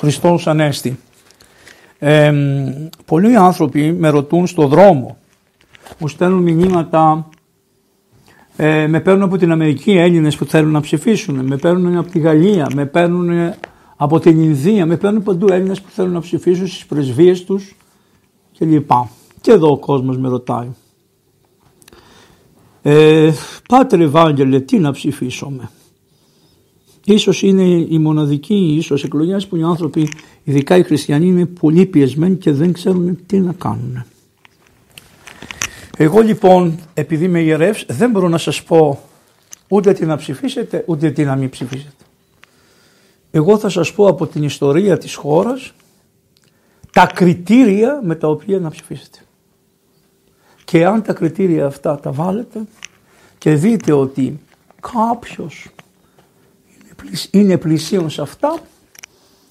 Χριστός 0.00 0.46
Ανέστη. 0.46 0.98
Ε, 1.98 2.32
πολλοί 3.04 3.36
άνθρωποι 3.36 3.92
με 3.92 4.08
ρωτούν 4.08 4.46
στο 4.46 4.66
δρόμο, 4.66 5.16
μου 5.98 6.08
στέλνουν 6.08 6.42
μηνύματα, 6.42 7.28
ε, 8.56 8.86
με 8.86 9.00
παίρνουν 9.00 9.22
από 9.22 9.36
την 9.36 9.52
Αμερική 9.52 9.90
Έλληνες 9.92 10.36
που 10.36 10.44
θέλουν 10.44 10.70
να 10.70 10.80
ψηφίσουν, 10.80 11.44
με 11.46 11.56
παίρνουν 11.56 11.96
από 11.96 12.10
τη 12.10 12.18
Γαλλία, 12.18 12.68
με 12.74 12.86
παίρνουν 12.86 13.52
από 13.96 14.20
την 14.20 14.42
Ινδία, 14.42 14.86
με 14.86 14.96
παίρνουν 14.96 15.22
παντού 15.22 15.52
Έλληνες 15.52 15.80
που 15.80 15.90
θέλουν 15.90 16.12
να 16.12 16.20
ψηφίσουν 16.20 16.66
στις 16.66 16.86
πρεσβείες 16.86 17.44
τους 17.44 17.76
κλπ. 18.58 18.90
Και 19.40 19.50
εδώ 19.50 19.70
ο 19.70 19.78
κόσμος 19.78 20.18
με 20.18 20.28
ρωτάει. 20.28 20.68
Ε, 22.82 23.32
Πάτερ 23.68 24.00
Ευάγγελε, 24.00 24.60
τι 24.60 24.78
να 24.78 24.92
ψηφίσουμε. 24.92 25.70
Ίσως 27.04 27.42
είναι 27.42 27.62
η 27.88 27.98
μοναδική 27.98 28.74
ίσως 28.78 29.04
εκλογές 29.04 29.46
που 29.46 29.56
οι 29.56 29.62
άνθρωποι, 29.62 30.08
ειδικά 30.44 30.76
οι 30.76 30.82
χριστιανοί, 30.82 31.26
είναι 31.26 31.46
πολύ 31.46 31.86
πιεσμένοι 31.86 32.36
και 32.36 32.52
δεν 32.52 32.72
ξέρουν 32.72 33.18
τι 33.26 33.38
να 33.38 33.52
κάνουν. 33.52 34.04
Εγώ 35.96 36.20
λοιπόν, 36.20 36.78
επειδή 36.94 37.24
είμαι 37.24 37.40
ιερεύς, 37.40 37.86
δεν 37.88 38.10
μπορώ 38.10 38.28
να 38.28 38.38
σας 38.38 38.62
πω 38.62 39.00
ούτε 39.68 39.92
τι 39.92 40.04
να 40.04 40.16
ψηφίσετε, 40.16 40.84
ούτε 40.86 41.10
τι 41.10 41.24
να 41.24 41.36
μην 41.36 41.50
ψηφίσετε. 41.50 42.04
Εγώ 43.30 43.58
θα 43.58 43.68
σας 43.68 43.92
πω 43.92 44.06
από 44.06 44.26
την 44.26 44.42
ιστορία 44.42 44.98
της 44.98 45.14
χώρας 45.14 45.72
τα 46.92 47.06
κριτήρια 47.06 48.00
με 48.04 48.14
τα 48.14 48.28
οποία 48.28 48.58
να 48.58 48.70
ψηφίσετε. 48.70 49.18
Και 50.64 50.86
αν 50.86 51.02
τα 51.02 51.12
κριτήρια 51.12 51.66
αυτά 51.66 52.00
τα 52.00 52.12
βάλετε 52.12 52.64
και 53.38 53.54
δείτε 53.54 53.92
ότι 53.92 54.40
κάποιος 54.80 55.68
είναι 57.30 57.58
πλησίον 57.58 58.10
σε 58.10 58.22
αυτά, 58.22 58.58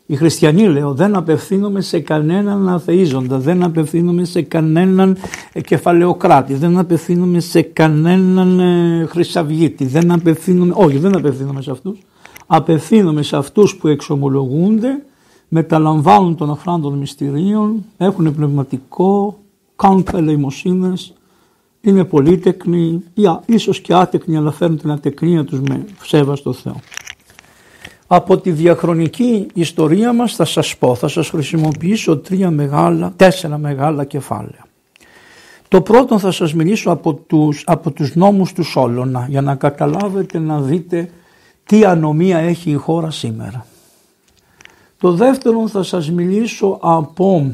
οι 0.05 0.15
χριστιανοί 0.15 0.67
λέω 0.67 0.93
δεν 0.93 1.15
απευθύνομαι 1.15 1.81
σε 1.81 1.99
κανέναν 1.99 2.69
αθείζοντα, 2.69 3.37
δεν 3.37 3.63
απευθύνομαι 3.63 4.23
σε 4.23 4.41
κανέναν 4.41 5.17
κεφαλαιοκράτη, 5.65 6.53
δεν 6.53 6.77
απευθύνομαι 6.77 7.39
σε 7.39 7.61
κανέναν 7.61 8.59
ε, 8.59 9.05
χρυσαυγίτη, 9.05 9.85
δεν 9.85 10.11
απευθύνομαι, 10.11 10.73
όχι 10.77 10.97
δεν 10.97 11.17
απευθύνομαι 11.17 11.61
σε 11.61 11.71
αυτούς, 11.71 11.99
απευθύνομαι 12.47 13.21
σε 13.21 13.35
αυτούς 13.35 13.75
που 13.75 13.87
εξομολογούνται, 13.87 15.03
μεταλαμβάνουν 15.47 16.35
τον 16.35 16.51
αχράν 16.51 16.81
των 16.81 16.97
μυστηρίων, 16.97 17.85
έχουν 17.97 18.35
πνευματικό, 18.35 19.39
κάνουν 19.75 20.05
ελεημοσύνες, 20.13 21.13
είναι 21.81 22.03
πολύτεκνοι, 22.03 23.03
ή 23.13 23.23
ίσως 23.45 23.81
και 23.81 23.93
άτεκνοι 23.93 24.37
αλλά 24.37 24.51
φέρνουν 24.51 24.77
την 24.77 24.91
ατεκνία 24.91 25.43
τους 25.43 25.59
με 25.59 25.85
σέβαστο 26.03 26.53
Θεό. 26.53 26.75
Από 28.11 28.37
τη 28.37 28.51
διαχρονική 28.51 29.47
ιστορία 29.53 30.13
μας 30.13 30.35
θα 30.35 30.45
σας 30.45 30.77
πω, 30.77 30.95
θα 30.95 31.07
σας 31.07 31.29
χρησιμοποιήσω 31.29 32.17
τρία 32.17 32.51
μεγάλα, 32.51 33.13
τέσσερα 33.15 33.57
μεγάλα 33.57 34.03
κεφάλαια. 34.05 34.65
Το 35.67 35.81
πρώτο 35.81 36.19
θα 36.19 36.31
σας 36.31 36.53
μιλήσω 36.53 36.91
από 36.91 37.13
τους, 37.13 37.63
από 37.65 37.91
τους 37.91 38.15
νόμους 38.15 38.53
του 38.53 38.63
Σόλωνα 38.63 39.25
για 39.29 39.41
να 39.41 39.55
καταλάβετε 39.55 40.39
να 40.39 40.61
δείτε 40.61 41.09
τι 41.65 41.85
ανομία 41.85 42.37
έχει 42.37 42.71
η 42.71 42.75
χώρα 42.75 43.11
σήμερα. 43.11 43.65
Το 44.99 45.11
δεύτερο 45.11 45.67
θα 45.67 45.83
σας 45.83 46.11
μιλήσω 46.11 46.77
από 46.81 47.53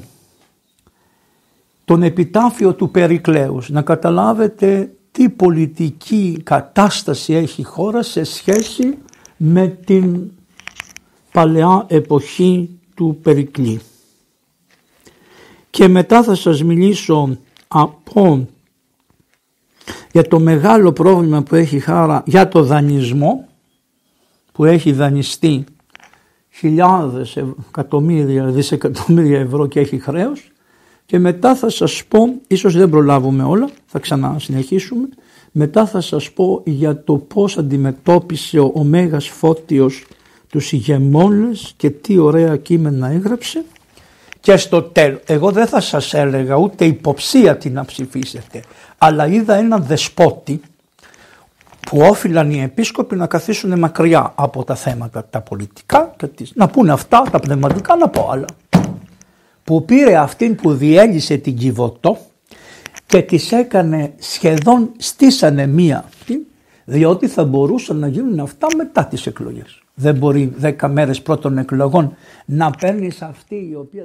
τον 1.86 2.04
επιτάφιο 2.04 2.74
του 2.74 2.92
Περικλέους, 2.92 3.70
να 3.70 3.82
καταλάβετε 3.82 4.92
τι 5.12 5.30
πολιτική 5.30 6.42
κατάσταση 6.44 7.34
έχει 7.34 7.62
η 7.62 7.64
χώρα 7.64 8.04
σε 8.04 8.24
σχέση 8.24 8.98
με 9.38 9.68
την 9.68 10.32
παλαιά 11.36 11.86
εποχή 11.88 12.70
του 12.96 13.20
Περικλή. 13.22 13.80
Και 15.70 15.88
μετά 15.88 16.24
θα 16.24 16.36
σας 16.36 16.64
μιλήσω 16.64 17.38
από 17.68 18.48
για 20.12 20.28
το 20.28 20.40
μεγάλο 20.40 20.92
πρόβλημα 20.92 21.44
που 21.44 21.56
έχει 21.56 21.80
χάρα 21.80 22.24
για 22.26 22.48
το 22.48 22.64
δανεισμό 22.64 23.48
που 24.52 24.66
έχει 24.66 24.92
δανειστεί 24.92 25.64
χιλιάδες 26.50 27.38
εκατομμύρια, 27.68 28.46
δισεκατομμύρια 28.46 29.40
ευρώ 29.40 29.68
και 29.68 29.80
έχει 29.80 30.00
χρέος 30.00 30.52
και 31.06 31.20
μετά 31.20 31.56
θα 31.56 31.70
σας 31.70 32.04
πω, 32.08 32.20
ίσως 32.48 32.74
δεν 32.74 32.90
προλάβουμε 32.90 33.44
όλα, 33.44 33.70
θα 33.86 34.00
ξανασυνεχίσουμε, 34.00 35.08
μετά 35.52 35.86
θα 35.86 36.02
σας 36.02 36.32
πω 36.32 36.62
για 36.66 37.04
το 37.04 37.18
πώς 37.18 37.58
αντιμετώπισε 37.58 38.60
ο 38.60 38.84
Μέγας 38.84 39.28
Φώτιος 39.28 40.06
τους 40.56 40.72
ηγεμόνες 40.72 41.74
και 41.78 41.90
τι 41.90 42.18
ωραία 42.18 42.58
κείμενα 42.58 43.08
έγραψε 43.08 43.64
και 44.40 44.58
στο 44.58 44.82
τέλος, 44.82 45.20
εγώ 45.26 45.52
δεν 45.52 45.68
θα 45.68 45.80
σας 45.80 46.14
έλεγα 46.14 46.56
ούτε 46.56 46.86
υποψία 46.86 47.58
τι 47.58 47.70
να 47.70 47.86
ψηφίσετε, 47.86 48.64
αλλά 48.98 49.28
είδα 49.28 49.56
έναν 49.56 49.84
δεσπότη 49.84 50.62
που 51.80 52.00
όφυλαν 52.00 52.52
οι 52.52 52.62
επίσκοποι 52.62 53.16
να 53.16 53.28
καθίσουν 53.28 53.80
μακριά 53.80 54.34
από 54.36 54.64
τα 54.64 54.76
θέματα 54.76 55.26
τα 55.30 55.42
πολιτικά 55.42 56.14
και 56.18 56.28
τις, 56.28 56.52
να 56.56 56.68
πούνε 56.68 56.92
αυτά 56.92 57.22
τα 57.32 57.40
πνευματικά 57.40 57.96
να 57.96 58.10
πω 58.10 58.30
άλλα. 58.32 58.48
Που 59.64 59.86
πήρε 59.86 60.18
αυτήν 60.18 60.56
που 60.56 60.74
διέλυσε 60.74 61.38
την 61.38 61.58
Κιβωτό 61.58 62.18
και 63.06 63.22
τις 63.22 63.52
έκανε 63.52 64.14
σχεδόν 64.18 64.92
στήσανε 64.98 65.68
μία 65.68 66.06
διότι 66.86 67.28
θα 67.28 67.44
μπορούσαν 67.44 67.98
να 67.98 68.08
γίνουν 68.08 68.40
αυτά 68.40 68.68
μετά 68.76 69.06
τις 69.06 69.26
εκλογές. 69.26 69.80
Δεν 69.98 70.16
μπορεί 70.16 70.54
δέκα 70.58 70.88
μέρες 70.88 71.22
πρώτων 71.22 71.58
εκλογών 71.58 72.16
να 72.46 72.72
παίρνεις 72.72 73.22
αυτή 73.22 73.56
η 73.56 73.76
οποία 73.76 74.04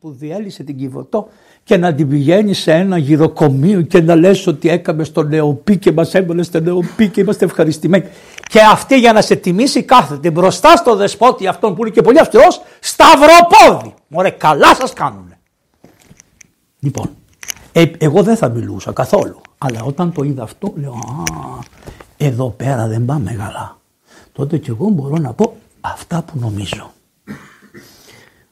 που 0.00 0.10
διέλυσε 0.12 0.62
την 0.62 0.76
Κιβωτό 0.76 1.28
και 1.64 1.76
να 1.76 1.94
την 1.94 2.08
πηγαίνεις 2.08 2.58
σε 2.58 2.72
ένα 2.72 2.98
γυροκομείο 2.98 3.82
και 3.82 4.00
να 4.00 4.14
λες 4.14 4.46
ότι 4.46 4.68
έκαμε 4.68 5.04
στο 5.04 5.22
νεοπί 5.22 5.78
και 5.78 5.92
μας 5.92 6.14
έβαλε 6.14 6.42
στο 6.42 6.60
νεοπί 6.60 7.08
και 7.08 7.20
είμαστε 7.20 7.44
ευχαριστημένοι. 7.44 8.04
Και 8.48 8.60
αυτή 8.60 8.98
για 8.98 9.12
να 9.12 9.20
σε 9.20 9.36
τιμήσει 9.36 9.82
κάθεται 9.82 10.30
μπροστά 10.30 10.76
στο 10.76 10.96
δεσπότη 10.96 11.46
αυτόν 11.46 11.74
που 11.74 11.80
είναι 11.80 11.90
και 11.90 12.02
πολύ 12.02 12.18
αυστηρός 12.18 12.62
σταυροπόδι. 12.80 13.94
Μωρέ 14.08 14.30
καλά 14.30 14.74
σας 14.74 14.92
κάνουνε. 14.92 15.38
Λοιπόν, 16.80 17.10
ε, 17.72 17.84
εγώ 17.98 18.22
δεν 18.22 18.36
θα 18.36 18.48
μιλούσα 18.48 18.92
καθόλου. 18.92 19.40
Αλλά 19.58 19.82
όταν 19.82 20.12
το 20.12 20.22
είδα 20.22 20.42
αυτό 20.42 20.72
λέω 20.76 20.92
α, 20.92 21.58
εδώ 22.16 22.50
πέρα 22.50 22.86
δεν 22.86 23.04
πάμε 23.04 23.32
καλά 23.32 23.76
τότε 24.36 24.58
και 24.58 24.70
εγώ 24.70 24.88
μπορώ 24.88 25.16
να 25.16 25.32
πω 25.32 25.56
αυτά 25.80 26.22
που 26.22 26.38
νομίζω. 26.38 26.92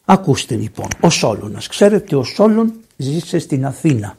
Ακούστε 0.05 0.55
λοιπόν, 0.55 0.89
ο 1.01 1.11
Σόλωνας. 1.11 1.67
Ξέρετε 1.69 2.17
ο 2.17 2.23
Σόλων 2.23 2.73
ζήσε 2.97 3.39
στην 3.39 3.67
Αθήνα 3.67 4.17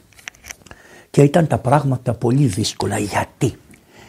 και 1.10 1.22
ήταν 1.22 1.46
τα 1.46 1.58
πράγματα 1.58 2.14
πολύ 2.14 2.46
δύσκολα. 2.46 2.98
Γιατί; 2.98 3.54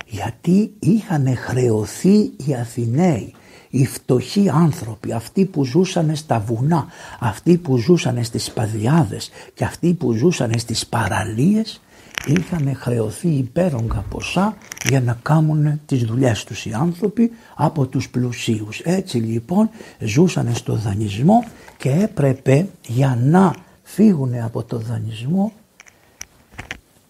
Γιατί 0.05 0.73
είχαν 0.79 1.37
χρεωθεί 1.37 2.17
οι 2.17 2.55
Αθηναίοι, 2.59 3.33
οι 3.69 3.85
φτωχοί 3.85 4.49
άνθρωποι, 4.49 5.11
αυτοί 5.11 5.45
που 5.45 5.65
ζούσαν 5.65 6.15
στα 6.15 6.39
βουνά, 6.39 6.87
αυτοί 7.19 7.57
που 7.57 7.77
ζούσαν 7.77 8.23
στις 8.23 8.51
παδιάδες 8.51 9.29
και 9.53 9.63
αυτοί 9.63 9.93
που 9.93 10.13
ζούσαν 10.13 10.59
στις 10.59 10.87
παραλίες 10.87 11.81
είχαν 12.25 12.75
χρεωθεί 12.75 13.29
υπέρογκα 13.29 14.05
ποσά 14.09 14.57
για 14.83 15.01
να 15.01 15.17
κάνουν 15.21 15.81
τις 15.85 16.03
δουλειές 16.03 16.43
τους 16.43 16.65
οι 16.65 16.73
άνθρωποι 16.73 17.31
από 17.55 17.85
τους 17.85 18.09
πλουσίους. 18.09 18.79
Έτσι 18.79 19.17
λοιπόν 19.17 19.69
ζούσαν 19.99 20.55
στο 20.55 20.73
δανεισμό 20.73 21.43
και 21.77 21.89
έπρεπε 21.89 22.67
για 22.87 23.17
να 23.21 23.55
φύγουν 23.83 24.41
από 24.41 24.63
το 24.63 24.77
δανεισμό 24.77 25.53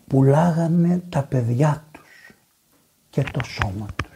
πουλάγανε 0.07 1.01
τα 1.09 1.23
παιδιά 1.23 1.84
τους 1.91 2.35
και 3.09 3.23
το 3.31 3.40
σώμα 3.44 3.85
τους. 3.96 4.07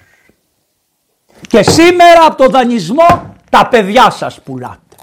Και 1.48 1.64
σήμερα 1.64 2.26
από 2.26 2.44
το 2.44 2.50
δανεισμό 2.50 3.36
τα 3.50 3.68
παιδιά 3.68 4.10
σας 4.10 4.42
πουλάτε. 4.42 4.96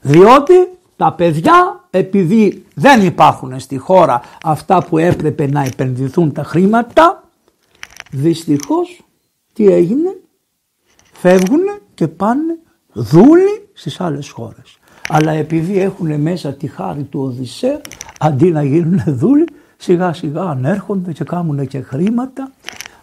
Διότι 0.00 0.54
τα 0.96 1.12
παιδιά 1.12 1.81
επειδή 1.94 2.64
δεν 2.74 3.06
υπάρχουν 3.06 3.60
στη 3.60 3.76
χώρα 3.76 4.22
αυτά 4.42 4.84
που 4.84 4.98
έπρεπε 4.98 5.46
να 5.46 5.62
επενδυθούν 5.62 6.32
τα 6.32 6.42
χρήματα 6.42 7.28
δυστυχώς 8.10 9.04
τι 9.52 9.66
έγινε; 9.66 10.16
Φεύγουν 11.12 11.60
και 11.94 12.08
πάνε 12.08 12.58
δούλοι 12.92 13.68
στις 13.72 14.00
άλλες 14.00 14.28
χώρες. 14.28 14.78
Αλλά 15.08 15.32
επειδή 15.32 15.78
έχουν 15.78 16.20
μέσα 16.20 16.52
τη 16.52 16.66
χάρη 16.66 17.02
του 17.02 17.20
Οδυσσέα 17.20 17.80
αντί 18.18 18.50
να 18.50 18.62
γίνουν 18.62 19.02
δούλοι 19.06 19.46
σιγά 19.76 20.12
σιγά 20.12 20.42
ανέρχονται 20.42 21.12
και 21.12 21.24
κάνουν 21.24 21.66
και 21.66 21.80
χρήματα 21.80 22.52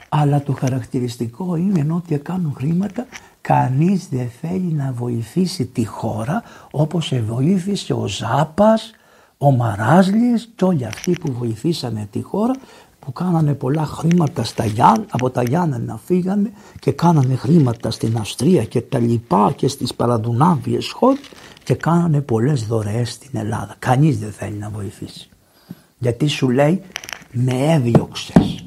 αλλά 0.10 0.42
το 0.42 0.52
χαρακτηριστικό 0.52 1.56
είναι 1.56 1.94
ότι 1.94 2.18
κάνουν 2.18 2.54
χρήματα 2.58 3.06
κανείς 3.42 4.08
δεν 4.10 4.30
θέλει 4.42 4.74
να 4.74 4.92
βοηθήσει 4.92 5.66
τη 5.66 5.86
χώρα 5.86 6.44
όπως 6.72 7.14
βοήθησε 7.28 7.94
ο 7.94 8.08
Ζάπας, 8.08 8.92
ο 9.38 9.52
Μαράζλης 9.52 10.50
και 10.56 10.66
όλοι 10.66 10.86
αυτοί 10.86 11.12
που 11.12 11.34
βοηθήσανε 11.34 12.08
τη 12.12 12.22
χώρα 12.22 12.54
που 13.00 13.12
κάνανε 13.12 13.54
πολλά 13.54 13.86
χρήματα 13.86 14.44
στα 14.44 14.66
Γιάν, 14.66 15.06
από 15.10 15.30
τα 15.30 15.44
Γιάννα 15.44 15.78
να 15.78 15.98
φύγανε 15.98 16.52
και 16.80 16.92
κάνανε 16.92 17.36
χρήματα 17.36 17.92
στην 17.92 18.18
Αυστρία 18.18 18.64
και 18.64 18.82
τα 18.82 19.00
λοιπά 19.00 19.54
και 19.56 19.68
στις 19.68 19.94
παραδουνάβιες 19.94 20.92
χώρες 20.92 21.30
και 21.64 21.74
κάνανε 21.74 22.22
πολλές 22.22 22.66
δωρεές 22.66 23.12
στην 23.12 23.40
Ελλάδα. 23.40 23.76
Κανείς 23.80 24.20
δεν 24.20 24.32
θέλει 24.32 24.56
να 24.58 24.70
βοηθήσει. 24.70 25.30
Γιατί 25.98 26.28
σου 26.28 26.50
λέει 26.50 26.82
με 27.32 27.74
έδιωξες. 27.74 28.59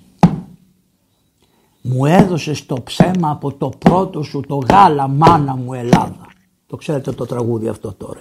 Μου 1.83 2.07
έδωσες 2.07 2.67
το 2.67 2.83
ψέμα 2.85 3.31
από 3.31 3.53
το 3.53 3.73
πρώτο 3.79 4.23
σου 4.23 4.41
το 4.41 4.61
γάλα 4.71 5.09
μάνα 5.09 5.57
μου 5.57 5.75
Ελλάδα. 5.75 6.27
Το 6.67 6.77
ξέρετε 6.77 7.13
το 7.13 7.27
τραγούδι 7.27 7.69
αυτό 7.69 7.93
τώρα. 7.93 8.21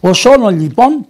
Ο 0.00 0.12
Σόνο 0.12 0.50
λοιπόν 0.50 1.06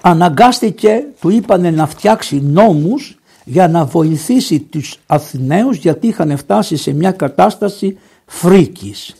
αναγκάστηκε, 0.00 1.06
του 1.20 1.30
είπανε 1.30 1.70
να 1.70 1.86
φτιάξει 1.86 2.40
νόμους 2.40 3.18
για 3.44 3.68
να 3.68 3.84
βοηθήσει 3.84 4.60
τους 4.60 4.98
Αθηναίους 5.06 5.76
γιατί 5.76 6.06
είχαν 6.06 6.36
φτάσει 6.36 6.76
σε 6.76 6.92
μια 6.92 7.12
κατάσταση 7.12 7.98
φρίκης. 8.26 9.14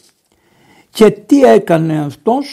Και 0.91 1.11
τι 1.11 1.43
έκανε 1.43 2.05
αυτός, 2.05 2.47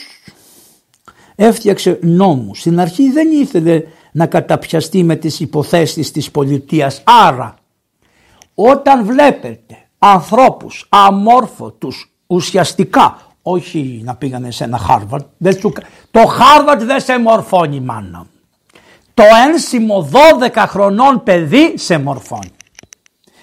έφτιαξε 1.36 2.00
νόμους. 2.02 2.60
Στην 2.60 2.80
αρχή 2.80 3.12
δεν 3.12 3.32
ήθελε 3.32 3.84
να 4.12 4.26
καταπιαστεί 4.26 5.04
με 5.04 5.16
τις 5.16 5.40
υποθέσεις 5.40 6.12
της 6.12 6.32
πολιτείας. 6.32 7.02
Άρα 7.04 7.56
όταν 8.56 9.06
βλέπετε 9.06 9.78
ανθρώπους 10.00 10.86
αμόρφωτους 10.90 12.12
ουσιαστικά 12.28 13.18
όχι 13.42 14.02
να 14.04 14.16
πήγανε 14.16 14.52
σε 14.52 14.64
ένα 14.64 14.78
Χάρβαρντ. 14.78 15.26
Το 16.12 16.26
Χάρβαρντ 16.26 16.82
δεν 16.82 17.00
σε 17.00 17.20
μορφώνει 17.20 17.80
μάνα. 17.80 18.26
Το 19.14 19.24
ένσημο 19.48 20.10
12 20.54 20.66
χρονών 20.68 21.24
παιδί 21.24 21.78
σε 21.78 21.98
μορφώνει. 21.98 22.52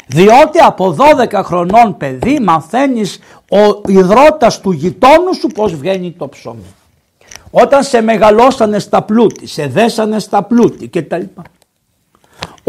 Διότι 0.06 0.58
από 0.58 0.96
12 1.31 1.43
χρονών 1.44 1.96
παιδί 1.96 2.40
μαθαίνεις 2.40 3.19
ο 3.50 3.81
υδρότας 3.87 4.60
του 4.60 4.70
γειτόνου 4.70 5.34
σου 5.34 5.46
πως 5.46 5.75
βγαίνει 5.75 6.12
το 6.12 6.28
ψωμί. 6.28 6.75
Όταν 7.50 7.82
σε 7.82 8.00
μεγαλώσανε 8.00 8.78
στα 8.78 9.02
πλούτη, 9.02 9.46
σε 9.46 9.66
δέσανε 9.66 10.19
στα 10.19 10.43
πλούτη 10.43 10.88
κτλ. 10.88 11.22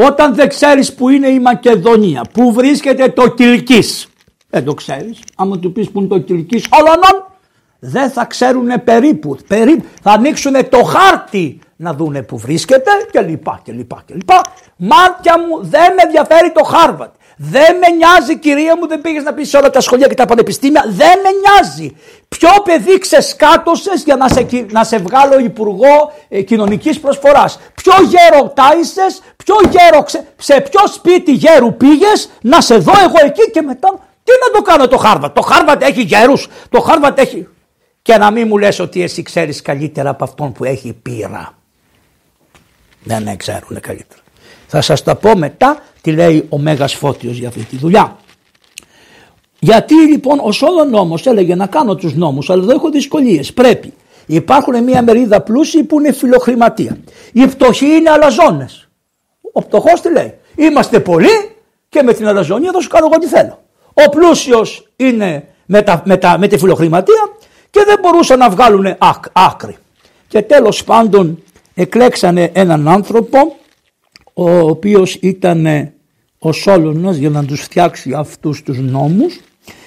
Όταν 0.05 0.35
δεν 0.35 0.49
ξέρεις 0.49 0.93
που 0.93 1.09
είναι 1.09 1.27
η 1.27 1.39
Μακεδονία, 1.39 2.21
που 2.33 2.53
βρίσκεται 2.53 3.09
το 3.09 3.27
Κιλκής, 3.27 4.07
δεν 4.49 4.65
το 4.65 4.73
ξέρεις. 4.73 5.19
Άμα 5.35 5.59
του 5.59 5.71
πεις 5.71 5.89
που 5.89 5.99
είναι 5.99 6.07
το 6.07 6.19
Κιλκής 6.19 6.67
όλων, 6.71 7.25
δεν 7.79 8.09
θα 8.09 8.25
ξέρουν 8.25 8.83
περίπου, 8.83 9.37
περίπου. 9.47 9.85
Θα 10.01 10.11
ανοίξουν 10.11 10.69
το 10.69 10.83
χάρτη 10.83 11.59
να 11.75 11.93
δούνε 11.93 12.21
που 12.21 12.37
βρίσκεται 12.37 12.91
και 13.11 13.21
λοιπά 13.21 13.59
και 13.63 13.71
λοιπά 13.71 14.03
και 14.05 14.13
λοιπά. 14.13 14.41
Μάτια 14.75 15.39
μου 15.39 15.59
δεν 15.61 15.93
με 15.93 16.01
ενδιαφέρει 16.03 16.51
το 16.51 16.63
Χάρβατ. 16.63 17.13
Δεν 17.41 17.77
με 17.77 17.87
νοιάζει 17.95 18.37
κυρία 18.37 18.77
μου 18.77 18.87
δεν 18.87 19.01
πήγες 19.01 19.23
να 19.23 19.33
πεις 19.33 19.49
σε 19.49 19.57
όλα 19.57 19.69
τα 19.69 19.81
σχολεία 19.81 20.07
και 20.07 20.13
τα 20.13 20.25
πανεπιστήμια. 20.25 20.83
Δεν 20.87 21.19
με 21.23 21.29
νοιάζει. 21.41 21.95
Ποιο 22.27 22.49
παιδί 22.63 22.97
ξεσκάτωσες 22.97 24.03
για 24.03 24.15
να 24.15 24.27
σε, 24.27 24.47
να 24.71 24.83
σε 24.83 24.97
βγάλω 24.97 25.39
υπουργό 25.39 26.13
ε, 26.29 26.41
κοινωνικής 26.41 26.99
προσφοράς. 26.99 27.59
Ποιο 27.75 27.93
γέρο 28.03 28.53
τάισες, 28.55 29.21
ποιο 29.43 29.55
γέρο, 29.69 30.05
σε 30.37 30.61
ποιο 30.61 30.87
σπίτι 30.87 31.31
γέρου 31.31 31.73
πήγες 31.77 32.29
να 32.41 32.61
σε 32.61 32.77
δω 32.77 32.93
εγώ 33.03 33.25
εκεί 33.25 33.51
και 33.51 33.61
μετά 33.61 33.89
τι 34.23 34.31
να 34.45 34.51
το 34.53 34.61
κάνω 34.61 34.87
το 34.87 34.97
Χάρβατ. 34.97 35.35
Το 35.35 35.41
Χάρβατ 35.41 35.83
έχει 35.83 36.01
γέρους, 36.01 36.47
το 36.69 36.79
Χάρβατ 36.79 37.19
έχει... 37.19 37.47
Και 38.01 38.17
να 38.17 38.31
μην 38.31 38.47
μου 38.47 38.57
λες 38.57 38.79
ότι 38.79 39.03
εσύ 39.03 39.21
ξέρεις 39.21 39.61
καλύτερα 39.61 40.09
από 40.09 40.23
αυτόν 40.23 40.51
που 40.51 40.63
έχει 40.63 40.93
πείρα. 40.93 41.53
Δεν 43.03 43.23
ναι, 43.23 43.35
ξέρουν 43.35 43.79
καλύτερα. 43.79 44.21
Θα 44.67 44.81
σας 44.81 45.03
τα 45.03 45.15
πω 45.15 45.35
μετά 45.35 45.81
τι 46.01 46.11
λέει 46.11 46.45
ο 46.49 46.57
Μέγας 46.57 46.93
Φώτιος 46.93 47.37
για 47.37 47.47
αυτή 47.47 47.63
τη 47.63 47.77
δουλειά. 47.77 48.17
Γιατί 49.59 49.93
λοιπόν 49.95 50.39
ο 50.43 50.51
Σόλων 50.51 50.89
νόμος 50.89 51.25
έλεγε 51.25 51.55
να 51.55 51.67
κάνω 51.67 51.95
τους 51.95 52.13
νόμους 52.13 52.49
αλλά 52.49 52.63
εδώ 52.63 52.71
έχω 52.71 52.89
δυσκολίες. 52.89 53.53
Πρέπει. 53.53 53.93
Υπάρχουν 54.25 54.83
μια 54.83 55.03
μερίδα 55.03 55.41
πλούσιοι 55.41 55.83
που 55.83 55.99
είναι 55.99 56.11
φιλοχρηματία. 56.11 56.97
Οι 57.33 57.47
φτωχοί 57.47 57.85
είναι 57.85 58.09
αλαζόνες. 58.09 58.87
Ο 59.51 59.61
φτωχός 59.61 60.01
τι 60.01 60.11
λέει. 60.11 60.33
Είμαστε 60.55 60.99
πολλοί 60.99 61.55
και 61.89 62.03
με 62.03 62.13
την 62.13 62.27
αλαζονία 62.27 62.71
θα 62.71 62.79
σου 62.79 62.87
κάνω 62.87 63.07
εγώ 63.11 63.19
τι 63.19 63.27
θέλω. 63.27 63.59
Ο 63.93 64.09
πλούσιος 64.09 64.89
είναι 64.95 65.47
με, 65.65 65.81
τα, 65.81 66.01
με, 66.05 66.17
τα, 66.17 66.37
με 66.37 66.47
τη 66.47 66.57
φιλοχρηματία 66.57 67.29
και 67.69 67.83
δεν 67.85 67.97
μπορούσαν 68.01 68.39
να 68.39 68.49
βγάλουν 68.49 68.85
άκρη. 69.31 69.77
Και 70.27 70.41
τέλος 70.41 70.83
πάντων 70.83 71.43
εκλέξανε 71.73 72.51
έναν 72.53 72.87
άνθρωπο 72.87 73.55
ο 74.39 74.59
οποίος 74.59 75.15
ήταν 75.15 75.91
ο 76.39 76.51
Σόλωνας 76.51 77.17
για 77.17 77.29
να 77.29 77.45
τους 77.45 77.61
φτιάξει 77.61 78.13
αυτούς 78.13 78.63
τους 78.63 78.79
νόμους 78.79 79.39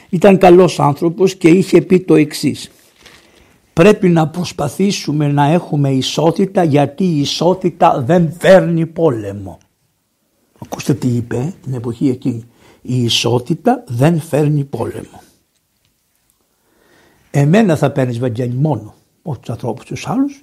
ήταν 0.09 0.39
καλός 0.39 0.81
άνθρωπος 0.81 1.35
και 1.35 1.49
είχε 1.49 1.81
πει 1.81 2.01
το 2.01 2.15
εξής. 2.15 2.71
Πρέπει 3.73 4.09
να 4.09 4.29
προσπαθήσουμε 4.29 5.29
να 5.29 5.45
έχουμε 5.45 5.91
ισότητα 5.91 6.63
γιατί 6.65 7.05
η 7.05 7.21
ισότητα 7.21 8.03
δεν 8.07 8.33
φέρνει 8.39 8.87
πόλεμο 8.87 9.59
ακούστε 10.59 10.95
τι 10.95 11.09
είπε 11.09 11.55
την 11.63 11.75
εποχή 11.75 12.09
εκείνη. 12.09 12.45
Η 12.83 13.03
ισότητα 13.03 13.85
δεν 13.87 14.21
φέρνει 14.21 14.65
πόλεμο 14.65 15.23
εμένα 17.31 17.77
θα 17.77 17.91
παίρνεις 17.91 18.19
Βαγγέλη 18.19 18.55
μόνο 18.55 18.95
όχι 19.23 19.39
τους 19.41 19.51
ανθρώπους 19.51 19.85
τους 19.85 20.07
άλλους 20.09 20.41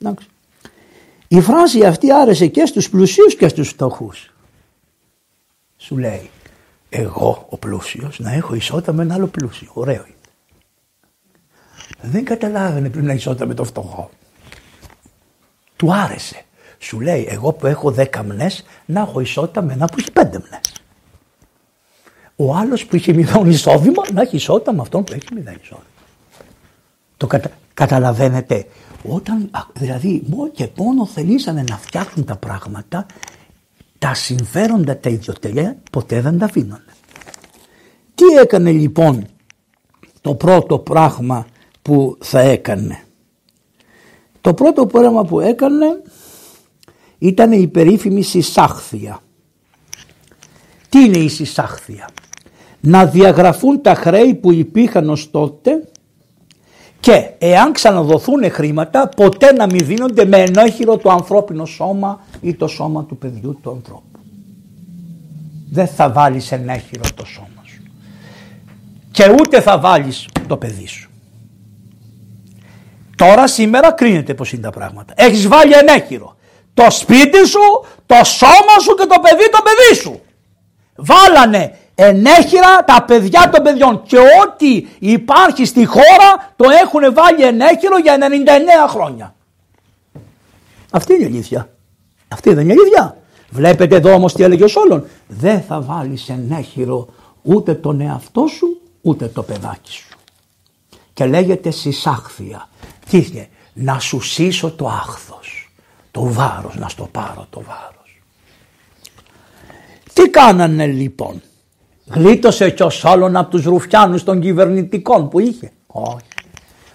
εντάξει 0.00 0.28
η 1.32 1.40
φράση 1.40 1.84
αυτή 1.84 2.12
άρεσε 2.12 2.46
και 2.46 2.66
στους 2.66 2.90
πλουσίους 2.90 3.36
και 3.36 3.48
στους 3.48 3.68
φτωχούς. 3.68 4.34
Σου 5.76 5.98
λέει, 5.98 6.30
εγώ 6.88 7.46
ο 7.50 7.56
πλούσιος 7.56 8.18
να 8.18 8.32
έχω 8.32 8.54
ισότητα 8.54 8.92
με 8.92 9.02
ένα 9.02 9.14
άλλο 9.14 9.26
πλούσιο. 9.26 9.70
Ωραίο 9.72 10.04
είναι. 10.06 10.14
Δεν 12.00 12.24
καταλάβαινε 12.24 12.90
πριν 12.90 13.04
να 13.06 13.12
ισότητα 13.12 13.46
με 13.46 13.54
το 13.54 13.64
φτωχό. 13.64 14.10
Του 15.76 15.94
άρεσε. 15.94 16.44
Σου 16.78 17.00
λέει, 17.00 17.26
εγώ 17.30 17.52
που 17.52 17.66
έχω 17.66 17.90
δέκα 17.90 18.22
μνές 18.22 18.64
να 18.86 19.00
έχω 19.00 19.20
ισότητα 19.20 19.62
με 19.62 19.72
ένα 19.72 19.86
που 19.86 19.96
έχει 19.98 20.12
πέντε 20.12 20.38
μνές. 20.38 20.72
Ο 22.36 22.54
άλλος 22.54 22.86
που 22.86 22.96
είχε 22.96 23.12
μηδόν 23.12 23.50
εισόδημα 23.50 24.02
να 24.12 24.22
έχει 24.22 24.36
ισότητα 24.36 24.72
με 24.72 24.80
αυτόν 24.80 25.04
που 25.04 25.12
έχει 25.12 25.26
μηδέν 25.34 25.58
εισόδημα. 25.62 25.86
Το 27.16 27.26
κατα... 27.26 27.50
καταλαβαίνετε 27.74 28.66
όταν 29.02 29.50
δηλαδή 29.74 30.22
μόνο 30.26 30.50
και 30.50 30.68
μόνο 30.76 31.06
θελήσανε 31.06 31.64
να 31.68 31.76
φτιάχνουν 31.76 32.26
τα 32.26 32.36
πράγματα 32.36 33.06
τα 33.98 34.14
συμφέροντα 34.14 34.98
τα 34.98 35.10
ιδιωτελεία 35.10 35.76
ποτέ 35.92 36.20
δεν 36.20 36.38
τα 36.38 36.44
αφήνανε. 36.44 36.84
Τι 38.14 38.24
έκανε 38.40 38.70
λοιπόν 38.70 39.26
το 40.20 40.34
πρώτο 40.34 40.78
πράγμα 40.78 41.46
που 41.82 42.16
θα 42.20 42.40
έκανε; 42.40 43.04
Το 44.40 44.54
πρώτο 44.54 44.86
πράγμα 44.86 45.24
που 45.24 45.40
έκανε 45.40 46.02
ήταν 47.18 47.52
η 47.52 47.68
περίφημη 47.68 48.22
συσάχθεια. 48.22 49.20
Τι 50.88 51.00
είναι 51.04 51.18
η 51.18 51.28
συσάχθεια; 51.28 52.08
Να 52.80 53.06
διαγραφούν 53.06 53.82
τα 53.82 53.94
χρέη 53.94 54.34
που 54.34 54.52
υπήρχαν 54.52 55.10
ως 55.10 55.30
τότε 55.30 55.88
και 57.00 57.30
εάν 57.38 57.72
ξαναδοθούν 57.72 58.50
χρήματα 58.50 59.08
ποτέ 59.08 59.52
να 59.52 59.66
μην 59.66 59.86
δίνονται 59.86 60.24
με 60.24 60.36
ενόχειρο 60.36 60.96
το 60.96 61.10
ανθρώπινο 61.10 61.64
σώμα 61.64 62.20
ή 62.40 62.54
το 62.54 62.66
σώμα 62.66 63.04
του 63.04 63.16
παιδιού 63.16 63.58
του 63.62 63.70
ανθρώπου. 63.70 64.04
Δεν 65.70 65.86
θα 65.86 66.10
βάλεις 66.10 66.52
ενέχειρο 66.52 67.02
το 67.14 67.24
σώμα 67.24 67.62
σου. 67.64 67.82
Και 69.10 69.36
ούτε 69.40 69.60
θα 69.60 69.78
βάλεις 69.78 70.28
το 70.46 70.56
παιδί 70.56 70.86
σου. 70.86 71.10
Τώρα 73.16 73.46
σήμερα 73.46 73.92
κρίνεται 73.92 74.34
πως 74.34 74.52
είναι 74.52 74.62
τα 74.62 74.70
πράγματα. 74.70 75.14
Έχεις 75.16 75.48
βάλει 75.48 75.72
ενέχειρο. 75.72 76.36
Το 76.74 76.90
σπίτι 76.90 77.46
σου, 77.46 77.84
το 78.06 78.24
σώμα 78.24 78.78
σου 78.82 78.94
και 78.94 79.06
το 79.06 79.20
παιδί 79.20 79.50
το 79.50 79.58
παιδί 79.62 80.00
σου. 80.00 80.20
Βάλανε 80.96 81.78
ενέχειρα 82.02 82.84
τα 82.84 83.04
παιδιά 83.06 83.50
των 83.52 83.62
παιδιών 83.62 84.02
και 84.02 84.16
ό,τι 84.18 84.86
υπάρχει 84.98 85.64
στη 85.64 85.84
χώρα 85.84 86.52
το 86.56 86.64
έχουν 86.82 87.14
βάλει 87.14 87.42
ενέχειρο 87.42 87.98
για 87.98 88.16
99 88.86 88.88
χρόνια. 88.88 89.34
Αυτή 90.90 91.14
είναι 91.14 91.22
η 91.22 91.26
αλήθεια. 91.26 91.70
Αυτή 92.28 92.54
δεν 92.54 92.64
είναι 92.64 92.72
η 92.72 92.76
αλήθεια. 92.80 93.16
Βλέπετε 93.50 93.96
εδώ 93.96 94.12
όμως 94.12 94.32
τι 94.32 94.42
έλεγε 94.42 94.64
ο 94.64 94.68
Σόλων. 94.68 95.06
Δεν 95.26 95.62
θα 95.62 95.80
βάλεις 95.80 96.28
ενέχειρο 96.28 97.08
ούτε 97.42 97.74
τον 97.74 98.00
εαυτό 98.00 98.46
σου 98.46 98.80
ούτε 99.00 99.26
το 99.26 99.42
παιδάκι 99.42 99.90
σου. 99.90 100.08
Και 101.12 101.26
λέγεται 101.26 101.70
συσάχθεια. 101.70 102.68
Τι 103.10 103.26
είναι, 103.30 103.48
να 103.72 103.98
σου 103.98 104.20
σύσω 104.20 104.70
το 104.70 104.86
άχθος, 104.86 105.72
το 106.10 106.22
βάρος, 106.22 106.76
να 106.76 106.88
στο 106.88 107.08
πάρω 107.12 107.46
το 107.50 107.60
βάρος. 107.60 108.22
Τι 110.12 110.28
κάνανε 110.28 110.86
λοιπόν; 110.86 111.42
Γλίτωσε 112.14 112.70
και 112.70 112.82
ο 112.82 112.90
Σόλων 112.90 113.36
από 113.36 113.50
τους 113.50 113.64
ρουφιάνους 113.64 114.24
των 114.24 114.40
κυβερνητικών 114.40 115.28
που 115.28 115.40
είχε. 115.40 115.72
Όχι. 115.86 116.24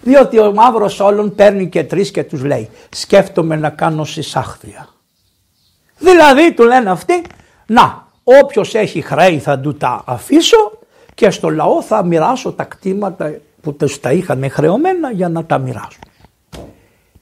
Διότι 0.00 0.38
ο 0.38 0.52
μαύρος 0.54 0.92
Σόλων 0.92 1.34
παίρνει 1.34 1.68
και 1.68 1.84
τρεις 1.84 2.10
και 2.10 2.24
τους 2.24 2.44
λέει 2.44 2.70
σκέφτομαι 2.88 3.56
να 3.56 3.70
κάνω 3.70 4.04
συσάχθεια. 4.04 4.88
Δηλαδή 5.98 6.52
του 6.52 6.64
λένε 6.64 6.90
αυτοί 6.90 7.22
να 7.66 8.06
όποιος 8.24 8.74
έχει 8.74 9.00
χρέη 9.00 9.38
θα 9.38 9.58
του 9.58 9.76
τα 9.76 10.02
αφήσω 10.06 10.78
και 11.14 11.30
στο 11.30 11.50
λαό 11.50 11.82
θα 11.82 12.04
μοιράσω 12.04 12.52
τα 12.52 12.64
κτήματα 12.64 13.34
που 13.60 13.74
τους 13.74 14.00
τα 14.00 14.12
είχαν 14.12 14.50
χρεωμένα 14.50 15.10
για 15.10 15.28
να 15.28 15.44
τα 15.44 15.58
μοιράσω. 15.58 15.98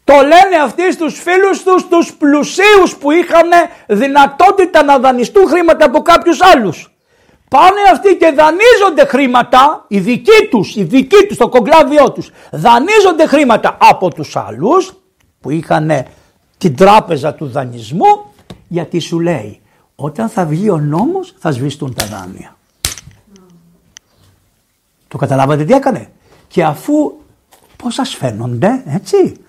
Το 0.05 0.15
λένε 0.15 0.63
αυτοί 0.65 0.93
στους 0.93 1.21
φίλους 1.21 1.63
τους, 1.63 1.89
τους 1.89 2.15
πλουσίους 2.15 2.97
που 3.01 3.11
είχαν 3.11 3.49
δυνατότητα 3.87 4.83
να 4.83 4.99
δανειστούν 4.99 5.47
χρήματα 5.47 5.85
από 5.85 6.03
κάποιους 6.03 6.43
άλλους. 6.43 6.94
Πάνε 7.49 7.81
αυτοί 7.93 8.17
και 8.17 8.35
δανείζονται 8.37 9.07
χρήματα, 9.07 9.85
οι 9.89 10.01
δικοί 10.01 10.49
τους, 10.51 10.77
οι 10.77 10.85
δικοί 10.85 11.27
τους, 11.27 11.37
το 11.37 11.49
κογκλάβιό 11.49 12.13
τους, 12.13 12.31
δανείζονται 12.51 13.27
χρήματα 13.27 13.77
από 13.81 14.11
τους 14.11 14.37
άλλους 14.37 14.93
που 15.41 15.51
είχαν 15.51 15.91
την 16.59 16.77
τράπεζα 16.77 17.35
του 17.35 17.47
δανεισμού 17.47 18.33
γιατί 18.69 18.99
σου 18.99 19.21
λέει 19.21 19.61
όταν 19.95 20.29
θα 20.29 20.45
βγει 20.45 20.71
ο 20.71 20.79
νόμος 20.79 21.35
θα 21.39 21.51
σβηστούν 21.51 21.95
τα 21.95 22.07
δάνεια. 22.07 22.57
Το 25.09 25.19
καταλάβατε 25.19 25.65
τι 25.65 25.73
έκανε; 25.73 26.13
Και 26.49 26.65
αφού 26.65 27.13
πώς 27.77 27.95
σας 27.95 28.15
φαίνονται 28.15 28.83
έτσι 28.87 29.44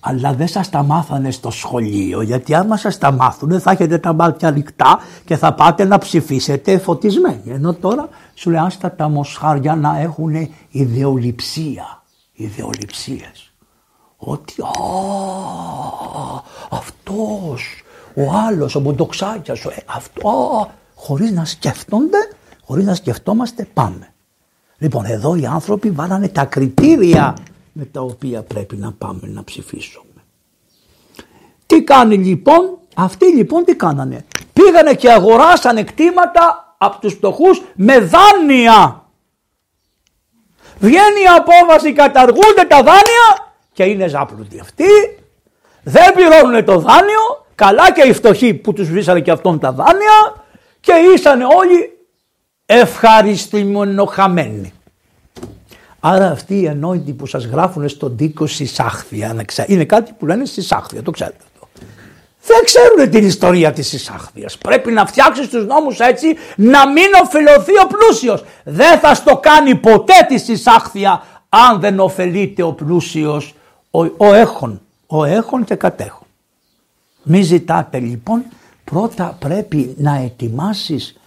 αλλά 0.00 0.32
δεν 0.32 0.48
σας 0.48 0.68
τα 0.68 0.82
μάθανε 0.82 1.30
στο 1.30 1.50
σχολείο 1.50 2.22
γιατί 2.22 2.54
άμα 2.54 2.76
σας 2.76 2.98
τα 2.98 3.12
μάθουνε 3.12 3.58
θα 3.58 3.70
έχετε 3.70 3.98
τα 3.98 4.12
μάτια 4.12 4.48
ανοιχτά 4.48 4.98
και 5.24 5.36
θα 5.36 5.54
πάτε 5.54 5.84
να 5.84 5.98
ψηφίσετε 5.98 6.78
φωτισμένοι. 6.78 7.42
Ενώ 7.46 7.74
τώρα 7.74 8.08
σου 8.34 8.50
λέει 8.50 8.60
άστα 8.60 8.92
τα 8.92 9.08
μοσχάρια 9.08 9.74
να 9.74 9.98
έχουν 9.98 10.48
ιδεολειψία, 10.70 12.02
ιδεολειψίες. 12.32 13.52
Ότι 14.16 14.62
α, 14.62 14.68
αυτός, 16.70 17.82
ο 18.14 18.32
άλλος, 18.46 18.74
ο 18.74 18.80
Μποντοξάκιας, 18.80 19.64
ε, 19.64 19.82
αυτό, 19.86 20.28
α, 20.28 20.66
χωρίς 20.94 21.30
να 21.30 21.44
σκέφτονται, 21.44 22.18
χωρίς 22.64 22.84
να 22.84 22.94
σκεφτόμαστε 22.94 23.68
πάμε. 23.74 24.12
Λοιπόν 24.78 25.04
εδώ 25.04 25.34
οι 25.34 25.46
άνθρωποι 25.46 25.90
βάλανε 25.90 26.28
τα 26.28 26.44
κριτήρια 26.44 27.34
με 27.78 27.84
τα 27.84 28.00
οποία 28.00 28.42
πρέπει 28.42 28.76
να 28.76 28.92
πάμε 28.92 29.20
να 29.22 29.44
ψηφίσουμε. 29.44 30.22
Τι 31.66 31.82
κάνει 31.82 32.16
λοιπόν, 32.16 32.78
αυτοί 32.94 33.26
λοιπόν 33.26 33.64
τι 33.64 33.76
κάνανε; 33.76 34.24
Πήγανε 34.52 34.94
και 34.94 35.12
αγοράσανε 35.12 35.82
κτήματα 35.82 36.74
από 36.78 37.00
τους 37.00 37.12
φτωχούς 37.12 37.62
με 37.74 37.98
δάνεια. 37.98 39.04
Βγαίνει 40.78 41.20
η 41.20 41.26
απόβαση, 41.36 41.92
καταργούνται 41.92 42.64
τα 42.68 42.76
δάνεια 42.76 43.52
και 43.72 43.84
είναι 43.84 44.08
ζάπλουτοι 44.08 44.60
αυτοί. 44.60 45.18
Δεν 45.82 46.14
πληρώνουν 46.14 46.64
το 46.64 46.78
δάνειο, 46.78 47.46
καλά 47.54 47.92
και 47.92 48.02
οι 48.02 48.12
φτωχοί 48.12 48.54
που 48.54 48.72
τους 48.72 48.90
βρίσκανε 48.90 49.20
και 49.20 49.30
αυτόν 49.30 49.58
τα 49.58 49.72
δάνεια 49.72 50.44
και 50.80 50.92
ήσανε 51.14 51.44
όλοι 51.44 51.98
ευχαριστημονοχαμένοι. 52.66 54.72
Άρα 56.00 56.30
αυτοί 56.30 56.54
οι 56.54 56.66
ενόητοι 56.66 57.12
που 57.12 57.26
σας 57.26 57.44
γράφουν 57.44 57.88
στον 57.88 58.16
τοίκο 58.16 58.46
συσάχθεια, 58.46 59.44
είναι 59.66 59.84
κάτι 59.84 60.12
που 60.18 60.26
λένε 60.26 60.44
συσάχθεια, 60.44 61.02
το 61.02 61.10
ξέρετε 61.10 61.36
αυτό. 61.52 61.68
Δεν 62.42 62.64
ξέρουν 62.64 63.10
την 63.10 63.26
ιστορία 63.26 63.72
της 63.72 63.88
συσάχθειας. 63.88 64.58
Πρέπει 64.58 64.92
να 64.92 65.06
φτιάξεις 65.06 65.48
τους 65.48 65.66
νόμους 65.66 65.98
έτσι 65.98 66.26
να 66.56 66.88
μην 66.88 67.06
ωφελωθεί 67.24 67.72
ο 67.84 67.86
πλούσιος. 67.86 68.44
Δεν 68.64 68.98
θα 68.98 69.14
στο 69.14 69.36
κάνει 69.36 69.74
ποτέ 69.74 70.26
τη 70.28 70.38
συσάχθεια 70.38 71.22
αν 71.48 71.80
δεν 71.80 72.00
ωφελείται 72.00 72.62
ο 72.62 72.72
πλούσιος, 72.72 73.54
ο, 73.90 74.00
ο 74.00 74.34
έχων, 74.34 74.80
ο 75.06 75.24
έχων 75.24 75.64
και 75.64 75.74
κατέχων. 75.74 76.26
Μη 77.22 77.42
ζητάτε 77.42 77.98
λοιπόν, 77.98 78.44
πρώτα 78.84 79.36
πρέπει 79.38 79.94
να 79.98 80.16
ετοιμάσεις 80.16 81.20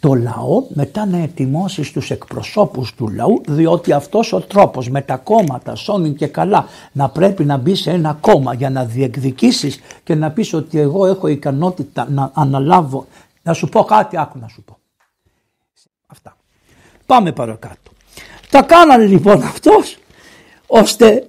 το 0.00 0.14
λαό 0.14 0.62
μετά 0.68 1.06
να 1.06 1.18
ετοιμώσει 1.18 1.92
τους 1.92 2.10
εκπροσώπους 2.10 2.94
του 2.94 3.08
λαού 3.08 3.42
διότι 3.48 3.92
αυτός 3.92 4.32
ο 4.32 4.40
τρόπος 4.40 4.88
με 4.88 5.00
τα 5.00 5.16
κόμματα 5.16 5.74
σώνει 5.74 6.12
και 6.12 6.26
καλά 6.26 6.66
να 6.92 7.08
πρέπει 7.08 7.44
να 7.44 7.56
μπει 7.56 7.74
σε 7.74 7.90
ένα 7.90 8.18
κόμμα 8.20 8.54
για 8.54 8.70
να 8.70 8.84
διεκδικήσεις 8.84 9.80
και 10.04 10.14
να 10.14 10.30
πεις 10.30 10.52
ότι 10.52 10.78
εγώ 10.78 11.06
έχω 11.06 11.26
ικανότητα 11.26 12.06
να 12.10 12.30
αναλάβω. 12.34 13.06
Να 13.42 13.52
σου 13.52 13.68
πω 13.68 13.84
κάτι 13.84 14.18
άκου 14.18 14.38
να 14.38 14.48
σου 14.48 14.62
πω. 14.62 14.78
Αυτά. 16.06 16.36
Πάμε 17.06 17.32
παρακάτω. 17.32 17.90
Τα 18.50 18.62
κάνανε 18.62 19.06
λοιπόν 19.06 19.42
αυτός 19.42 19.98
ώστε 20.66 21.28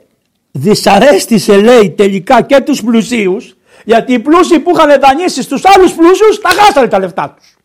δυσαρέστησε 0.52 1.58
λέει 1.58 1.90
τελικά 1.90 2.42
και 2.42 2.62
τους 2.62 2.84
πλουσίους 2.84 3.56
γιατί 3.86 4.14
οι 4.14 4.20
πλούσιοι 4.20 4.60
που 4.60 4.72
είχαν 4.76 5.00
δανείσει 5.00 5.42
στους 5.42 5.62
άλλους 5.66 5.94
πλούσιους 5.94 6.40
τα 6.42 6.50
χάσανε 6.50 6.88
τα 6.88 7.00
λεφτά 7.00 7.36
τους 7.38 7.57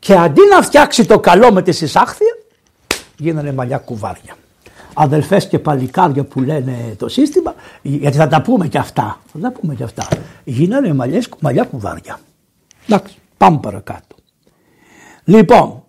και 0.00 0.14
αντί 0.14 0.40
να 0.54 0.62
φτιάξει 0.62 1.04
το 1.04 1.20
καλό 1.20 1.52
με 1.52 1.62
τη 1.62 1.72
συσάχθεια, 1.72 2.36
γίνανε 3.16 3.52
μαλλιά 3.52 3.78
κουβάρια. 3.78 4.36
Αδελφές 4.94 5.48
και 5.48 5.58
παλικάρια 5.58 6.24
που 6.24 6.40
λένε 6.40 6.94
το 6.98 7.08
σύστημα, 7.08 7.54
γιατί 7.82 8.16
θα 8.16 8.28
τα 8.28 8.42
πούμε 8.42 8.68
και 8.68 8.78
αυτά, 8.78 9.20
θα 9.32 9.38
τα 9.38 9.52
πούμε 9.52 9.74
και 9.74 9.82
αυτά, 9.82 10.08
γίνανε 10.44 10.94
μαλλιές, 10.94 11.28
μαλλιά 11.40 11.64
κουβάρια. 11.64 12.20
Εντάξει, 12.86 13.14
πάμε 13.36 13.58
παρακάτω. 13.58 14.16
Λοιπόν, 15.24 15.82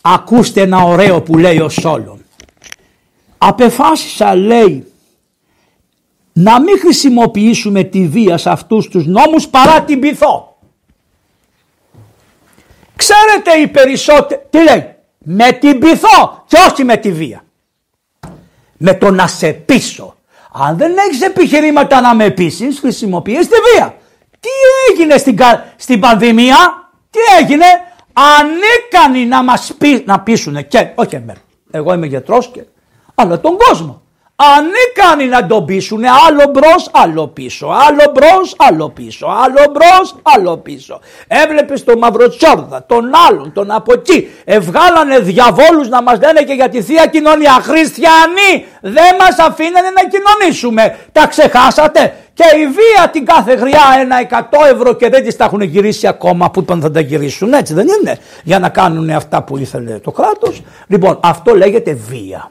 ακούστε 0.00 0.60
ένα 0.60 0.82
ωραίο 0.82 1.22
που 1.22 1.38
λέει 1.38 1.58
ο 1.58 1.68
Σόλων. 1.68 2.18
Απεφάσισα 3.38 4.34
λέει 4.34 4.92
να 6.32 6.60
μην 6.60 6.78
χρησιμοποιήσουμε 6.78 7.82
τη 7.82 8.06
βία 8.08 8.36
σε 8.36 8.50
αυτούς 8.50 8.88
τους 8.88 9.06
νόμους 9.06 9.48
παρά 9.48 9.82
την 9.82 10.00
πειθό. 10.00 10.53
Ξέρετε 12.96 13.58
οι 13.62 13.66
περισσότεροι, 13.66 14.40
τι 14.50 14.62
λέει, 14.62 14.94
με 15.18 15.52
την 15.52 15.78
πειθό 15.78 16.44
και 16.46 16.56
όχι 16.70 16.84
με 16.84 16.96
τη 16.96 17.12
βία. 17.12 17.44
Με 18.76 18.94
το 18.94 19.10
να 19.10 19.26
σε 19.26 19.52
πείσω. 19.52 20.16
Αν 20.52 20.76
δεν 20.76 20.92
έχεις 21.08 21.22
επιχειρήματα 21.22 22.00
να 22.00 22.14
με 22.14 22.30
πείσεις, 22.30 22.78
χρησιμοποιείς 22.78 23.48
τη 23.48 23.56
βία. 23.72 23.96
Τι 24.40 24.48
έγινε 24.90 25.16
στην, 25.16 25.38
στην 25.76 26.00
πανδημία, 26.00 26.90
τι 27.10 27.18
έγινε, 27.40 27.64
ανίκανοι 28.12 29.26
να 29.26 29.42
μας 29.42 29.74
πει, 29.78 30.02
να 30.06 30.20
πείσουνε 30.20 30.62
και, 30.62 30.88
όχι 30.94 31.14
εμένα, 31.14 31.38
εγώ 31.70 31.94
είμαι 31.94 32.06
γιατρός 32.06 32.50
και, 32.52 32.64
αλλά 33.14 33.40
τον 33.40 33.56
κόσμο 33.56 34.02
ανίκανοι 34.36 35.28
να 35.28 35.46
τον 35.46 35.64
πείσουν 35.64 36.04
άλλο 36.28 36.50
μπρος, 36.50 36.90
άλλο 36.92 37.26
πίσω, 37.26 37.66
άλλο 37.66 38.12
μπρος, 38.14 38.54
άλλο 38.56 38.88
πίσω, 38.88 39.26
άλλο 39.26 39.70
μπρος, 39.72 40.16
άλλο 40.22 40.56
πίσω. 40.56 41.00
Έβλεπες 41.26 41.84
τον 41.84 41.98
Μαυροτσόρδα, 41.98 42.84
τον 42.86 43.10
άλλον, 43.28 43.52
τον 43.52 43.70
από 43.70 43.92
εκεί. 43.92 44.28
Ευγάλανε 44.44 45.18
διαβόλους 45.18 45.88
να 45.88 46.02
μας 46.02 46.18
λένε 46.20 46.42
και 46.42 46.52
για 46.52 46.68
τη 46.68 46.82
Θεία 46.82 47.06
Κοινωνία. 47.06 47.52
Χριστιανοί 47.52 48.66
δεν 48.80 49.16
μας 49.18 49.38
αφήνανε 49.38 49.88
να 49.88 50.02
κοινωνήσουμε. 50.08 50.98
Τα 51.12 51.26
ξεχάσατε; 51.26 52.14
Και 52.34 52.44
η 52.56 52.66
βία 52.66 53.08
την 53.12 53.24
κάθε 53.24 53.56
χρειά 53.56 53.82
ένα 54.00 54.20
εκατό 54.20 54.58
ευρώ 54.64 54.94
και 54.94 55.08
δεν 55.08 55.24
τις 55.24 55.36
τα 55.36 55.44
έχουν 55.44 55.60
γυρίσει 55.60 56.06
ακόμα 56.06 56.50
που 56.50 56.60
είπαν 56.60 56.80
θα 56.80 56.90
τα 56.90 57.00
γυρίσουν 57.00 57.52
έτσι 57.52 57.74
δεν 57.74 57.86
είναι; 57.88 58.18
Για 58.42 58.58
να 58.58 58.68
κάνουν 58.68 59.10
αυτά 59.10 59.42
που 59.42 59.56
ήθελε 59.56 59.98
το 59.98 60.10
κράτος. 60.10 60.62
Λοιπόν 60.86 61.18
αυτό 61.22 61.54
λέγεται 61.54 61.92
βία. 61.92 62.50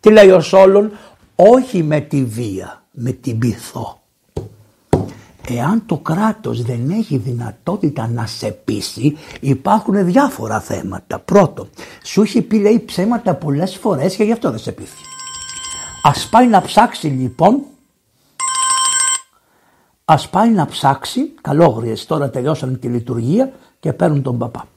Τι 0.00 0.10
λέει 0.10 0.30
ο 0.30 0.40
Σόλων, 0.40 0.98
όχι 1.40 1.82
με 1.82 2.00
τη 2.00 2.24
βία, 2.24 2.82
με 2.90 3.12
την 3.12 3.38
πειθό. 3.38 4.00
Εάν 5.48 5.82
το 5.86 5.96
κράτος 5.96 6.62
δεν 6.62 6.90
έχει 6.90 7.16
δυνατότητα 7.16 8.08
να 8.08 8.26
σε 8.26 8.50
πείσει 8.50 9.16
υπάρχουν 9.40 10.04
διάφορα 10.04 10.60
θέματα. 10.60 11.18
Πρώτο, 11.18 11.68
σου 12.02 12.22
έχει 12.22 12.42
πει 12.42 12.58
λέει 12.58 12.80
ψέματα 12.80 13.34
πολλές 13.34 13.76
φορές 13.76 14.16
και 14.16 14.24
γι' 14.24 14.32
αυτό 14.32 14.50
δεν 14.50 14.58
σε 14.58 14.72
πείθει. 14.72 15.02
Ας 16.02 16.28
πάει 16.28 16.46
να 16.46 16.62
ψάξει 16.62 17.06
λοιπόν 17.06 17.60
Ας 20.04 20.28
πάει 20.28 20.50
να 20.50 20.66
ψάξει, 20.66 21.34
καλόγριες 21.40 22.06
τώρα 22.06 22.30
τελειώσανε 22.30 22.76
τη 22.76 22.88
λειτουργία 22.88 23.52
και 23.80 23.92
παίρνουν 23.92 24.22
τον 24.22 24.38
παπά. 24.38 24.68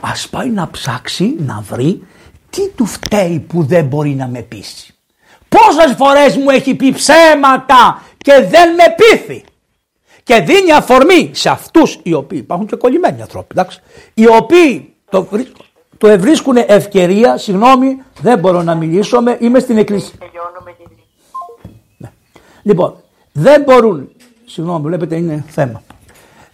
Ας 0.00 0.28
πάει 0.28 0.50
να 0.50 0.70
ψάξει 0.70 1.36
να 1.38 1.60
βρει 1.60 2.02
τι 2.50 2.68
του 2.68 2.86
φταίει 2.86 3.40
που 3.40 3.62
δεν 3.62 3.86
μπορεί 3.86 4.14
να 4.14 4.28
με 4.28 4.42
πείσει. 4.42 4.95
Πόσες 5.56 5.94
φορές 5.96 6.36
μου 6.36 6.50
έχει 6.50 6.74
πει 6.74 6.92
ψέματα 6.92 8.02
και 8.16 8.32
δεν 8.32 8.74
με 8.74 8.84
πείθει. 8.96 9.44
Και 10.22 10.40
δίνει 10.40 10.72
αφορμή 10.72 11.30
σε 11.34 11.48
αυτούς 11.48 11.98
οι 12.02 12.12
οποίοι 12.12 12.38
υπάρχουν 12.42 12.66
και 12.66 12.76
κολλημένοι 12.76 13.22
άνθρωποι, 13.22 13.48
εντάξει, 13.50 13.80
οι 14.14 14.28
οποίοι 14.28 14.94
το, 15.10 15.28
το 15.98 16.08
ευρίσκουν 16.08 16.56
ευκαιρία, 16.56 17.36
συγγνώμη, 17.36 18.02
δεν 18.20 18.38
μπορώ 18.38 18.62
να 18.62 18.74
μιλήσω, 18.74 19.20
με, 19.20 19.36
είμαι 19.40 19.58
στην 19.58 19.78
εκκλησία. 19.78 20.14
Ναι. 21.96 22.10
Λοιπόν, 22.62 22.94
δεν 23.32 23.62
μπορούν, 23.62 24.08
συγγνώμη, 24.46 24.86
βλέπετε 24.86 25.16
είναι 25.16 25.44
θέμα. 25.48 25.82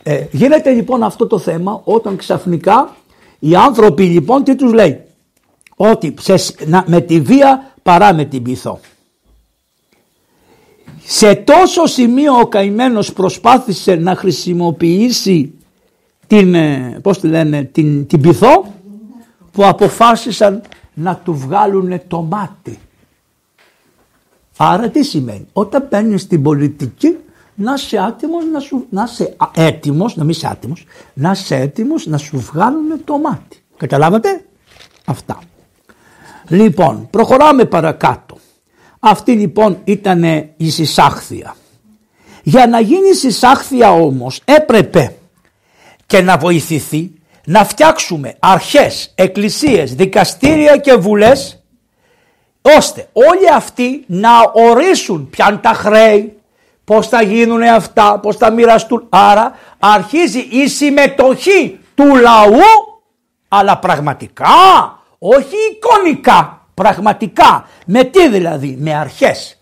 Ε, 0.02 0.25
γίνεται 0.30 0.71
λοιπόν 0.71 1.02
αυτό 1.02 1.26
το 1.26 1.38
θέμα 1.38 1.80
όταν 1.85 2.16
ξαφνικά 2.16 2.97
οι 3.38 3.56
άνθρωποι 3.56 4.04
λοιπόν 4.04 4.44
τι 4.44 4.54
τους 4.54 4.73
λέει; 4.73 5.00
Ότι 5.76 6.14
με 6.87 7.00
τη 7.00 7.21
βία 7.21 7.73
παρά 7.82 8.14
με 8.14 8.25
την 8.25 8.42
πειθό. 8.42 8.80
Σε 11.04 11.35
τόσο 11.35 11.87
σημείο 11.87 12.32
ο 12.35 12.47
καημένος 12.47 13.12
προσπάθησε 13.12 13.94
να 13.94 14.16
χρησιμοποιήσει 14.16 15.52
την, 16.26 16.54
ε, 16.54 16.99
πώς 17.02 17.21
τη 17.21 17.26
λένε, 17.26 17.62
την, 17.64 18.06
την 18.06 18.21
πυθό 18.21 18.75
που 19.52 19.64
αποφάσισαν 19.64 20.62
να 20.94 21.16
του 21.16 21.35
βγάλουν 21.35 22.00
το 22.09 22.23
μάτι. 22.23 22.78
Άρα 24.56 24.88
τι 24.88 25.02
σημαίνει, 25.04 25.47
όταν 25.52 25.87
μπαίνει 25.90 26.18
στην 26.18 26.42
πολιτική 26.42 27.16
να 27.54 27.73
είσαι 27.73 27.99
άτιμος, 27.99 28.44
να, 28.52 28.61
σου, 28.61 28.87
να 28.90 29.02
είσαι 29.02 29.37
έτοιμος, 29.54 30.16
να 30.16 30.23
μην 30.23 30.30
είσαι 30.30 30.47
άτιμος, 30.47 30.85
να 31.14 31.30
είσαι 31.30 31.56
έτοιμος 31.56 32.06
να 32.06 32.18
σου 32.18 32.38
βγάλουν 32.38 33.04
το 33.04 33.18
μάτι. 33.18 33.62
Καταλάβατε; 33.76 34.44
Αυτά. 35.04 35.38
Λοιπόν, 36.49 37.09
προχωράμε 37.11 37.64
παρακάτω. 37.64 38.37
Αυτή 39.04 39.32
λοιπόν 39.32 39.80
ήταν 39.85 40.23
η 40.56 40.71
συσάχθεια. 40.71 41.56
Για 42.42 42.66
να 42.66 42.80
γίνει 42.80 43.14
συσάχθεια 43.14 43.92
όμως 43.92 44.40
έπρεπε 44.44 45.16
και 46.06 46.21
να 46.21 46.37
βοηθηθεί 46.37 47.12
να 47.44 47.64
φτιάξουμε 47.64 48.35
αρχές, 48.38 49.12
εκκλησίες, 49.14 49.94
δικαστήρια 49.94 50.76
και 50.76 50.94
βουλές 50.94 51.62
ώστε 52.62 53.09
όλοι 53.12 53.52
αυτοί 53.54 54.04
να 54.06 54.30
ορίσουν 54.52 55.30
ποια 55.30 55.61
τα 55.62 55.73
χρέη, 55.73 56.37
πώς 56.85 57.09
θα 57.09 57.23
γίνουν 57.23 57.62
αυτά, 57.62 58.18
πώς 58.18 58.37
θα 58.37 58.50
μοιραστούν. 58.50 59.06
Άρα 59.09 59.59
αρχίζει 59.78 60.47
η 60.50 60.68
συμμετοχή 60.68 61.78
του 61.94 62.16
λαού 62.16 62.61
αλλά 63.49 63.78
πραγματικά, 63.78 64.47
όχι 65.18 65.56
εικονικά, 65.73 66.62
πραγματικά. 66.74 67.68
Με 67.86 68.04
τι 68.04 68.28
δηλαδή, 68.28 68.76
με 68.80 68.94
αρχές. 68.94 69.56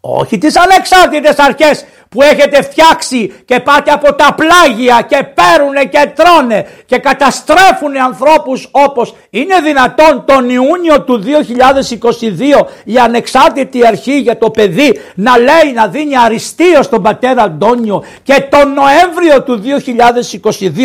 Όχι 0.00 0.38
τις 0.38 0.56
ανεξάρτητες 0.56 1.38
αρχές 1.38 1.84
που 2.08 2.22
έχετε 2.22 2.62
φτιάξει 2.62 3.32
και 3.44 3.60
πάτε 3.60 3.90
από 3.90 4.14
τα 4.14 4.34
πλάγια 4.34 5.06
και 5.08 5.26
παίρουνε 5.34 5.84
και 5.84 6.12
τρώνε 6.14 6.66
και 6.86 6.98
καταστρέφουν 6.98 7.96
ανθρώπους 8.04 8.68
όπως 8.70 9.14
είναι 9.30 9.60
δυνατόν 9.60 10.24
τον 10.26 10.50
Ιούνιο 10.50 11.02
του 11.02 11.22
2022 12.60 12.66
η 12.84 12.98
ανεξάρτητη 12.98 13.86
αρχή 13.86 14.18
για 14.20 14.38
το 14.38 14.50
παιδί 14.50 15.00
να 15.14 15.38
λέει 15.38 15.72
να 15.74 15.88
δίνει 15.88 16.16
αριστείο 16.16 16.82
στον 16.82 17.02
πατέρα 17.02 17.42
Αντώνιο 17.42 18.04
και 18.22 18.46
τον 18.50 18.72
Νοέμβριο 18.72 19.42
του 19.42 19.62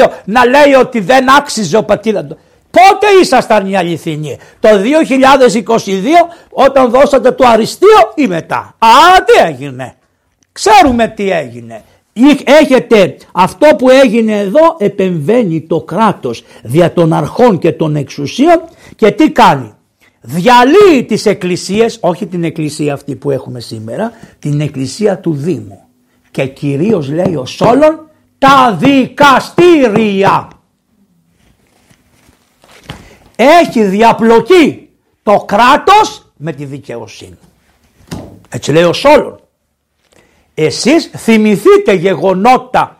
2022 0.05 0.09
να 0.25 0.45
λέει 0.45 0.73
ότι 0.79 0.99
δεν 0.99 1.35
άξιζε 1.37 1.77
ο 1.77 1.83
πατέρα 1.83 2.19
Αντώνιο. 2.19 2.45
Πότε 2.71 3.07
ήσασταν 3.21 3.69
οι 3.69 3.77
αληθινοί, 3.77 4.37
το 4.59 4.69
2022 4.69 5.87
όταν 6.49 6.89
δώσατε 6.89 7.31
το 7.31 7.47
αριστείο 7.47 8.11
ή 8.15 8.27
μετά. 8.27 8.75
Α, 8.77 9.23
τι 9.25 9.47
έγινε; 9.47 9.95
Ξέρουμε 10.51 11.07
τι 11.07 11.31
έγινε. 11.31 11.83
Έχετε 12.43 13.17
αυτό 13.31 13.75
που 13.75 13.89
έγινε 13.89 14.39
εδώ 14.39 14.75
επεμβαίνει 14.77 15.61
το 15.61 15.81
κράτος 15.81 16.43
δια 16.63 16.93
των 16.93 17.13
αρχών 17.13 17.57
και 17.57 17.71
των 17.71 17.95
εξουσίων 17.95 18.61
και 18.95 19.11
τι 19.11 19.31
κάνει; 19.31 19.73
Διαλύει 20.21 21.03
τις 21.07 21.25
εκκλησίες, 21.25 21.97
όχι 22.01 22.25
την 22.25 22.43
εκκλησία 22.43 22.93
αυτή 22.93 23.15
που 23.15 23.31
έχουμε 23.31 23.59
σήμερα, 23.59 24.11
την 24.39 24.61
εκκλησία 24.61 25.19
του 25.19 25.33
Δήμου. 25.33 25.81
Και 26.31 26.45
κυρίως 26.45 27.09
λέει 27.09 27.35
ο 27.35 27.45
Σόλων 27.45 28.09
τα 28.37 28.77
δικαστήρια. 28.79 30.47
Έχει 33.41 33.83
διαπλοκή 33.83 34.89
το 35.23 35.43
κράτος 35.47 36.31
με 36.37 36.53
τη 36.53 36.65
δικαιοσύνη. 36.65 37.37
Έτσι 38.49 38.71
λέει 38.71 38.83
ο 38.83 38.93
Σόλων. 38.93 39.39
Εσείς 40.53 41.11
θυμηθείτε 41.17 41.93
γεγονότα 41.93 42.97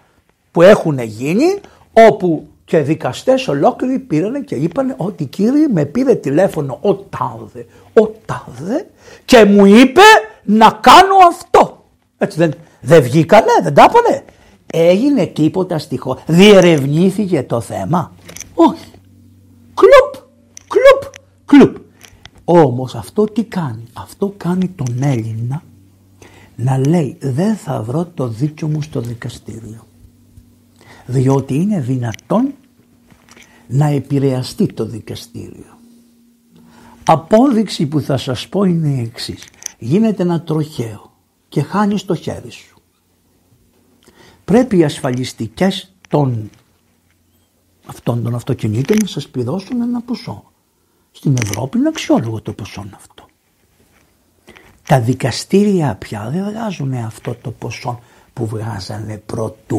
που 0.51 0.61
έχουν 0.61 0.99
γίνει 0.99 1.59
όπου 1.93 2.47
και 2.65 2.79
δικαστές 2.79 3.47
ολόκληροι 3.47 3.99
πήρανε 3.99 4.39
και 4.39 4.55
είπαν 4.55 4.93
ότι 4.97 5.25
κύριε 5.25 5.67
με 5.73 5.85
πήρε 5.85 6.15
τηλέφωνο 6.15 6.79
ο 6.81 6.95
τάδε, 6.95 7.65
ο 7.93 8.07
τάδε 8.25 8.89
και 9.25 9.45
μου 9.45 9.65
είπε 9.65 10.01
να 10.43 10.79
κάνω 10.81 11.15
αυτό. 11.27 11.83
Έτσι 12.17 12.37
δεν, 12.37 12.53
δεν 12.81 13.01
βγήκανε, 13.01 13.51
δεν 13.63 13.73
τα 13.73 13.87
είπανε. 13.89 14.23
Έγινε 14.73 15.25
τίποτα 15.25 15.77
στη 15.77 15.97
χώρα. 15.97 16.23
Διερευνήθηκε 16.25 17.43
το 17.43 17.61
θέμα. 17.61 18.11
Όχι. 18.53 18.91
Κλουπ, 19.73 20.10
κλουπ, 20.71 21.13
κλουπ. 21.45 21.77
Όμως 22.43 22.95
αυτό 22.95 23.23
τι 23.23 23.43
κάνει; 23.43 23.83
Αυτό 23.93 24.33
κάνει 24.37 24.67
τον 24.67 25.03
Έλληνα 25.03 25.63
να 26.55 26.77
λέει 26.77 27.17
δεν 27.21 27.55
θα 27.55 27.81
βρω 27.83 28.05
το 28.05 28.27
δίκιο 28.27 28.67
μου 28.67 28.81
στο 28.81 29.01
δικαστήριο. 29.01 29.87
Διότι 31.05 31.55
είναι 31.55 31.81
δυνατόν 31.81 32.53
να 33.67 33.85
επηρεαστεί 33.85 34.73
το 34.73 34.85
δικαστήριο. 34.85 35.79
Απόδειξη 37.05 37.85
που 37.85 37.99
θα 37.99 38.17
σας 38.17 38.47
πω 38.47 38.63
είναι 38.63 38.89
η 38.89 38.99
εξής. 38.99 39.47
Γίνεται 39.79 40.23
ένα 40.23 40.41
τροχαίο 40.41 41.11
και 41.49 41.61
χάνει 41.61 41.99
το 41.99 42.15
χέρι 42.15 42.51
σου. 42.51 42.81
Πρέπει 44.45 44.77
οι 44.77 44.83
ασφαλιστικές 44.83 45.93
των 46.09 46.49
αυτών 47.85 48.23
των 48.23 48.35
αυτοκινήτων 48.35 48.97
να 49.01 49.07
σας 49.07 49.27
πληρώσουν 49.27 49.81
ένα 49.81 50.01
ποσό. 50.01 50.50
Στην 51.11 51.37
Ευρώπη 51.43 51.77
είναι 51.77 51.87
αξιόλογο 51.87 52.41
το 52.41 52.53
ποσό 52.53 52.85
αυτό. 52.95 53.25
Τα 54.87 54.99
δικαστήρια 54.99 55.95
πια 55.95 56.29
δεν 56.33 56.43
βγάζουν 56.43 56.93
αυτό 56.93 57.35
το 57.35 57.51
ποσό 57.51 57.99
που 58.33 58.45
βγάζανε 58.45 59.17
πρωτού. 59.17 59.77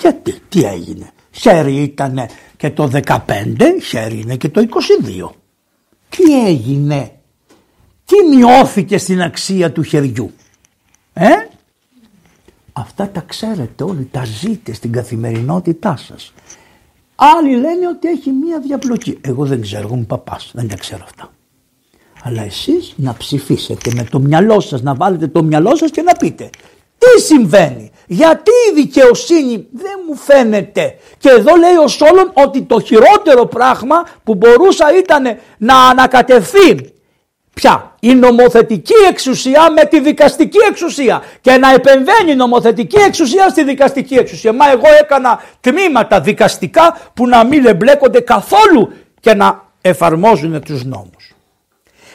Γιατί, 0.00 0.34
τι 0.48 0.64
έγινε. 0.64 1.10
Χέρι 1.30 1.82
ήταν 1.82 2.28
και 2.56 2.70
το 2.70 2.90
15, 3.04 3.18
χέρι 3.82 4.20
είναι 4.20 4.36
και 4.36 4.48
το 4.48 4.66
22. 5.30 5.30
Τι 6.08 6.46
έγινε. 6.46 7.12
Τι 8.04 8.36
μειώθηκε 8.36 8.98
στην 8.98 9.22
αξία 9.22 9.72
του 9.72 9.82
χεριού. 9.82 10.32
Ε; 11.12 11.28
Αυτά 12.72 13.08
τα 13.08 13.20
ξέρετε 13.20 13.84
όλοι, 13.84 14.08
τα 14.10 14.24
ζείτε 14.24 14.72
στην 14.72 14.92
καθημερινότητά 14.92 15.96
σας. 15.96 16.32
Άλλοι 17.20 17.50
λένε 17.50 17.86
ότι 17.88 18.08
έχει 18.08 18.30
μία 18.30 18.60
διαπλοκή. 18.60 19.18
Εγώ 19.20 19.44
δεν 19.44 19.60
ξέρω, 19.60 19.82
εγώ 19.82 19.94
είμαι 19.94 20.04
παπάς, 20.04 20.50
δεν 20.54 20.68
τα 20.68 20.76
ξέρω 20.76 21.02
αυτά. 21.04 21.32
Αλλά 22.22 22.42
εσείς 22.42 22.94
να 22.96 23.14
ψηφίσετε 23.14 23.90
με 23.94 24.04
το 24.10 24.18
μυαλό 24.18 24.60
σας, 24.60 24.82
να 24.82 24.94
βάλετε 24.94 25.26
το 25.26 25.42
μυαλό 25.42 25.76
σας 25.76 25.90
και 25.90 26.02
να 26.02 26.12
πείτε 26.12 26.50
τι 26.98 27.20
συμβαίνει, 27.22 27.90
γιατί 28.06 28.50
η 28.70 28.74
δικαιοσύνη 28.74 29.66
δεν 29.72 30.00
μου 30.08 30.14
φαίνεται; 30.16 30.98
Και 31.18 31.28
εδώ 31.28 31.56
λέει 31.56 31.76
ο 31.84 31.88
Σόλων 31.88 32.30
ότι 32.32 32.62
το 32.62 32.80
χειρότερο 32.80 33.46
πράγμα 33.46 34.06
που 34.24 34.34
μπορούσα 34.34 34.86
ήταν 34.98 35.24
να 35.58 35.88
ανακατευθεί 35.88 36.92
Ποια, 37.54 37.87
η 38.00 38.14
νομοθετική 38.14 38.94
εξουσία 39.08 39.70
με 39.70 39.84
τη 39.84 40.00
δικαστική 40.00 40.58
εξουσία. 40.68 41.22
Και 41.40 41.56
να 41.56 41.72
επεμβαίνει 41.72 42.30
η 42.30 42.34
νομοθετική 42.34 42.96
εξουσία 42.96 43.48
στη 43.48 43.64
δικαστική 43.64 44.14
εξουσία. 44.14 44.52
Μα 44.52 44.70
εγώ 44.70 44.86
έκανα 45.00 45.40
τμήματα 45.60 46.20
δικαστικά 46.20 46.96
που 47.14 47.26
να 47.26 47.44
μην 47.44 47.66
εμπλέκονται 47.66 48.20
καθόλου 48.20 48.92
και 49.20 49.34
να 49.34 49.62
εφαρμόζουν 49.80 50.62
τους 50.62 50.84
νόμους. 50.84 51.32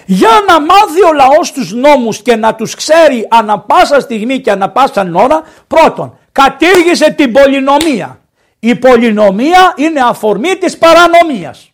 Για 0.05 0.29
να 0.47 0.61
μάθει 0.61 1.03
ο 1.09 1.13
λαός 1.13 1.51
τους 1.51 1.73
νόμους 1.73 2.21
και 2.21 2.35
να 2.35 2.55
τους 2.55 2.75
ξέρει 2.75 3.27
ανα 3.29 3.59
πάσα 3.59 3.99
στιγμή 3.99 4.39
και 4.39 4.51
ανα 4.51 4.69
πάσα 4.69 5.11
ώρα 5.13 5.43
πρώτον 5.67 6.17
κατήργησε 6.31 7.11
την 7.11 7.31
πολυνομία. 7.31 8.19
Η 8.59 8.75
πολυνομία 8.75 9.73
είναι 9.75 9.99
αφορμή 10.01 10.55
της 10.55 10.77
παρανομίας. 10.77 11.71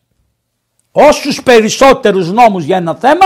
Όσους 0.91 1.43
περισσότερους 1.43 2.31
νόμους 2.31 2.63
για 2.63 2.77
ένα 2.77 2.95
θέμα 2.95 3.25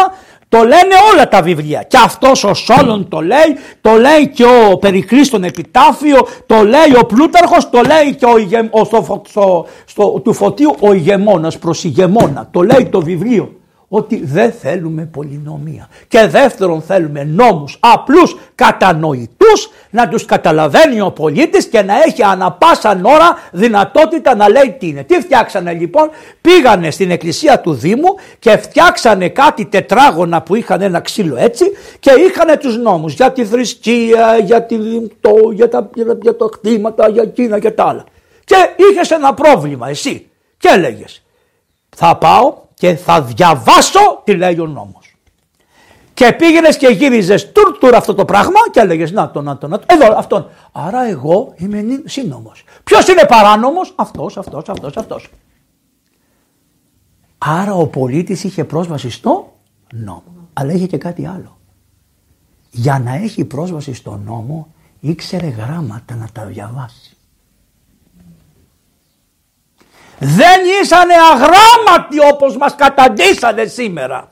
το 0.54 0.60
λένε 0.60 0.96
όλα 1.14 1.28
τα 1.28 1.42
βιβλία. 1.42 1.84
Και 1.88 1.98
αυτός 1.98 2.44
ο 2.44 2.54
Σόλων 2.54 3.08
το 3.08 3.22
λέει, 3.22 3.58
το 3.82 3.92
λέει 3.92 4.28
και 4.28 4.44
ο 4.72 4.78
Περιχρίστον 4.78 5.44
Επιτάφιο, 5.44 6.28
το 6.46 6.56
λέει 6.56 6.96
ο 7.02 7.06
Πλούταρχος, 7.06 7.70
το 7.70 7.82
λέει 7.82 8.16
και 8.16 8.26
ο, 8.26 8.80
ο 8.82 8.86
στο, 8.86 9.22
στο, 9.28 9.66
στο, 9.86 10.22
του 10.24 10.34
Φωτίου 10.34 10.76
ο 10.80 10.94
ηγεμόνας 10.94 11.58
προς 11.58 11.84
ηγεμόνα, 11.84 12.48
το 12.52 12.62
λέει 12.62 12.86
το 12.86 13.02
βιβλίο 13.02 13.52
ότι 13.96 14.26
δεν 14.26 14.52
θέλουμε 14.52 15.06
πολυνομία. 15.06 15.90
Και 16.08 16.28
δεύτερον 16.28 16.82
θέλουμε 16.82 17.24
νόμους 17.24 17.78
απλούς 17.80 18.36
κατανοητούς 18.56 19.70
να 19.90 20.08
τους 20.08 20.26
καταλαβαίνει 20.26 21.02
ο 21.02 21.12
πολίτης 21.12 21.66
και 21.66 21.82
να 21.82 21.94
έχει 22.04 22.24
ανα 22.24 22.52
πάσα 22.52 23.02
ώρα 23.04 23.38
δυνατότητα 23.52 24.36
να 24.36 24.50
λέει 24.50 24.76
τι 24.80 24.88
είναι. 24.88 25.04
Τι 25.04 25.16
φτιάξανε 25.16 25.74
λοιπόν, 25.74 26.10
πήγανε 26.42 26.92
στην 26.92 27.12
εκκλησία 27.12 27.60
του 27.60 27.74
Δήμου 27.74 28.16
και 28.40 28.58
φτιάξανε 28.58 29.30
κάτι 29.30 29.66
τετράγωνα 29.66 30.42
που 30.42 30.56
είχαν 30.56 30.82
ένα 30.82 31.00
ξύλο 31.00 31.36
έτσι 31.38 31.66
και 32.00 32.12
είχαν 32.12 32.60
τους 32.60 32.78
νόμους 32.78 33.14
για 33.14 33.32
τη 33.32 33.46
θρησκεία, 33.46 34.38
για, 34.38 34.64
τη, 34.64 34.76
το, 35.22 35.32
για, 35.52 35.70
τα, 35.70 35.90
για, 36.22 36.36
τα 36.36 36.50
κτήματα, 36.52 37.10
για 37.10 37.22
εκείνα 37.22 37.60
και 37.60 37.72
τα 37.72 37.84
άλλα. 37.84 38.04
Και 38.44 38.56
είχες 38.76 39.12
ένα 39.12 39.34
πρόβλημα 39.34 39.90
εσύ 39.90 40.30
και 40.58 40.70
έλεγες 40.72 41.24
θα 41.96 42.18
πάω 42.18 42.62
και 42.74 42.96
θα 42.96 43.22
διαβάσω 43.22 44.22
τι 44.24 44.36
λέει 44.36 44.60
ο 44.60 44.68
νόμος. 44.68 45.16
Και 46.14 46.34
πήγαινες 46.34 46.78
και 46.78 46.88
γύριζες 46.88 47.52
τουρ 47.52 47.78
τουρ 47.78 47.96
αυτό 47.96 48.14
το 48.14 48.26
πράγμα 48.26 48.60
και 48.72 48.80
έλεγες 48.80 49.12
Να 49.12 49.32
το, 49.32 49.42
να 49.42 49.58
το, 49.58 49.68
να 49.68 49.80
το. 49.80 49.86
Εδώ 49.90 50.18
αυτόν. 50.18 50.50
Άρα 50.72 51.08
εγώ 51.08 51.54
είμαι 51.56 51.84
σύνομο. 52.06 52.52
Ποιος 52.84 53.08
είναι 53.08 53.26
παράνομος, 53.26 53.94
αυτός, 53.96 54.38
αυτός, 54.38 54.70
αυτός, 54.70 54.98
αυτός. 54.98 55.30
Άρα 57.38 57.74
ο 57.74 57.88
πολίτης 57.88 58.44
είχε 58.44 58.64
πρόσβαση 58.64 59.10
στο 59.10 59.54
νόμο. 59.92 60.24
Αλλά 60.54 60.72
είχε 60.72 60.88
και 60.88 60.98
κάτι 60.98 61.26
άλλο. 61.26 61.58
Για 62.72 63.00
να 63.00 63.16
έχει 63.16 63.46
πρόσβαση 63.46 63.94
στο 63.94 64.22
νόμο 64.26 64.74
ήξερε 65.00 65.48
γράμματα 65.48 66.16
να 66.16 66.28
τα 66.34 66.46
διαβάσει. 66.46 67.13
Δεν 70.20 70.60
ήσανε 70.82 71.14
αγράμματοι 71.34 72.20
όπως 72.34 72.58
μας 72.58 72.76
καταντήσανε 72.76 73.66
σήμερα. 73.66 74.32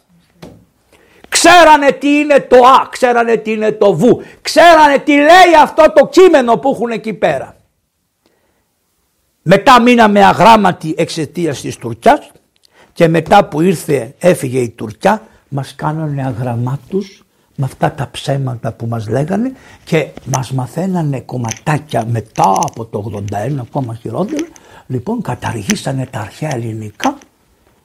Ξέρανε 1.29 1.91
τι 1.91 2.09
είναι 2.19 2.39
το 2.39 2.55
Α, 2.55 2.87
ξέρανε 2.89 3.35
τι 3.35 3.51
είναι 3.51 3.71
το 3.71 3.93
Β, 3.93 4.03
ξέρανε 4.41 4.97
τι 4.97 5.15
λέει 5.15 5.55
αυτό 5.61 5.93
το 5.95 6.07
κείμενο 6.07 6.57
που 6.57 6.69
έχουν 6.69 6.89
εκεί 6.89 7.13
πέρα. 7.13 7.55
Μετά 9.41 9.81
μείναμε 9.81 10.25
αγράμματοι 10.25 10.95
εξαιτίας 10.97 11.61
της 11.61 11.77
Τουρκιάς 11.77 12.31
και 12.93 13.07
μετά 13.07 13.45
που 13.45 13.61
ήρθε 13.61 14.15
έφυγε 14.19 14.59
η 14.59 14.69
Τουρκιά 14.69 15.21
μας 15.47 15.75
κάνανε 15.75 16.25
αγραμμάτους 16.25 17.23
με 17.55 17.65
αυτά 17.65 17.91
τα 17.91 18.09
ψέματα 18.11 18.71
που 18.73 18.85
μας 18.85 19.07
λέγανε 19.07 19.51
και 19.83 20.07
μας 20.25 20.51
μαθαίνανε 20.51 21.19
κομματάκια 21.19 22.05
μετά 22.05 22.53
από 22.69 22.85
το 22.85 23.23
81 23.31 23.57
ακόμα 23.61 23.95
χειρότερο 23.95 24.45
λοιπόν 24.91 25.21
καταργήσανε 25.21 26.08
τα 26.12 26.19
αρχαία 26.19 26.54
ελληνικά 26.54 27.17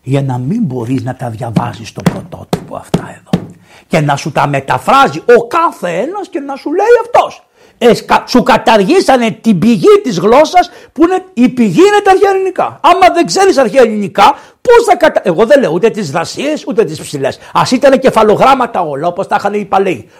για 0.02 0.22
να 0.22 0.38
μην 0.38 0.62
μπορείς 0.62 1.02
να 1.02 1.14
τα 1.14 1.30
διαβάζεις 1.30 1.88
στο 1.88 2.02
πρωτότυπο 2.02 2.76
αυτά 2.76 3.18
εδώ 3.18 3.44
και 3.86 4.00
να 4.00 4.16
σου 4.16 4.32
τα 4.32 4.46
μεταφράζει 4.46 5.18
ο 5.18 5.46
κάθε 5.46 5.88
ένας 5.90 6.28
και 6.28 6.40
να 6.40 6.56
σου 6.56 6.70
λέει 6.72 6.86
αυτός 7.04 7.46
εσκα, 7.78 8.24
σου 8.26 8.42
καταργήσανε 8.42 9.30
την 9.30 9.58
πηγή 9.58 10.00
της 10.02 10.18
γλώσσας 10.18 10.70
που 10.92 11.04
είναι, 11.04 11.24
η 11.34 11.48
πηγή 11.48 11.80
είναι 11.80 12.00
τα 12.04 12.10
αρχαία 12.10 12.30
ελληνικά. 12.30 12.80
Άμα 12.82 13.14
δεν 13.14 13.26
ξέρεις 13.26 13.58
αρχαία 13.58 13.82
ελληνικά, 13.82 14.34
πώς 14.60 14.84
θα 14.88 14.96
κατα... 14.96 15.20
Εγώ 15.24 15.46
δεν 15.46 15.60
λέω 15.60 15.70
ούτε 15.72 15.90
τις 15.90 16.10
δασίες 16.10 16.64
ούτε 16.66 16.84
τις 16.84 17.00
ψηλές. 17.00 17.38
Ας 17.52 17.70
ήταν 17.70 17.98
κεφαλογράμματα 17.98 18.80
όλα 18.80 19.06
όπως 19.06 19.26
τα 19.26 19.36
είχαν 19.38 19.54
οι 19.54 19.64
παλαιοί. 19.64 20.10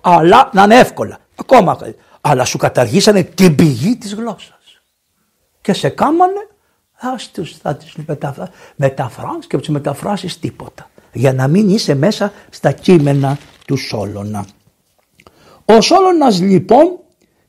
Αλλά 0.00 0.50
να 0.52 0.62
είναι 0.62 0.78
εύκολα. 0.78 1.18
Ακόμα. 1.36 1.78
Αλλά 2.20 2.44
σου 2.44 2.58
καταργήσανε 2.58 3.22
την 3.22 3.54
πηγή 3.54 3.96
της 3.96 4.14
γλώσσας. 4.14 4.55
Και 5.66 5.72
σε 5.72 5.88
κάμανε 5.88 6.48
ας 6.96 7.30
τους, 7.30 7.56
θα 7.56 7.76
τις 7.76 7.94
μεταφράσεις 8.76 9.46
και 9.46 9.58
τους 9.58 9.68
μεταφράσεις 9.68 10.38
τίποτα. 10.38 10.90
Για 11.12 11.32
να 11.32 11.48
μην 11.48 11.68
είσαι 11.68 11.94
μέσα 11.94 12.32
στα 12.50 12.72
κείμενα 12.72 13.38
του 13.66 13.76
Σόλωνα. 13.76 14.46
Ο 15.64 15.80
Σόλωνας 15.80 16.40
λοιπόν 16.40 16.98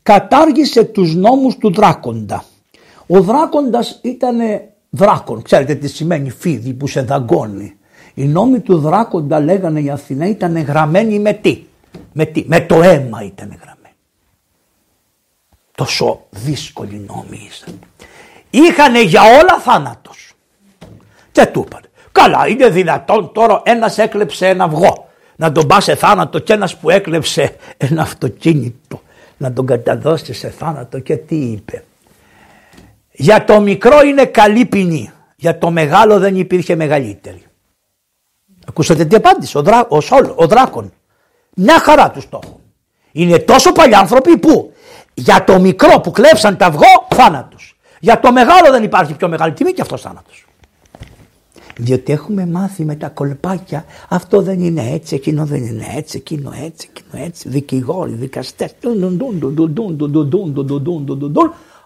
κατάργησε 0.04 0.84
τους 0.84 1.16
νόμους 1.16 1.58
του 1.58 1.74
δράκοντα. 1.74 2.44
Ο 3.08 3.22
δράκοντας 3.22 4.00
ήταν 4.04 4.38
δράκον, 4.90 5.42
ξέρετε 5.42 5.76
τι 5.76 5.88
σημαίνει 5.88 6.30
φίδι 6.30 6.74
που 6.74 6.88
σε 6.88 7.02
δαγκώνει. 7.02 7.78
Οι 8.14 8.26
νόμοι 8.26 8.60
του 8.60 8.78
δράκοντα 8.78 9.40
λέγανε 9.40 9.80
οι 9.80 9.90
Αθηναίοι 9.90 10.30
ήταν 10.30 10.58
γραμμένοι 10.58 11.20
με 11.20 11.34
τι, 11.34 11.64
με 12.14 12.26
τι, 12.26 12.44
με 12.48 12.62
το 12.62 12.76
αίμα 12.76 13.24
ήταν 13.24 13.48
γραμμένοι. 13.48 13.77
Τόσο 15.78 16.26
δύσκολοι 16.30 17.06
νόμοι 17.08 17.50
ήσαν. 17.50 17.80
Είχανε 18.50 19.02
για 19.02 19.22
όλα 19.22 19.60
θάνατος. 19.60 20.34
Και 21.32 21.46
του 21.46 21.63
είπαν, 21.68 21.82
καλά 22.12 22.48
είναι 22.48 22.70
δυνατόν 22.70 23.32
τώρα 23.34 23.62
ένας 23.66 23.98
έκλεψε 23.98 24.48
ένα 24.48 24.63
αυγό 24.63 25.10
να 25.36 25.52
τον 25.52 25.68
πά 25.68 25.82
σε 25.82 25.96
θάνατο 25.96 26.40
και 26.40 26.54
ένας 26.54 26.78
που 26.78 26.90
έκλεψε 26.90 27.56
ένα 27.78 28.02
αυτοκίνητο 28.02 29.02
να 29.38 29.54
τον 29.54 29.66
καταδώσει 29.66 30.34
σε 30.34 30.50
θάνατο 30.50 31.00
και 31.00 31.16
τι 31.16 31.36
είπε. 31.36 31.84
Για 33.12 33.46
το 33.46 33.62
μικρό 33.62 34.02
είναι 34.02 34.26
καλή 34.26 34.66
ποινή, 34.66 35.12
για 35.36 35.58
το 35.58 35.72
μεγάλο 35.72 36.20
δεν 36.20 36.36
υπήρχε 36.36 36.76
μεγαλύτερη. 36.76 37.44
Ακούσατε 38.68 39.06
τι 39.06 39.16
απάντησε 39.16 39.58
ο, 39.58 39.62
δρά, 39.62 39.88
ο, 39.90 40.02
Σόλ, 40.02 40.32
ο 40.36 40.48
Δράκον. 40.48 40.94
Μια 41.56 41.80
χαρά 41.80 42.12
τους 42.12 42.30
το 42.30 42.40
Είναι 43.12 43.40
τόσο 43.40 43.72
παλιοί 43.72 43.96
άνθρωποι 43.96 44.38
που 44.38 44.72
για 45.20 45.44
το 45.44 45.60
μικρό 45.60 46.00
που 46.00 46.12
κλέψαν 46.12 46.58
τα 46.58 46.66
αυγό 46.66 47.08
θάνατος. 47.10 47.78
Για 48.00 48.20
το 48.20 48.32
μεγάλο 48.32 48.72
δεν 48.72 48.84
υπάρχει 48.84 49.14
πιο 49.14 49.28
μεγάλη 49.28 49.54
τιμή 49.54 49.72
και 49.72 49.82
αυτό 49.82 49.98
θάνατος. 49.98 50.46
Διότι 51.78 52.12
έχουμε 52.12 52.46
μάθει 52.46 52.86
με 52.86 52.96
τα 52.96 53.10
κολπάκια 53.10 53.86
αυτό 54.10 54.42
δεν 54.42 54.60
είναι 54.60 54.92
έτσι, 54.92 55.16
εκείνο 55.16 55.46
δεν 55.46 55.64
είναι 55.64 55.86
έτσι, 55.96 56.18
εκείνο 56.18 56.52
έτσι, 56.64 56.90
εκείνο 56.90 57.24
έτσι, 57.26 57.50
δικηγόροι, 57.50 58.12
δικαστές. 58.12 58.74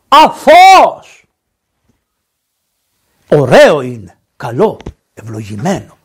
Αφός! 0.08 1.26
Ωραίο 3.28 3.82
είναι, 3.82 4.18
καλό, 4.36 4.78
ευλογημένο. 5.14 5.98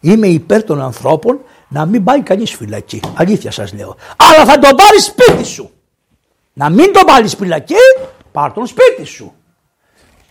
Είμαι 0.00 0.26
υπέρ 0.26 0.64
των 0.64 0.80
ανθρώπων 0.80 1.40
να 1.68 1.86
μην 1.86 2.04
πάει 2.04 2.22
κανείς 2.22 2.54
φυλακή. 2.54 3.00
Αλήθεια 3.14 3.50
σας 3.50 3.72
λέω. 3.72 3.96
Αλλά 4.16 4.44
θα 4.44 4.58
τον 4.58 4.76
πάρει 4.76 5.00
σπίτι 5.00 5.44
σου. 5.44 5.73
Να 6.54 6.70
μην 6.70 6.92
τον 6.92 7.02
πάρει 7.06 7.28
φυλακή, 7.28 7.74
πάρ 8.32 8.52
τον 8.52 8.66
σπίτι 8.66 9.04
σου 9.04 9.34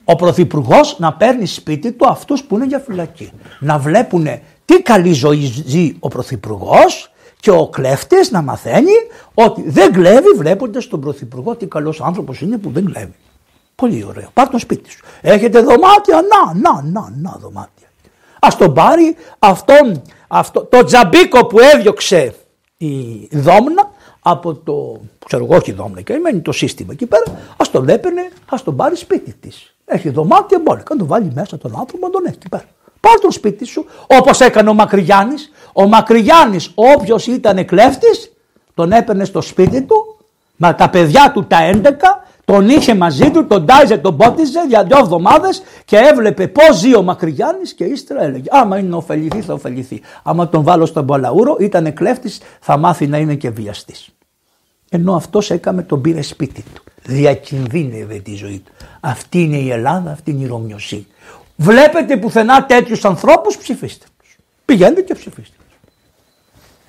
ο 0.03 0.15
Πρωθυπουργός 0.15 0.99
να 0.99 1.13
παίρνει 1.13 1.45
σπίτι 1.45 1.91
του 1.91 2.07
αυτούς 2.07 2.43
που 2.43 2.55
είναι 2.55 2.65
για 2.65 2.79
φυλακή. 2.79 3.31
Να 3.59 3.77
βλέπουν 3.77 4.27
τι 4.65 4.81
καλή 4.81 5.13
ζωή 5.13 5.51
ζει 5.65 5.95
ο 5.99 6.07
Πρωθυπουργός 6.07 7.12
και 7.39 7.51
ο 7.51 7.67
κλέφτης 7.67 8.31
να 8.31 8.41
μαθαίνει 8.41 8.91
ότι 9.33 9.63
δεν 9.69 9.91
κλέβει 9.91 10.29
βλέποντα 10.38 10.88
τον 10.89 11.01
Πρωθυπουργό 11.01 11.55
τι 11.55 11.65
καλός 11.65 12.01
άνθρωπος 12.01 12.41
είναι 12.41 12.57
που 12.57 12.69
δεν 12.69 12.86
κλέβει. 12.86 13.15
Πολύ 13.75 14.05
ωραίο. 14.07 14.29
Πάρ 14.33 14.49
το 14.49 14.57
σπίτι 14.57 14.89
σου. 14.89 15.05
Έχετε 15.21 15.59
δωμάτια, 15.59 16.21
να, 16.21 16.53
να, 16.53 16.81
να, 16.81 17.13
να 17.21 17.38
δωμάτια. 17.39 17.88
Α 18.39 18.47
τον 18.57 18.73
πάρει 18.73 19.15
αυτόν, 19.39 20.01
αυτό, 20.27 20.65
το 20.65 20.83
τζαμπίκο 20.83 21.45
που 21.45 21.59
έδιωξε 21.59 22.36
η 22.77 23.27
Δόμνα 23.31 23.91
από 24.23 24.53
το, 24.55 25.01
ξέρω 25.25 25.43
εγώ 25.43 25.55
όχι 25.55 25.71
η 25.71 25.73
Δόμνα 25.73 26.01
και 26.01 26.17
μένει 26.17 26.39
το 26.39 26.51
σύστημα 26.51 26.93
εκεί 26.93 27.05
πέρα, 27.05 27.23
ας 27.57 27.71
τον 27.71 27.89
έπαιρνε, 27.89 28.29
ας 28.49 28.63
τον 28.63 28.75
πάρει 28.75 28.95
σπίτι 28.95 29.33
της. 29.33 29.75
Έχει 29.86 30.09
δωμάτια, 30.09 30.59
μπορεί 30.63 30.83
να 30.89 30.97
το 30.97 31.05
βάλει 31.05 31.31
μέσα 31.33 31.57
τον 31.57 31.75
άνθρωπο, 31.79 32.05
να 32.05 32.12
τον 32.12 32.25
έχει 32.25 32.36
εκεί 32.36 32.49
πέρα. 32.49 32.63
Πάρ 32.99 33.19
τον 33.19 33.31
σπίτι 33.31 33.65
σου, 33.65 33.86
όπως 34.07 34.39
έκανε 34.39 34.69
ο 34.69 34.73
Μακρυγιάννης. 34.73 35.51
Ο 35.73 35.88
Μακρυγιάννης, 35.88 36.71
όποιος 36.75 37.27
ήταν 37.27 37.65
κλέφτης, 37.65 38.31
τον 38.73 38.91
έπαιρνε 38.91 39.25
στο 39.25 39.41
σπίτι 39.41 39.81
του, 39.81 40.17
με 40.55 40.73
τα 40.73 40.89
παιδιά 40.89 41.31
του 41.33 41.45
τα 41.47 41.57
11, 41.62 42.23
τον 42.45 42.69
είχε 42.69 42.95
μαζί 42.95 43.31
του, 43.31 43.47
τον 43.47 43.65
τάιζε, 43.65 43.97
τον 43.97 44.17
πότιζε 44.17 44.65
για 44.67 44.83
δύο 44.83 44.97
εβδομάδες 44.97 45.63
και 45.86 45.97
έβλεπε 45.97 46.47
πώς 46.47 46.77
ζει 46.77 46.95
ο 46.95 47.01
Μακρυγιάννης 47.01 47.73
και 47.73 47.83
ύστερα 47.83 48.23
έλεγε: 48.23 48.47
Άμα 48.49 48.77
είναι 48.77 48.89
να 48.89 48.97
ωφεληθεί, 48.97 49.41
θα 49.41 49.53
ωφεληθεί. 49.53 50.01
Άμα 50.23 50.49
τον 50.49 50.63
βάλω 50.63 50.86
στον 50.86 51.05
Παλαούρο, 51.05 51.57
ήταν 51.59 51.93
κλέφτης, 51.93 52.41
θα 52.59 52.77
μάθει 52.77 53.07
να 53.07 53.17
είναι 53.17 53.36
και 53.36 53.49
βιαστής. 53.49 54.09
Ενώ 54.95 55.15
αυτός 55.15 55.51
έκαμε 55.51 55.84
τον 55.84 56.01
πήρε 56.01 56.21
σπίτι 56.21 56.63
του. 56.73 56.84
Διακινδύνευε 57.03 58.19
τη 58.19 58.36
ζωή 58.36 58.60
του. 58.65 58.71
Αυτή 58.99 59.41
είναι 59.41 59.58
η 59.58 59.71
Ελλάδα, 59.71 60.12
αυτή 60.12 60.32
είναι 60.32 60.43
η 60.43 60.47
Ρωμιοσύνη. 60.47 61.08
Βλέπετε 61.56 62.17
πουθενά 62.17 62.65
τέτοιους 62.65 63.06
ανθρώπους, 63.06 63.58
ψηφίστε 63.58 64.06
τους. 64.19 64.38
Πηγαίνετε 64.65 65.01
και 65.01 65.13
ψηφίστε 65.13 65.56
τους. 65.58 65.77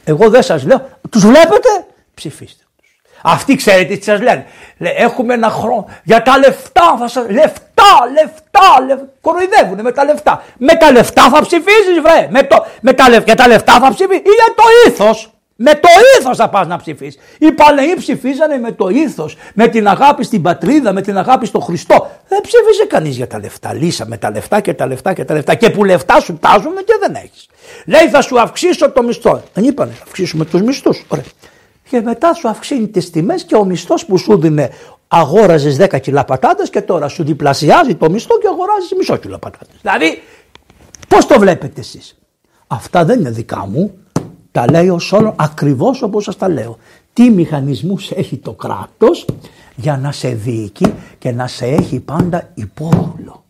Εγώ 0.04 0.30
δεν 0.30 0.42
σας 0.42 0.64
λέω, 0.64 0.88
τους 1.10 1.26
βλέπετε, 1.26 1.68
ψηφίστε 2.14 2.64
τους. 2.76 2.98
Αυτοί 3.22 3.56
ξέρετε 3.56 3.96
τι 3.96 4.04
σας 4.04 4.20
λένε. 4.20 4.46
έχουμε 4.78 5.34
ένα 5.34 5.50
χρόνο 5.50 5.88
για 6.04 6.22
τα 6.22 6.38
λεφτά. 6.38 6.96
Θα 6.98 7.08
σας... 7.08 7.24
Λεφτά, 7.28 7.92
λεφτά, 8.12 8.84
λεφτά. 8.86 9.08
Κοροϊδεύουν 9.20 9.80
με 9.80 9.92
τα 9.92 10.04
λεφτά. 10.04 10.42
Με 10.58 10.74
τα 10.74 10.92
λεφτά 10.92 11.28
θα 11.28 11.40
ψηφίσει, 11.40 12.00
βρε. 12.02 12.28
Με 12.30 12.42
το... 12.42 12.66
με 12.80 12.92
τα... 12.92 13.08
Για 13.24 13.34
τα 13.34 13.48
λεφτά 13.48 13.78
θα 13.78 13.90
ψηφίσει 13.94 14.18
ή 14.18 14.30
για 14.30 14.54
το 14.56 14.62
ήθος. 14.90 15.33
Με 15.56 15.72
το 15.74 15.88
ήθος 16.18 16.36
θα 16.36 16.48
πας 16.48 16.66
να 16.66 16.76
ψηφίσεις. 16.76 17.20
Οι 17.38 17.52
παλαιοί 17.52 17.94
ψηφίζανε 17.96 18.58
με 18.58 18.72
το 18.72 18.88
ήθος, 18.88 19.36
με 19.54 19.68
την 19.68 19.88
αγάπη 19.88 20.24
στην 20.24 20.42
πατρίδα, 20.42 20.92
με 20.92 21.00
την 21.00 21.18
αγάπη 21.18 21.46
στον 21.46 21.62
Χριστό. 21.62 22.10
Δεν 22.28 22.40
ψήφιζε 22.40 22.84
κανείς 22.88 23.16
για 23.16 23.26
τα 23.26 23.38
λεφτά. 23.38 23.74
Λύσα 23.74 24.06
με 24.06 24.16
τα 24.16 24.30
λεφτά 24.30 24.60
και 24.60 24.74
τα 24.74 24.86
λεφτά 24.86 25.12
και 25.12 25.24
τα 25.24 25.34
λεφτά. 25.34 25.54
Και 25.54 25.70
που 25.70 25.84
λεφτά 25.84 26.20
σου 26.20 26.38
τάζουν 26.40 26.74
και 26.74 26.96
δεν 27.00 27.14
έχεις. 27.14 27.46
Λέει 27.86 28.08
θα 28.08 28.22
σου 28.22 28.40
αυξήσω 28.40 28.90
το 28.90 29.02
μισθό. 29.02 29.42
Δεν 29.52 29.64
είπανε, 29.64 29.92
θα 29.92 30.02
αυξήσουμε 30.02 30.44
τους 30.44 30.62
μισθούς. 30.62 31.04
Ωραία. 31.08 31.24
Και 31.88 32.00
μετά 32.00 32.34
σου 32.34 32.48
αυξήνει 32.48 32.88
τις 32.88 33.10
τιμές 33.10 33.44
και 33.44 33.56
ο 33.56 33.64
μισθός 33.64 34.06
που 34.06 34.18
σου 34.18 34.40
δίνει 34.40 34.68
αγόραζες 35.08 35.76
10 35.76 36.00
κιλά 36.00 36.24
πατάτες 36.24 36.70
και 36.70 36.80
τώρα 36.80 37.08
σου 37.08 37.24
διπλασιάζει 37.24 37.94
το 37.94 38.10
μισθό 38.10 38.38
και 38.38 38.48
αγοράζεις 38.48 38.92
μισό 38.96 39.16
κιλά 39.16 39.38
πατάτες. 39.38 39.76
Δηλαδή, 39.80 40.22
πώς 41.08 41.26
το 41.26 41.38
βλέπετε 41.38 41.80
εσείς; 41.80 42.18
Αυτά 42.66 43.04
δεν 43.04 43.20
είναι 43.20 43.30
δικά 43.30 43.66
μου. 43.66 43.98
Τα 44.54 44.70
λέει 44.70 44.88
ο 44.88 44.98
Σόλων 44.98 45.32
ακριβώς 45.36 46.02
όπως 46.02 46.24
σας 46.24 46.36
τα 46.36 46.48
λέω. 46.48 46.78
Τι 47.12 47.30
μηχανισμούς 47.30 48.10
έχει 48.10 48.36
το 48.36 48.52
κράτος 48.52 49.24
για 49.76 49.96
να 49.96 50.12
σε 50.12 50.28
διοικεί 50.28 50.94
και 51.18 51.32
να 51.32 51.46
σε 51.46 51.66
έχει 51.66 52.00
πάντα 52.00 52.50
υπόδουλο. 52.54 53.44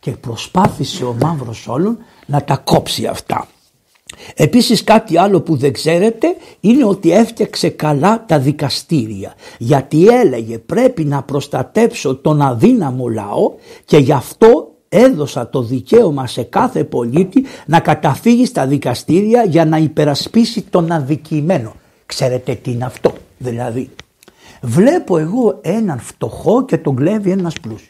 Και 0.00 0.10
προσπάθησε 0.10 1.04
ο 1.04 1.16
Μαύρος 1.20 1.56
Σόλων 1.56 1.98
να 2.26 2.44
τα 2.44 2.56
κόψει 2.56 3.06
αυτά. 3.06 3.48
Επίσης 4.34 4.84
κάτι 4.84 5.18
άλλο 5.18 5.40
που 5.40 5.56
δεν 5.56 5.72
ξέρετε 5.72 6.26
είναι 6.60 6.84
ότι 6.84 7.12
έφτιαξε 7.12 7.68
καλά 7.68 8.24
τα 8.26 8.38
δικαστήρια 8.38 9.34
γιατί 9.58 10.06
έλεγε 10.06 10.58
πρέπει 10.58 11.04
να 11.04 11.22
προστατέψω 11.22 12.16
τον 12.16 12.42
αδύναμο 12.42 13.08
λαό 13.08 13.52
και 13.84 13.96
γι' 13.96 14.12
αυτό 14.12 14.73
έδωσα 14.94 15.48
το 15.48 15.62
δικαίωμα 15.62 16.26
σε 16.26 16.42
κάθε 16.42 16.84
πολίτη 16.84 17.44
να 17.66 17.80
καταφύγει 17.80 18.46
στα 18.46 18.66
δικαστήρια 18.66 19.44
για 19.44 19.64
να 19.64 19.76
υπερασπίσει 19.76 20.62
τον 20.62 20.92
αδικημένο. 20.92 21.74
Ξέρετε 22.06 22.54
τι 22.54 22.70
είναι 22.70 22.84
αυτό 22.84 23.12
δηλαδή. 23.38 23.90
Βλέπω 24.60 25.18
εγώ 25.18 25.58
έναν 25.62 26.00
φτωχό 26.00 26.64
και 26.64 26.78
τον 26.78 26.96
κλέβει 26.96 27.30
ένας 27.30 27.54
πλούσιος. 27.60 27.88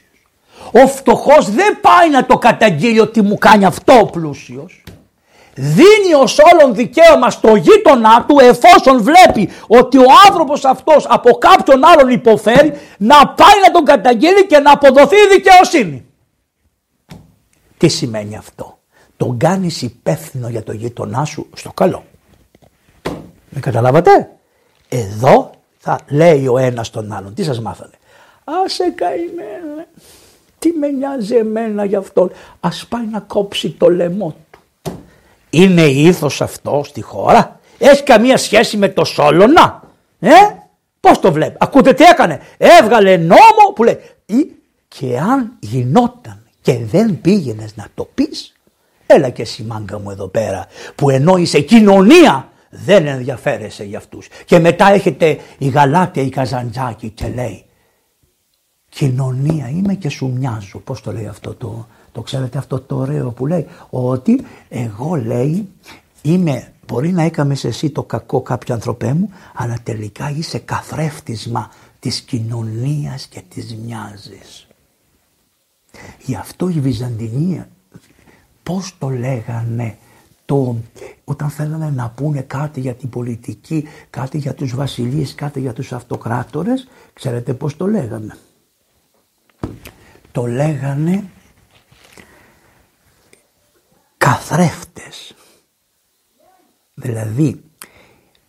Ο 0.72 0.86
φτωχός 0.86 1.50
δεν 1.50 1.80
πάει 1.80 2.10
να 2.10 2.26
το 2.26 2.38
καταγγείλει 2.38 3.00
ότι 3.00 3.22
μου 3.22 3.38
κάνει 3.38 3.64
αυτό 3.64 3.98
ο 3.98 4.06
πλούσιος 4.06 4.82
δίνει 5.54 6.14
ως 6.22 6.38
όλον 6.52 6.74
δικαίωμα 6.74 7.30
στο 7.30 7.54
γείτονά 7.54 8.24
του 8.28 8.36
εφόσον 8.40 9.02
βλέπει 9.02 9.50
ότι 9.66 9.98
ο 9.98 10.06
άνθρωπος 10.28 10.64
αυτός 10.64 11.06
από 11.08 11.30
κάποιον 11.30 11.84
άλλον 11.84 12.08
υποφέρει 12.08 12.72
να 12.98 13.16
πάει 13.16 13.60
να 13.62 13.70
τον 13.72 13.84
καταγγείλει 13.84 14.46
και 14.46 14.58
να 14.58 14.72
αποδοθεί 14.72 15.16
η 15.16 15.28
δικαιοσύνη. 15.32 16.04
Τι 17.84 17.90
σημαίνει 17.90 18.36
αυτό; 18.36 18.78
Τον 19.16 19.38
κάνεις 19.38 19.82
υπεύθυνο 19.82 20.48
για 20.48 20.62
το 20.62 20.72
γείτονά 20.72 21.24
σου 21.24 21.48
στο 21.54 21.72
καλό. 21.72 22.04
Με 23.48 23.60
καταλάβατε; 23.60 24.30
Εδώ 24.88 25.50
θα 25.78 26.00
λέει 26.08 26.46
ο 26.46 26.58
ένας 26.58 26.90
τον 26.90 27.12
άλλον. 27.12 27.34
Τι 27.34 27.44
σας 27.44 27.60
μάθανε; 27.60 27.92
Άσε 28.44 28.90
καημένα. 28.90 29.86
Τι 30.58 30.72
με 30.72 30.88
νοιάζει 30.88 31.36
εμένα 31.36 31.84
γι' 31.84 31.96
αυτό; 31.96 32.30
Ας 32.60 32.86
πάει 32.88 33.06
να 33.10 33.20
κόψει 33.20 33.70
το 33.70 33.88
λαιμό 33.88 34.36
είναι 35.50 35.82
ήθος 35.82 36.40
αυτό 36.40 36.82
στη 36.84 37.00
χώρα; 37.00 37.60
Έχει 37.78 38.02
καμία 38.02 38.36
σχέση 38.36 38.76
με 38.76 38.88
το 38.88 39.04
Σόλωνα; 39.04 39.82
Ε; 40.20 40.30
Πώς 41.00 41.20
το 41.20 41.32
βλέπει. 41.32 41.56
Ακούτε 41.60 41.92
τι 41.92 42.04
έκανε; 42.04 42.40
Έβγαλε 42.56 43.16
νόμο 43.16 43.72
που 43.74 43.84
λέει 43.84 44.00
και 44.88 45.18
αν 45.18 45.56
γινόταν 45.60 46.43
και 46.64 46.78
δεν 46.84 47.20
πήγαινες 47.20 47.76
να 47.76 47.86
το 47.94 48.08
πεις 48.14 48.52
έλα 49.06 49.28
και 49.30 49.42
εσύ 49.42 49.62
μάγκα 49.62 49.98
μου 49.98 50.10
εδώ 50.10 50.28
πέρα 50.28 50.66
που 50.94 51.10
ενώ 51.10 51.36
είσαι 51.36 51.60
κοινωνία 51.60 52.48
δεν 52.70 53.06
ενδιαφέρεσαι 53.06 53.84
για 53.84 53.98
αυτούς. 53.98 54.28
Και 54.44 54.58
μετά 54.58 54.92
έχετε 54.92 55.38
η 55.58 55.68
Γαλάτια 55.68 56.22
η 56.22 56.28
Καζαντζάκη 56.28 57.10
και 57.10 57.28
λέει 57.28 57.64
κοινωνία 58.88 59.68
είμαι 59.68 59.94
και 59.94 60.08
σου 60.08 60.32
μοιάζω. 60.36 60.78
Πώς 60.78 61.00
το 61.00 61.12
λέει 61.12 61.26
αυτό 61.26 61.54
το, 61.54 61.86
το 62.12 62.22
ξέρετε 62.22 62.58
αυτό 62.58 62.80
το 62.80 62.96
ωραίο 62.96 63.30
που 63.30 63.46
λέει; 63.46 63.66
Ότι 63.90 64.44
εγώ 64.68 65.14
λέει 65.14 65.68
είμαι 66.22 66.72
μπορεί 66.86 67.12
να 67.12 67.22
έκαμες 67.22 67.64
εσύ 67.64 67.90
το 67.90 68.02
κακό 68.02 68.40
κάποιο 68.40 68.74
ανθρωπέ 68.74 69.12
μου 69.12 69.30
αλλά 69.54 69.78
τελικά 69.82 70.30
είσαι 70.30 70.58
καθρέφτισμα 70.58 71.70
της 71.98 72.20
κοινωνίας 72.20 73.26
και 73.26 73.42
της 73.48 73.76
μοιάζεις. 73.76 74.66
Γι' 76.24 76.34
αυτό 76.34 76.68
η 76.68 76.80
Βυζαντινή 76.80 77.64
πώς 78.62 78.96
το 78.98 79.08
λέγανε 79.08 79.98
το, 80.44 80.76
όταν 81.24 81.50
θέλανε 81.50 81.90
να 81.90 82.10
πούνε 82.10 82.40
κάτι 82.40 82.80
για 82.80 82.94
την 82.94 83.08
πολιτική, 83.08 83.88
κάτι 84.10 84.38
για 84.38 84.54
τους 84.54 84.74
βασιλείς, 84.74 85.34
κάτι 85.34 85.60
για 85.60 85.72
τους 85.72 85.92
αυτοκράτορες, 85.92 86.88
ξέρετε 87.12 87.54
πώς 87.54 87.76
το 87.76 87.86
λέγανε. 87.86 88.36
Το 90.32 90.46
λέγανε 90.46 91.30
καθρέφτες. 94.16 95.34
Δηλαδή 96.94 97.62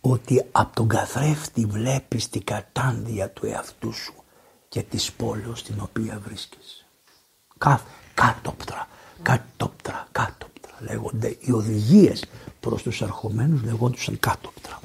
ότι 0.00 0.44
από 0.52 0.74
τον 0.74 0.88
καθρέφτη 0.88 1.64
βλέπεις 1.64 2.28
την 2.28 2.44
κατάντια 2.44 3.30
του 3.30 3.46
εαυτού 3.46 3.92
σου 3.92 4.14
και 4.68 4.82
της 4.82 5.12
πόλης 5.12 5.58
στην 5.58 5.80
οποία 5.80 6.20
βρίσκεσαι. 6.24 6.75
Κα, 7.66 7.80
κάτωπτρα, 8.14 8.88
κάτωπτρα, 9.22 10.06
κάτωπτρα 10.12 10.74
λέγονται. 10.78 11.36
Οι 11.40 11.52
οδηγίες 11.52 12.24
προς 12.60 12.82
τους 12.82 13.02
αρχομένους 13.02 13.62
λεγόντουσαν 13.64 14.18
κάτωπτρα. 14.20 14.80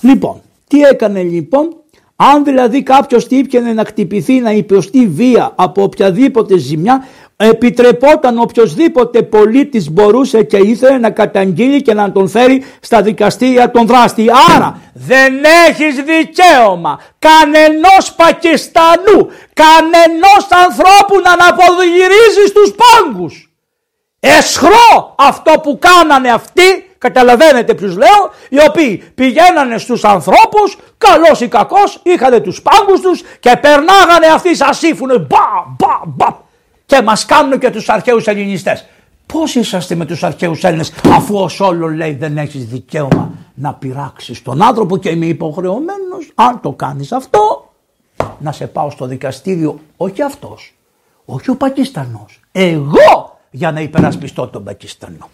Λοιπόν, 0.00 0.40
τι 0.68 0.80
έκανε 0.80 1.22
λοιπόν; 1.22 1.76
Αν 2.16 2.44
δηλαδή 2.44 2.82
κάποιος 2.82 3.26
τύπιανε 3.26 3.72
να 3.72 3.84
χτυπηθεί, 3.84 4.40
να 4.40 4.52
υποστεί 4.52 5.06
βία 5.06 5.52
από 5.56 5.82
οποιαδήποτε 5.82 6.56
ζημιά, 6.56 7.04
επιτρεπόταν 7.42 8.38
οποιοδήποτε 8.38 9.22
πολίτης 9.22 9.90
μπορούσε 9.90 10.42
και 10.42 10.56
ήθελε 10.56 10.98
να 10.98 11.10
καταγγείλει 11.10 11.82
και 11.82 11.94
να 11.94 12.12
τον 12.12 12.28
φέρει 12.28 12.64
στα 12.80 13.02
δικαστήρια 13.02 13.70
τον 13.70 13.86
δράστη. 13.86 14.26
Άρα 14.54 14.80
δεν 14.94 15.32
έχεις 15.68 15.94
δικαίωμα 15.94 17.00
κανενός 17.18 18.12
Πακιστανού, 18.16 19.28
κανενός 19.52 20.48
ανθρώπου 20.66 21.20
να 21.24 21.32
αναποδογυρίζει 21.32 22.46
στους 22.48 22.74
πάγκους. 22.80 23.52
Εσχρό 24.20 25.14
αυτό 25.18 25.52
που 25.62 25.78
κάνανε 25.80 26.30
αυτοί 26.30 26.84
Καταλαβαίνετε 26.98 27.74
ποιους 27.74 27.96
λέω, 27.96 28.30
οι 28.48 28.58
οποίοι 28.68 28.96
πηγαίνανε 29.14 29.78
στους 29.78 30.04
ανθρώπους, 30.04 30.78
καλός 30.98 31.40
ή 31.40 31.48
κακός, 31.48 32.00
είχαν 32.02 32.42
τους 32.42 32.62
πάγκους 32.62 33.00
τους 33.00 33.22
και 33.40 33.56
περνάγανε 33.60 34.26
αυτοί 34.34 34.56
σαν 34.56 34.74
σύμφωνο. 34.74 35.18
Μπα, 35.18 35.38
μπα, 35.78 36.00
μπα. 36.04 36.48
Και 36.90 37.02
μας 37.02 37.24
κάνουν 37.24 37.58
και 37.58 37.70
τους 37.70 37.88
αρχαίους 37.88 38.26
ελληνιστές. 38.26 38.86
Πώς 39.26 39.54
είσαστε 39.54 39.94
με 39.94 40.04
τους 40.06 40.22
αρχαίους 40.22 40.64
Έλληνες, 40.64 40.92
αφού 41.04 41.36
ως 41.36 41.60
όλο 41.60 41.88
λέει 41.88 42.12
δεν 42.12 42.38
έχεις 42.38 42.66
δικαίωμα 42.66 43.30
να 43.54 43.74
πειράξεις 43.74 44.42
τον 44.42 44.62
άνθρωπο 44.62 44.96
και 44.96 45.08
είμαι 45.08 45.26
υποχρεωμένος, 45.26 46.32
αν 46.34 46.60
το 46.60 46.72
κάνεις 46.72 47.12
αυτό, 47.12 47.72
να 48.38 48.52
σε 48.52 48.66
πάω 48.66 48.90
στο 48.90 49.06
δικαστήριο, 49.06 49.80
όχι 49.96 50.22
αυτός, 50.22 50.74
όχι 51.24 51.50
ο 51.50 51.56
Πακιστανός. 51.56 52.40
Εγώ 52.52 53.38
για 53.50 53.72
να 53.72 53.80
υπερασπιστώ 53.80 54.46
τον 54.48 54.64
Πακιστανό. 54.64 55.28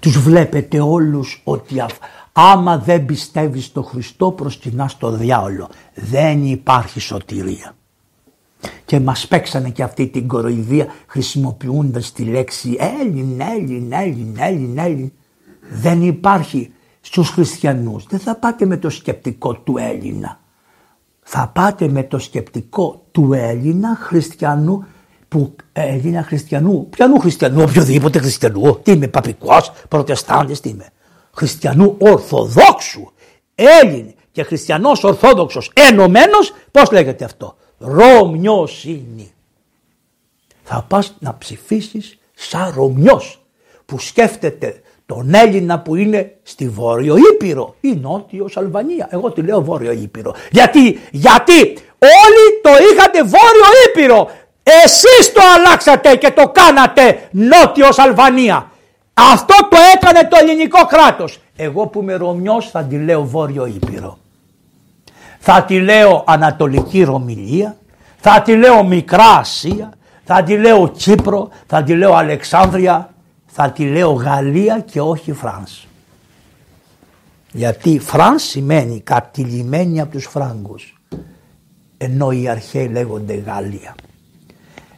Τους 0.00 0.18
βλέπετε 0.18 0.80
όλους 0.80 1.40
ότι 1.44 1.84
άμα 2.32 2.78
δεν 2.78 3.04
πιστεύεις 3.04 3.64
στο 3.64 3.82
Χριστό 3.82 4.30
προσκυνάς 4.30 4.92
στο 4.92 5.10
διάολο. 5.10 5.68
Δεν 5.94 6.44
υπάρχει 6.44 7.00
σωτηρία. 7.00 7.74
Και 8.84 9.00
μας 9.00 9.28
παίξανε 9.28 9.70
και 9.70 9.82
αυτή 9.82 10.06
την 10.06 10.28
κοροϊδία 10.28 10.86
χρησιμοποιώντας 11.06 12.12
τη 12.12 12.24
λέξη 12.24 12.76
Έλλην, 13.00 13.40
Έλλην, 13.40 13.92
Έλλην, 13.92 14.36
Έλλην, 14.38 14.78
Έλλην. 14.78 15.12
Δεν 15.70 16.02
υπάρχει 16.02 16.72
στους 17.00 17.28
χριστιανούς. 17.28 18.04
Δεν 18.08 18.18
θα 18.18 18.36
πάτε 18.36 18.66
με 18.66 18.76
το 18.76 18.90
σκεπτικό 18.90 19.54
του 19.54 19.76
Έλληνα. 19.78 20.40
Θα 21.22 21.50
πάτε 21.54 21.88
με 21.88 22.02
το 22.02 22.18
σκεπτικό 22.18 23.06
του 23.12 23.32
Έλληνα 23.32 23.98
χριστιανού 24.00 24.84
που 25.28 25.56
Έλληνα 25.72 26.22
χριστιανού, 26.22 26.88
ποιανού 26.88 27.18
χριστιανού, 27.18 27.62
οποιοδήποτε 27.62 28.18
χριστιανού, 28.18 28.78
τι 28.82 28.92
είμαι, 28.92 29.08
παπικός, 29.08 29.72
προτεστάντης, 29.88 30.60
τι 30.60 30.68
είμαι, 30.68 30.86
χριστιανού 31.32 31.96
ορθοδόξου, 31.98 33.12
Έλλην 33.54 34.14
και 34.32 34.42
χριστιανός 34.42 35.04
ορθόδοξος 35.04 35.70
ενωμένος, 35.74 36.52
πώς 36.70 36.90
λέγεται 36.90 37.24
αυτό, 37.24 37.56
Ρωμιοσύνη. 37.80 39.32
Θα 40.62 40.84
πας 40.88 41.16
να 41.18 41.38
ψηφίσεις 41.38 42.18
σαν 42.34 42.72
Ρωμιός 42.76 43.42
που 43.86 43.98
σκέφτεται 43.98 44.82
τον 45.06 45.34
Έλληνα 45.34 45.80
που 45.80 45.94
είναι 45.94 46.36
στη 46.42 46.68
Βόρειο 46.68 47.16
Ήπειρο 47.32 47.74
ή 47.80 47.94
Νότιος 47.94 48.56
Αλβανία. 48.56 49.08
Εγώ 49.10 49.30
τη 49.30 49.42
λέω 49.42 49.62
Βόρειο 49.62 49.92
Ήπειρο. 49.92 50.34
Γιατί, 50.50 51.00
γιατί 51.10 51.60
όλοι 51.98 52.60
το 52.62 52.70
είχατε 52.92 53.22
Βόρειο 53.22 53.68
Ήπειρο. 53.88 54.30
Εσείς 54.62 55.32
το 55.32 55.40
αλλάξατε 55.56 56.16
και 56.16 56.30
το 56.30 56.48
κάνατε 56.48 57.28
Νότιος 57.30 57.98
Αλβανία. 57.98 58.70
Αυτό 59.14 59.54
το 59.70 59.76
έκανε 59.94 60.28
το 60.28 60.36
ελληνικό 60.40 60.86
κράτος. 60.86 61.38
Εγώ 61.56 61.86
που 61.86 62.00
είμαι 62.00 62.14
Ρωμιός 62.14 62.70
θα 62.70 62.84
τη 62.84 62.96
λέω 62.96 63.24
Βόρειο 63.24 63.66
Ήπειρο. 63.66 64.18
Θα 65.42 65.64
τη 65.64 65.80
λέω 65.80 66.24
Ανατολική 66.26 67.02
Ρωμιλία. 67.02 67.76
Θα 68.16 68.42
τη 68.42 68.56
λέω 68.56 68.84
Μικρά 68.84 69.36
Ασία. 69.36 69.92
Θα 70.24 70.42
τη 70.42 70.56
λέω 70.56 70.88
Κύπρο. 70.88 71.48
Θα 71.66 71.82
τη 71.82 71.94
λέω 71.94 72.14
Αλεξάνδρεια. 72.14 73.14
Θα 73.46 73.70
τη 73.70 73.84
λέω 73.84 74.12
Γαλλία 74.12 74.80
και 74.80 75.00
όχι 75.00 75.32
France. 75.32 75.86
Γιατί 77.52 77.98
France 77.98 78.42
σημαίνει 78.42 79.00
κατειλημμένη 79.00 80.00
από 80.00 80.10
τους 80.10 80.24
Φράγκους. 80.26 81.00
Ενώ 81.96 82.30
οι 82.30 82.48
αρχαίοι 82.48 82.88
λέγονται 82.88 83.34
Γαλλία. 83.34 83.94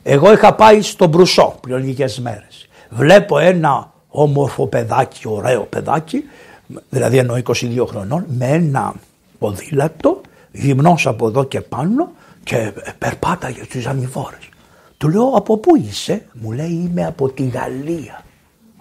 Εγώ 0.02 0.32
είχα 0.32 0.54
πάει 0.54 0.82
στον 0.82 1.08
Μπρουσό 1.08 1.54
πριν 1.60 1.76
λίγες 1.76 2.20
μέρες. 2.20 2.68
Βλέπω 2.90 3.38
ένα 3.38 3.92
όμορφο 4.08 4.66
παιδάκι, 4.66 5.28
ωραίο 5.28 5.62
παιδάκι, 5.62 6.24
δηλαδή 6.88 7.18
εννοώ 7.18 7.36
22 7.44 7.84
χρονών, 7.88 8.24
με 8.28 8.46
ένα 8.46 8.94
ποδήλατο, 9.38 10.20
γυμνός 10.52 11.06
από 11.06 11.26
εδώ 11.26 11.44
και 11.44 11.60
πάνω 11.60 12.10
και 12.44 12.72
περπάταγε 12.98 13.64
στι 13.64 13.86
ανηφόρε. 13.86 14.36
Του 14.96 15.08
λέω 15.08 15.32
από 15.34 15.56
πού 15.56 15.76
είσαι, 15.76 16.26
μου 16.32 16.52
λέει 16.52 16.88
είμαι 16.90 17.06
από 17.06 17.28
τη 17.28 17.42
Γαλλία. 17.42 18.24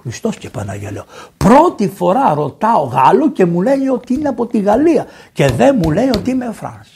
Χριστός 0.01 0.37
και 0.37 0.49
Παναγία 0.49 0.91
λέω. 0.91 1.03
Πρώτη 1.37 1.87
φορά 1.87 2.33
ρωτάω 2.33 2.83
Γάλλο 2.83 3.31
και 3.31 3.45
μου 3.45 3.61
λέει 3.61 3.87
ότι 3.93 4.13
είναι 4.13 4.27
από 4.27 4.45
τη 4.45 4.59
Γαλλία 4.59 5.05
και 5.33 5.47
δεν 5.47 5.79
μου 5.81 5.91
λέει 5.91 6.09
ότι 6.15 6.31
είμαι 6.31 6.51
Φράνς. 6.53 6.89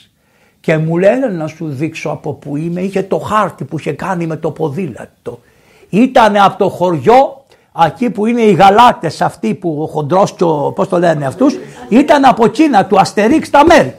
Και 0.60 0.76
μου 0.76 0.98
λένε 0.98 1.26
να 1.26 1.46
σου 1.46 1.68
δείξω 1.68 2.10
από 2.10 2.32
που 2.32 2.56
είμαι, 2.56 2.80
είχε 2.80 3.02
το 3.02 3.18
χάρτη 3.18 3.64
που 3.64 3.78
είχε 3.78 3.92
κάνει 3.92 4.26
με 4.26 4.36
το 4.36 4.50
ποδήλατο. 4.50 5.40
Ήταν 5.88 6.36
από 6.36 6.58
το 6.58 6.68
χωριό, 6.68 7.44
εκεί 7.86 8.10
που 8.10 8.26
είναι 8.26 8.40
οι 8.40 8.52
γαλάτες 8.52 9.20
αυτοί 9.20 9.54
που 9.54 9.82
ο 9.82 9.86
χοντρός 9.86 10.32
και 10.32 10.44
ο, 10.44 10.72
πώς 10.72 10.88
το 10.88 10.98
λένε 10.98 11.26
αυτούς, 11.26 11.56
ήταν 11.88 12.24
από 12.24 12.46
εκείνα 12.46 12.86
του 12.86 12.98
Αστερίξ 12.98 13.50
τα 13.50 13.64
μέρη. 13.66 13.94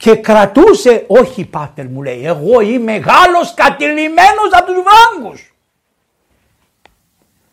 Και 0.00 0.16
κρατούσε, 0.16 1.04
όχι 1.06 1.44
πάτερ 1.44 1.88
μου 1.88 2.02
λέει, 2.02 2.26
εγώ 2.26 2.60
είμαι 2.60 2.96
Γάλλος 2.96 3.54
κατειλημμένος 3.54 4.50
από 4.50 4.66
τους 4.66 4.82
Φράγκους. 4.82 5.54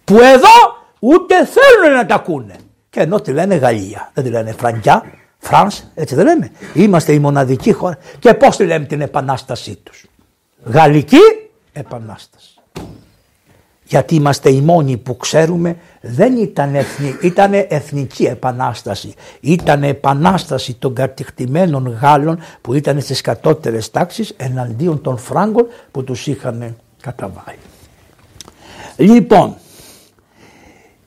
Που 0.04 0.20
εδώ 0.20 0.86
ούτε 1.00 1.46
θέλουν 1.46 1.96
να 1.96 2.06
τα 2.06 2.16
ακούνε. 2.16 2.56
Και 2.90 3.00
ενώ 3.00 3.22
τη 3.22 3.32
λένε 3.32 3.56
Γαλλία, 3.56 4.12
δεν 4.14 4.24
τη 4.24 4.30
λένε 4.30 4.52
Φραγκιά, 4.52 5.04
France, 5.38 5.84
έτσι 5.96 6.16
δεν 6.16 6.26
λέμε. 6.26 6.52
Είμαστε 6.74 7.14
η 7.14 7.20
μοναδική 7.20 7.72
χώρα. 7.72 7.98
Και 8.20 8.34
πώς 8.34 8.58
τη 8.58 8.66
λέμε 8.66 8.86
την 8.86 9.02
επανάστασή 9.02 9.76
τους. 9.76 10.06
Γαλλική 10.64 11.22
επανάσταση. 11.74 12.57
Γιατί 13.88 14.16
είμαστε 14.16 14.50
οι 14.50 14.62
μόνοι 14.62 14.98
που 14.98 15.18
ξέρουμε 15.18 15.78
δεν 16.02 16.38
ήταν, 16.38 16.76
εθνική, 16.76 17.28
ήταν 17.28 17.54
εθνική 17.54 18.24
επανάσταση. 18.24 19.14
Ήταν 19.40 19.84
επανάσταση 19.84 20.74
των 20.74 20.94
κατηχτημένων 20.94 21.98
Γάλλων 22.02 22.40
που 22.62 22.74
ήταν 22.74 23.02
στις 23.02 23.22
κατώτερες 23.22 23.92
τάξεις 23.92 24.34
εναντίον 24.38 25.02
των 25.02 25.18
Φράγκων 25.18 25.68
που 25.92 26.04
τους 26.04 26.28
είχαν 26.28 26.76
καταβάλει. 27.02 27.58
Λοιπόν, 28.98 29.56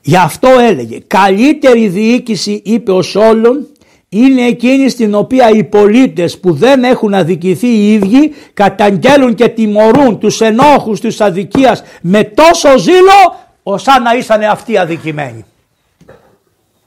Γι' 0.03 0.17
αυτό 0.17 0.49
έλεγε 0.49 0.99
καλύτερη 1.07 1.87
διοίκηση 1.87 2.61
είπε 2.65 2.91
ο 2.91 3.01
Σόλων 3.01 3.67
είναι 4.13 4.41
εκείνη 4.41 4.89
στην 4.89 5.15
οποία 5.15 5.49
οι 5.49 5.63
πολίτες 5.63 6.39
που 6.39 6.53
δεν 6.53 6.83
έχουν 6.83 7.13
αδικηθεί 7.13 7.67
οι 7.67 7.93
ίδιοι 7.93 8.33
καταγγέλουν 8.53 9.35
και 9.35 9.47
τιμωρούν 9.47 10.19
τους 10.19 10.41
ενόχους 10.41 10.99
της 10.99 11.21
αδικίας 11.21 11.83
με 12.01 12.23
τόσο 12.23 12.77
ζήλο 12.77 13.35
ώστε 13.63 13.99
να 13.99 14.15
ήσανε 14.15 14.47
αυτοί 14.47 14.77
αδικημένοι. 14.77 15.45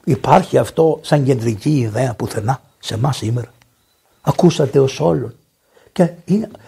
Υπάρχει 0.05 0.59
αυτό 0.59 0.99
σαν 1.03 1.25
κεντρική 1.25 1.79
ιδέα 1.79 2.15
πουθενά 2.15 2.61
σε 2.79 2.95
εμάς 2.95 3.17
σήμερα. 3.17 3.53
Ακούσατε 4.21 4.79
ο 4.79 4.87
Σόλων 4.87 5.35
και, 5.93 6.11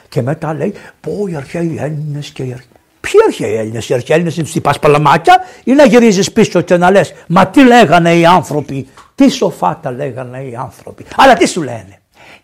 και 0.08 0.22
μετά 0.22 0.54
λέει 0.54 0.74
πω 1.00 1.26
οι 1.28 1.36
αρχαίοι 1.36 1.76
Έλληνες 1.78 2.30
και 2.30 2.42
οι 2.42 2.52
αρχαίοι 2.52 2.75
Ποιοι 3.10 3.20
αρχαίοι 3.26 3.54
Έλληνες, 3.56 3.88
οι 3.88 3.94
αρχαίοι 3.94 4.16
Έλληνες 4.16 4.36
είναι 4.36 4.60
πα 4.62 4.74
παλαμάκια 4.80 5.40
ή 5.64 5.72
να 5.72 5.84
γυρίζεις 5.84 6.32
πίσω 6.32 6.60
και 6.60 6.76
να 6.76 6.90
λες, 6.90 7.12
Μα 7.26 7.46
τι 7.46 7.64
λέγανε 7.64 8.14
οι 8.14 8.26
άνθρωποι, 8.26 8.88
τι 9.14 9.28
σοφά 9.28 9.78
τα 9.82 9.90
λέγανε 9.90 10.38
οι 10.38 10.56
άνθρωποι. 10.56 11.04
Αλλά 11.16 11.34
τι 11.34 11.46
σου 11.46 11.62
λένε 11.62 11.95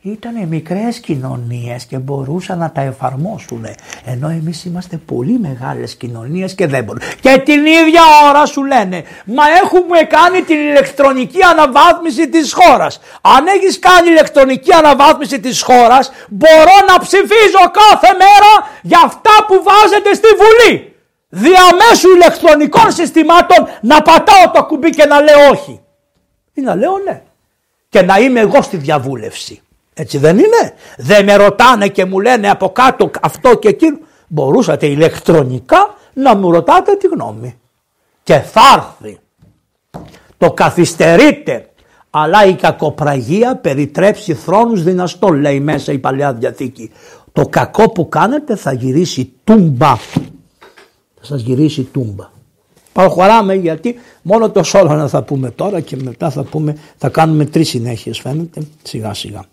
ήταν 0.05 0.47
μικρές 0.49 0.99
κοινωνίες 0.99 1.85
και 1.85 1.99
μπορούσαν 1.99 2.59
να 2.59 2.71
τα 2.71 2.81
εφαρμόσουν 2.81 3.67
ενώ 4.05 4.29
εμείς 4.29 4.65
είμαστε 4.65 4.97
πολύ 4.97 5.39
μεγάλες 5.39 5.95
κοινωνίες 5.95 6.55
και 6.55 6.67
δεν 6.67 6.85
μπορούν. 6.85 7.03
Και 7.21 7.43
την 7.45 7.67
ίδια 7.67 8.03
ώρα 8.29 8.47
σου 8.47 8.65
λένε 8.65 9.05
μα 9.25 9.43
έχουμε 9.63 9.99
κάνει 9.99 10.43
την 10.43 10.57
ηλεκτρονική 10.57 11.43
αναβάθμιση 11.43 12.29
της 12.29 12.53
χώρας. 12.53 13.01
Αν 13.21 13.47
έχεις 13.47 13.79
κάνει 13.79 14.09
ηλεκτρονική 14.09 14.73
αναβάθμιση 14.73 15.41
της 15.41 15.63
χώρας 15.63 16.13
μπορώ 16.29 16.77
να 16.89 16.99
ψηφίζω 17.01 17.63
κάθε 17.81 18.13
μέρα 18.23 18.53
για 18.83 19.01
αυτά 19.05 19.31
που 19.47 19.63
βάζετε 19.63 20.15
στη 20.15 20.29
Βουλή. 20.41 20.97
Διαμέσου 21.29 22.11
ηλεκτρονικών 22.15 22.93
συστημάτων 22.93 23.69
να 23.81 24.03
πατάω 24.03 24.51
το 24.55 24.65
κουμπί 24.65 24.91
και 24.91 25.05
να 25.05 25.21
λέω 25.21 25.49
όχι. 25.51 25.81
Ή 26.55 26.61
να 26.61 26.75
λέω 26.75 26.99
ναι. 27.05 27.23
Και 27.89 28.03
να 28.03 28.19
είμαι 28.19 28.41
εγώ 28.41 28.63
στη 28.63 28.77
διαβούλευση. 28.77 29.63
Έτσι 29.95 30.19
δεν 30.19 30.39
είναι; 30.39 30.73
Δεν 30.97 31.25
με 31.25 31.35
ρωτάνε 31.35 31.89
και 31.89 32.05
μου 32.05 32.21
λένε 32.21 32.51
από 32.51 32.69
κάτω 32.69 33.11
αυτό 33.23 33.57
και 33.57 33.69
εκείνο. 33.69 33.99
Μπορούσατε 34.29 34.87
ηλεκτρονικά 34.87 35.95
να 36.13 36.37
μου 36.37 36.51
ρωτάτε 36.51 36.97
τη 36.97 37.07
γνώμη. 37.07 37.59
Και 38.23 38.39
θα 38.39 38.61
έρθει. 38.77 39.19
Το 40.39 40.53
καθυστερείτε. 40.53 41.67
Αλλά 42.11 42.47
η 42.47 42.55
κακοπραγία 42.55 43.57
περιτρέψει 43.57 44.35
θρόνους 44.35 44.83
δυναστών 44.83 45.41
λέει 45.41 45.61
μέσα 45.61 45.93
η 45.93 45.99
Παλαιά 45.99 46.33
Διαθήκη. 46.33 46.91
Το 47.33 47.47
κακό 47.47 47.93
που 47.93 48.09
κάνετε 48.09 48.57
θα 48.57 48.73
γυρίσει 48.73 49.33
τούμπα. 49.45 49.97
Θα 51.15 51.25
σας 51.25 51.41
γυρίσει 51.41 51.83
τούμπα. 51.83 52.31
Προχωράμε 52.93 53.55
γιατί 53.55 53.95
μόνο 54.23 54.51
το 54.51 54.63
Σόλωνα 54.63 55.09
θα 55.09 55.23
πούμε 55.23 55.51
τώρα 55.51 55.81
και 55.81 55.97
μετά 55.97 56.31
θα 56.31 56.43
πούμε, 56.43 56.77
θα 56.97 57.09
κάνουμε 57.09 57.45
τρεις 57.45 57.69
συνέχειες 57.69 58.21
φαίνεται 58.21 58.61
σιγά 58.83 59.15
σιγά. 59.15 59.45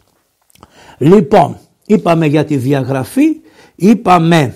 Λοιπόν, 1.00 1.60
είπαμε 1.86 2.26
για 2.26 2.46
τη 2.46 2.58
διαγραφή, 2.58 3.36
είπαμε 3.76 4.56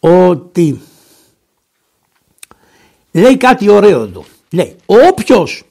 ότι 0.00 0.80
λέει 3.12 3.36
κάτι 3.36 3.68
ωραίο 3.68 4.02
εδώ. 4.02 4.24
Λέει, 4.52 4.76
όποιος 4.86 5.62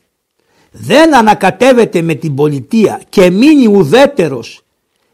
δεν 0.72 1.16
ανακατεύεται 1.16 2.02
με 2.02 2.14
την 2.14 2.36
πολιτεία 2.36 3.02
και 3.10 3.30
μείνει 3.30 3.68
ουδέτερος 3.68 4.62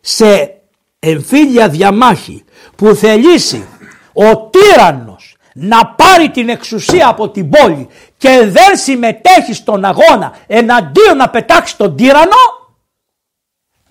σε 0.02 0.56
εμφύλια 1.00 1.70
διαμάχη 1.70 2.44
που 2.76 2.96
θελήσει 2.96 3.66
ο 4.14 4.50
τύραννος 4.50 5.36
να 5.54 5.86
πάρει 5.86 6.30
την 6.30 6.50
εξουσία 6.50 7.08
από 7.08 7.30
την 7.30 7.50
πόλη 7.50 7.88
και 8.18 8.40
δεν 8.46 8.78
συμμετέχει 8.78 9.54
στον 9.54 9.86
αγώνα 9.86 10.36
εναντίον 10.48 11.18
να 11.18 11.30
πετάξει 11.30 11.78
τον 11.78 11.96
τύρανο 11.96 12.61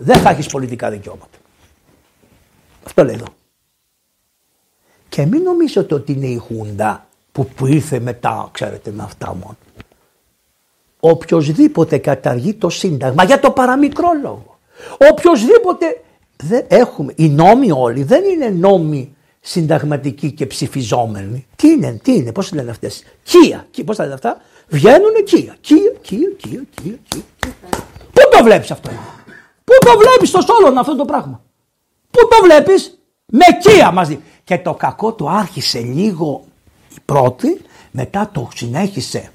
δεν 0.00 0.20
θα 0.20 0.30
έχεις 0.30 0.46
πολιτικά 0.46 0.90
δικαιώματα. 0.90 1.38
Αυτό 2.86 3.04
λέει 3.04 3.14
εδώ. 3.14 3.26
Και 5.08 5.26
μην 5.26 5.42
νομίζετε 5.42 5.94
ότι 5.94 6.12
είναι 6.12 6.26
η 6.26 6.36
Χούντα 6.36 7.06
που, 7.32 7.46
που 7.46 7.66
ήρθε 7.66 8.00
μετά, 8.00 8.48
ξέρετε, 8.52 8.90
με 8.90 9.02
αυτά 9.02 9.34
μόνο. 9.34 9.56
Οποιοδήποτε 11.00 11.98
καταργεί 11.98 12.54
το 12.54 12.68
Σύνταγμα 12.68 13.24
για 13.24 13.40
το 13.40 13.50
παραμικρό 13.50 14.08
λόγο. 14.22 14.58
Οποιοδήποτε 15.10 16.02
δεν 16.36 16.64
έχουμε. 16.68 17.12
Οι 17.16 17.28
νόμοι 17.28 17.70
όλοι 17.70 18.02
δεν 18.02 18.24
είναι 18.24 18.48
νόμοι 18.48 19.14
συνταγματικοί 19.40 20.32
και 20.32 20.46
ψηφιζόμενοι. 20.46 21.46
Τι 21.56 21.68
είναι, 21.68 21.98
τι 22.02 22.14
είναι, 22.14 22.32
πώς 22.32 22.52
λένε 22.52 22.70
αυτές; 22.70 23.04
Κία, 23.22 23.66
πώς 23.84 23.96
τα 23.96 24.02
λένε 24.02 24.14
αυτά; 24.14 24.40
Βγαίνουν 24.68 25.24
κία, 25.24 25.56
κία, 25.60 25.92
κία, 26.00 26.32
κία, 26.36 26.62
κία, 26.74 26.98
κία. 27.08 27.52
Πού 28.12 28.20
το 28.30 28.44
βλέπεις 28.44 28.70
αυτό; 28.70 28.90
Πού 29.70 29.86
το 29.86 29.98
βλέπεις 29.98 30.28
στο 30.28 30.40
Σόλων 30.40 30.78
αυτό 30.78 30.96
το 30.96 31.04
πράγμα; 31.04 31.40
Πού 32.10 32.18
το 32.30 32.44
βλέπεις, 32.44 32.98
με 33.26 33.44
κία 33.60 33.90
μαζί. 33.90 34.20
Και 34.44 34.58
το 34.58 34.74
κακό 34.74 35.12
του 35.12 35.30
άρχισε 35.30 35.78
λίγο 35.78 36.44
η 36.96 37.00
πρώτη, 37.04 37.60
μετά 37.90 38.30
το 38.32 38.48
συνέχισε 38.54 39.30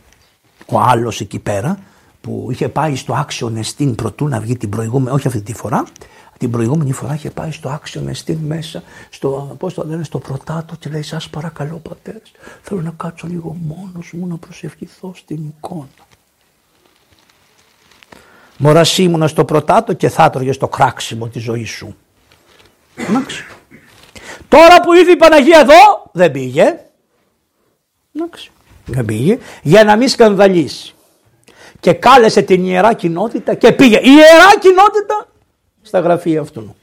ο 0.66 0.80
άλλος 0.80 1.20
εκεί 1.20 1.40
πέρα 1.40 1.80
που 2.22 2.48
είχε 2.52 2.70
πάει 2.70 2.96
στο 2.96 3.14
άξιο 3.14 3.54
Εστίν 3.58 3.96
προτού 3.96 4.28
να 4.28 4.40
βγει 4.40 4.58
την 4.58 4.70
προηγούμενη, 4.70 5.16
όχι 5.16 5.28
αυτή 5.28 5.42
τη 5.42 5.54
φορά, 5.54 5.84
την 6.38 6.52
προηγούμενη 6.52 6.92
φορά 6.92 7.14
είχε 7.14 7.30
πάει 7.30 7.52
στο 7.52 7.70
άξιο 7.70 8.04
Εστίν 8.08 8.38
μέσα, 8.38 8.84
στο, 9.10 9.56
πώς 9.60 9.74
το 9.74 9.86
λένε, 9.86 10.04
στο 10.04 10.20
πρωτάτο 10.20 10.76
και 10.76 10.90
λέει 10.90 11.02
σας 11.02 11.30
παρακαλώ 11.30 11.78
πατέρες, 11.78 12.32
θέλω 12.62 12.82
να 12.82 12.94
κάτσω 12.98 13.28
λίγο 13.28 13.56
μόνος 13.68 14.14
μου 14.14 14.28
να 14.28 14.36
προσευχηθώ 14.36 15.12
στην 15.16 15.38
εικόνα. 15.48 15.88
Μωράς 18.58 18.98
ήμουνα 18.98 19.28
στο 19.28 19.46
πρωτάτο 19.46 19.94
και 19.94 20.10
θα 20.10 20.24
έτρωγε 20.24 20.56
το 20.56 20.68
κράξιμο 20.68 21.28
τη 21.28 21.40
ζωή 21.40 21.66
σου. 21.66 21.96
Εντάξει. 22.96 23.46
Τώρα 24.48 24.82
που 24.82 24.94
ήρθε 24.94 25.12
η 25.12 25.16
Παναγία 25.16 25.60
εδώ 25.60 26.10
δεν 26.12 26.32
πήγε. 26.32 26.80
Εντάξει. 28.16 28.52
Δεν 28.86 29.06
πήγε 29.06 29.38
για 29.62 29.84
να 29.84 29.96
μην 29.96 30.08
σκανδαλίσει. 30.08 30.94
Και 31.80 31.94
κάλεσε 31.94 32.42
την 32.42 32.66
ιερά 32.66 32.94
κοινότητα 32.94 33.54
και 33.54 33.72
πήγε. 33.72 33.98
Η 33.98 34.10
ιερά 34.10 34.60
κοινότητα 34.60 35.28
στα 35.82 36.00
γραφεία 36.00 36.42
αυτού. 36.42 36.76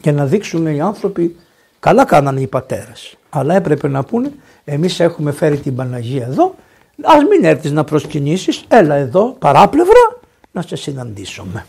Και 0.00 0.12
να 0.12 0.26
δείξουν 0.26 0.66
οι 0.66 0.80
άνθρωποι, 0.80 1.36
καλά 1.80 2.04
κάνανε 2.04 2.40
οι 2.40 2.46
πατέρες. 2.46 3.16
Αλλά 3.30 3.54
έπρεπε 3.54 3.88
να 3.88 4.04
πούνε, 4.04 4.32
εμείς 4.64 5.00
έχουμε 5.00 5.32
φέρει 5.32 5.58
την 5.58 5.74
Παναγία 5.76 6.26
εδώ 6.26 6.54
Ας 7.02 7.22
μην 7.24 7.44
έρθεις 7.44 7.72
να 7.72 7.84
προσκυνήσεις, 7.84 8.64
έλα 8.68 8.94
εδώ 8.94 9.36
παράπλευρα 9.38 10.20
να 10.52 10.62
σε 10.62 10.76
συναντήσουμε. 10.76 11.66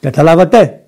Καταλάβατε; 0.00 0.84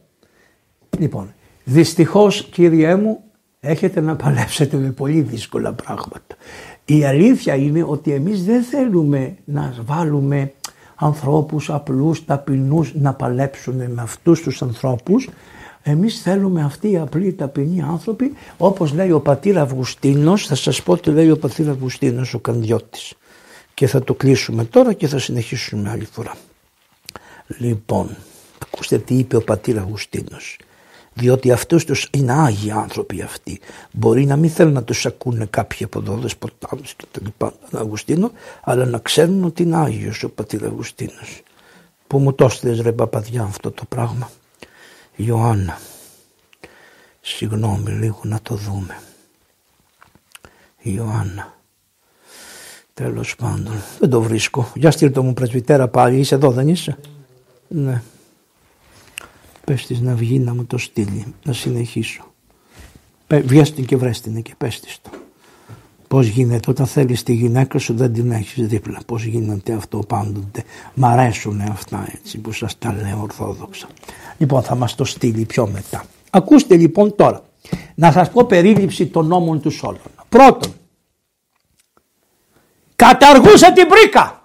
Λοιπόν, 0.98 1.34
δυστυχώς 1.64 2.44
κύριέ 2.44 2.94
μου 2.94 3.22
έχετε 3.60 4.00
να 4.00 4.16
παλέψετε 4.16 4.76
με 4.76 4.90
πολύ 4.90 5.20
δύσκολα 5.20 5.72
πράγματα. 5.72 6.36
Η 6.84 7.04
αλήθεια 7.04 7.54
είναι 7.54 7.84
ότι 7.86 8.12
εμείς 8.12 8.44
δεν 8.44 8.62
θέλουμε 8.62 9.36
να 9.44 9.74
βάλουμε 9.84 10.52
ανθρώπους 10.94 11.70
απλούς, 11.70 12.24
ταπεινούς 12.24 12.94
να 12.94 13.14
παλέψουν 13.14 13.74
με 13.74 14.02
αυτούς 14.02 14.40
τους 14.40 14.62
ανθρώπους 14.62 15.28
Εμείς 15.86 16.20
θέλουμε 16.20 16.62
αυτοί 16.62 16.90
οι 16.90 16.98
απλοί 16.98 17.32
ταπεινοί 17.32 17.82
άνθρωποι 17.82 18.32
όπως 18.56 18.92
λέει 18.92 19.10
ο 19.10 19.20
πατήρ 19.20 19.58
Αυγουστίνος, 19.58 20.46
θα 20.46 20.54
σας 20.54 20.82
πω 20.82 20.96
τι 20.96 21.10
λέει 21.10 21.30
ο 21.30 21.38
πατήρ 21.38 21.68
Αυγουστίνος 21.68 22.34
ο 22.34 22.38
Κανδιώτης 22.38 23.14
και 23.74 23.86
θα 23.86 24.02
το 24.02 24.14
κλείσουμε 24.14 24.64
τώρα 24.64 24.92
και 24.92 25.06
θα 25.06 25.18
συνεχίσουμε 25.18 25.90
άλλη 25.90 26.04
φορά. 26.04 26.34
Λοιπόν, 27.46 28.16
ακούστε 28.62 28.98
τι 28.98 29.14
είπε 29.14 29.36
ο 29.36 29.42
πατήρ 29.42 29.78
Αυγουστίνος 29.78 30.58
διότι 31.14 31.52
αυτούς 31.52 31.84
τους 31.84 32.08
είναι 32.12 32.32
άγιοι 32.32 32.70
άνθρωποι 32.70 33.22
αυτοί. 33.22 33.60
Μπορεί 33.92 34.26
να 34.26 34.36
μην 34.36 34.50
θέλουν 34.50 34.72
να 34.72 34.84
τους 34.84 35.06
ακούνε 35.06 35.46
κάποιοι 35.50 35.84
από 35.84 35.98
εδώ 35.98 36.16
δεσποτάδες 36.16 36.94
και 36.96 37.04
τα 37.10 37.20
λοιπά, 37.22 37.52
τον 37.70 37.80
Αυγουστίνο, 37.80 38.30
αλλά 38.62 38.84
να 38.84 38.98
ξέρουν 38.98 39.44
ότι 39.44 39.62
είναι 39.62 39.76
Άγιος 39.76 40.22
ο 40.22 40.30
πατήρ 40.30 40.64
Αυγουστίνος. 40.64 41.42
Που 42.06 42.18
μου 42.18 42.32
το 42.32 42.44
έστειλες 42.44 42.80
ρε 42.80 42.92
παπαδιά 42.92 43.42
αυτό 43.42 43.70
το 43.70 43.84
πράγμα. 43.88 44.30
Ιωάννα, 45.16 45.78
συγγνώμη 47.20 47.90
λίγο 47.90 48.20
να 48.22 48.40
το 48.42 48.54
δούμε. 48.54 48.98
Ιωάννα. 50.82 51.54
Τέλος 52.94 53.36
πάντων, 53.36 53.82
δεν 53.98 54.10
το 54.10 54.22
βρίσκω. 54.22 54.72
Για 54.74 54.90
στείλ 54.90 55.12
μου 55.16 55.32
πρεσβυτέρα 55.32 55.88
πάλι, 55.88 56.18
είσαι 56.18 56.34
εδώ 56.34 56.50
δεν 56.50 56.68
είσαι; 56.68 56.98
Ναι. 57.68 58.02
Πες 59.64 59.86
της 59.86 60.00
να 60.00 60.14
βγει 60.14 60.38
να 60.38 60.54
μου 60.54 60.64
το 60.64 60.78
στείλει, 60.78 61.34
να 61.44 61.52
συνεχίσω. 61.52 62.32
Βγες 63.28 63.72
την 63.72 63.84
και 63.84 63.96
βρες 63.96 64.20
την 64.20 64.42
και 64.42 64.54
πες 64.58 64.80
της 64.80 64.98
το. 65.02 65.10
Πώς 66.08 66.26
γίνεται 66.26 66.70
όταν 66.70 66.86
θέλεις 66.86 67.22
τη 67.22 67.32
γυναίκα 67.32 67.78
σου 67.78 67.94
δεν 67.94 68.12
την 68.12 68.30
έχεις 68.30 68.66
δίπλα. 68.66 69.00
Πώς 69.06 69.24
γίνεται 69.24 69.72
αυτό 69.72 69.98
πάντοτε. 69.98 70.64
Μ' 70.94 71.04
αρέσουν 71.04 71.60
αυτά 71.60 72.08
έτσι 72.14 72.38
που 72.38 72.52
σας 72.52 72.78
τα 72.78 72.92
λέω 72.92 73.22
ορθόδοξα. 73.22 73.88
Λοιπόν 74.38 74.62
θα 74.62 74.74
μας 74.74 74.94
το 74.94 75.04
στείλει 75.04 75.44
πιο 75.44 75.66
μετά. 75.66 76.04
Ακούστε 76.30 76.76
λοιπόν 76.76 77.16
τώρα. 77.16 77.42
Να 77.94 78.12
σας 78.12 78.30
πω 78.30 78.44
περίληψη 78.44 79.06
των 79.06 79.26
νόμων 79.26 79.60
τους 79.60 79.74
Σόλων. 79.74 80.00
Πρώτον, 80.28 80.74
καταργούσε 82.96 83.72
την 83.72 83.88
πρίκα. 83.88 84.42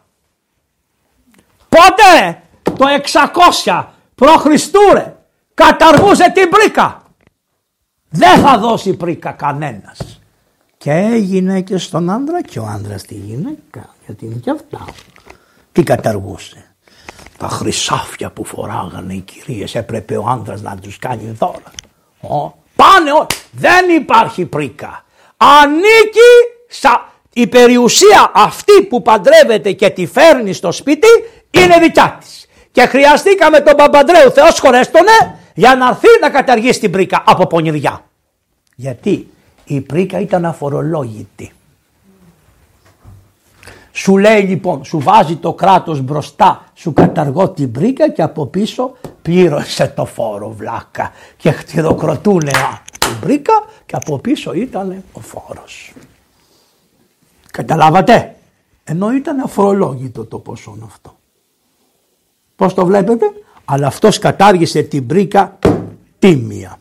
Πότε 1.69 2.41
το 2.63 2.85
600 3.65 3.85
Προχριστούρε 4.19 5.15
καταργούσε 5.53 6.31
την 6.31 6.49
πρίκα. 6.49 7.03
Δεν 8.09 8.39
θα 8.39 8.57
δώσει 8.57 8.93
πρίκα 8.93 9.31
κανένας. 9.31 10.19
Και 10.77 10.91
έγινε 10.91 11.61
και 11.61 11.77
στον 11.77 12.09
άντρα 12.09 12.41
και 12.41 12.59
ο 12.59 12.65
άντρας 12.65 13.03
τη 13.03 13.15
γυναίκα. 13.15 13.95
Γιατί 14.05 14.25
είναι 14.25 14.35
και 14.35 14.49
αυτά. 14.49 14.85
Τι 15.71 15.83
καταργούσε. 15.83 16.68
Τα 17.37 17.47
χρυσάφια 17.47 18.29
που 18.29 18.45
φοράγανε 18.45 19.13
οι 19.13 19.19
κυρίες 19.19 19.75
έπρεπε 19.75 20.17
ο 20.17 20.25
άντρας 20.27 20.61
να 20.61 20.77
τους 20.77 20.99
κάνει 20.99 21.35
δώρα. 21.39 21.71
Ο, 22.21 22.53
πάνε 22.75 23.11
όλοι. 23.11 23.25
Δεν 23.51 23.89
υπάρχει 23.89 24.45
πρίκα. 24.45 25.03
Ανήκει 25.37 26.31
στα, 26.67 27.13
η 27.33 27.47
περιουσία 27.47 28.31
αυτή 28.33 28.83
που 28.89 29.01
παντρεύεται 29.01 29.71
και 29.71 29.89
τη 29.89 30.05
φέρνει 30.05 30.53
στο 30.53 30.71
σπίτι 30.71 31.07
είναι 31.51 31.77
δικιά 31.79 32.17
της 32.19 32.47
και 32.71 32.85
χρειαστήκαμε 32.85 33.59
τον 33.59 33.75
Παπαντρέου 33.75 34.31
Θεός 34.31 34.59
χωρέστονε 34.59 35.39
για 35.53 35.75
να 35.75 35.87
έρθει 35.87 36.07
να 36.21 36.29
καταργήσει 36.29 36.79
την 36.79 36.91
πρίκα 36.91 37.23
από 37.25 37.47
πονηριά. 37.47 38.05
Γιατί 38.75 39.29
η 39.65 39.81
πρίκα 39.81 40.19
ήταν 40.19 40.45
αφορολόγητη. 40.45 41.51
Σου 43.91 44.17
λέει 44.17 44.41
λοιπόν, 44.41 44.83
σου 44.83 44.99
βάζει 44.99 45.35
το 45.35 45.53
κράτος 45.53 46.01
μπροστά, 46.01 46.63
σου 46.73 46.93
καταργώ 46.93 47.49
την 47.49 47.71
πρίκα 47.71 48.09
και 48.09 48.21
από 48.21 48.45
πίσω 48.45 48.97
πλήρωσε 49.21 49.93
το 49.95 50.05
φόρο 50.05 50.49
βλάκα 50.49 51.11
και 51.37 51.51
χτυροκροτούνε 51.51 52.51
την 52.99 53.19
πρίκα 53.19 53.53
και 53.85 53.95
από 53.95 54.19
πίσω 54.19 54.53
ήταν 54.53 55.03
ο 55.13 55.19
φόρος. 55.19 55.93
Καταλάβατε, 57.51 58.35
ενώ 58.83 59.11
ήταν 59.11 59.39
αφορολόγητο 59.39 60.25
το 60.25 60.39
ποσό 60.39 60.77
αυτό. 60.85 61.17
Πώς 62.55 62.73
το 62.73 62.85
βλέπετε; 62.85 63.25
Αλλά 63.65 63.87
αυτός 63.87 64.19
κατάργησε 64.19 64.81
την 64.81 65.05
πρίκα 65.05 65.59
τίμια. 66.19 66.79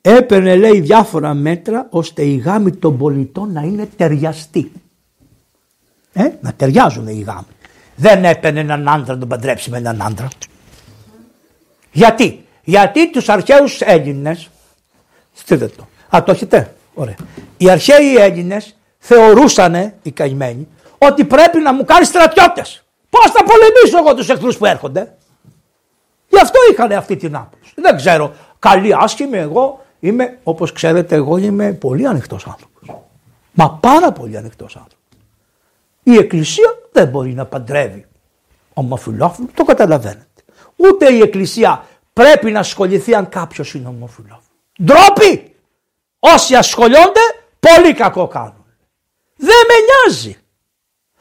Έπαιρνε 0.00 0.56
λέει 0.56 0.80
διάφορα 0.80 1.34
μέτρα 1.34 1.86
ώστε 1.90 2.22
η 2.22 2.36
γάμη 2.36 2.70
των 2.70 2.98
πολιτών 2.98 3.52
να 3.52 3.60
είναι 3.60 3.88
ταιριαστή. 3.96 4.72
Ε, 6.20 6.38
να 6.40 6.52
ταιριάζουν 6.52 7.06
οι 7.06 7.24
γάμοι. 7.26 7.46
Δεν 7.96 8.24
έπαιρνε 8.24 8.60
έναν 8.60 8.88
άντρα 8.88 9.14
να 9.14 9.18
τον 9.18 9.28
παντρέψει 9.28 9.70
με 9.70 9.76
έναν 9.76 10.02
άντρα. 10.02 10.28
Γιατί; 11.92 12.44
Γιατί 12.64 13.10
τους 13.10 13.28
αρχαίους 13.28 13.80
Έλληνες, 13.80 14.50
στείλτε 15.32 15.66
το, 15.66 15.86
α 16.16 16.22
το 16.22 16.32
έχετε, 16.32 16.74
ωραία. 16.94 17.16
Οι 17.56 17.70
αρχαίοι 17.70 18.16
Έλληνες 18.16 18.76
θεωρούσαν 18.98 19.92
οι 20.02 20.10
καημένοι 20.10 20.68
ότι 20.98 21.24
πρέπει 21.24 21.58
να 21.58 21.72
μου 21.72 21.84
κάνει 21.84 22.04
στρατιώτες. 22.04 22.84
Πώς 23.10 23.30
θα 23.30 23.44
πολεμήσω 23.44 23.98
εγώ 23.98 24.14
τους 24.14 24.28
εχθρούς 24.28 24.56
που 24.56 24.66
έρχονται; 24.66 25.14
Γι' 26.28 26.40
αυτό 26.40 26.58
είχαν 26.72 26.92
αυτή 26.92 27.16
την 27.16 27.36
άποψη. 27.36 27.72
Δεν 27.74 27.96
ξέρω. 27.96 28.32
Καλή, 28.58 28.94
άσχημη, 28.98 29.38
εγώ 29.38 29.84
είμαι, 30.00 30.38
όπως 30.42 30.72
ξέρετε, 30.72 31.14
εγώ 31.14 31.36
είμαι 31.36 31.72
πολύ 31.72 32.06
ανοιχτός 32.06 32.46
άνθρωπος. 32.46 33.02
Μα 33.52 33.70
πάρα 33.70 34.12
πολύ 34.12 34.36
ανοιχτός 34.36 34.76
άνθρωπος. 34.76 34.99
Η 36.02 36.16
Εκκλησία 36.16 36.78
δεν 36.92 37.08
μπορεί 37.08 37.32
να 37.32 37.46
παντρεύει 37.46 38.06
ομοφυλόφιλος, 38.74 39.50
το 39.54 39.64
καταλαβαίνετε. 39.64 40.26
Ούτε 40.76 41.12
η 41.12 41.20
Εκκλησία 41.20 41.84
πρέπει 42.12 42.50
να 42.50 42.58
ασχοληθεί 42.58 43.14
αν 43.14 43.28
κάποιος 43.28 43.74
είναι 43.74 43.88
ομοφυλόφιλος. 43.88 44.44
Ντρόπι! 44.84 45.54
Όσοι 46.18 46.54
ασχολιόνται, 46.54 47.20
πολύ 47.60 47.94
κακό 47.94 48.26
κάνουν. 48.26 48.64
Δεν 49.36 49.48
με 49.68 49.74
νοιάζει. 49.86 50.36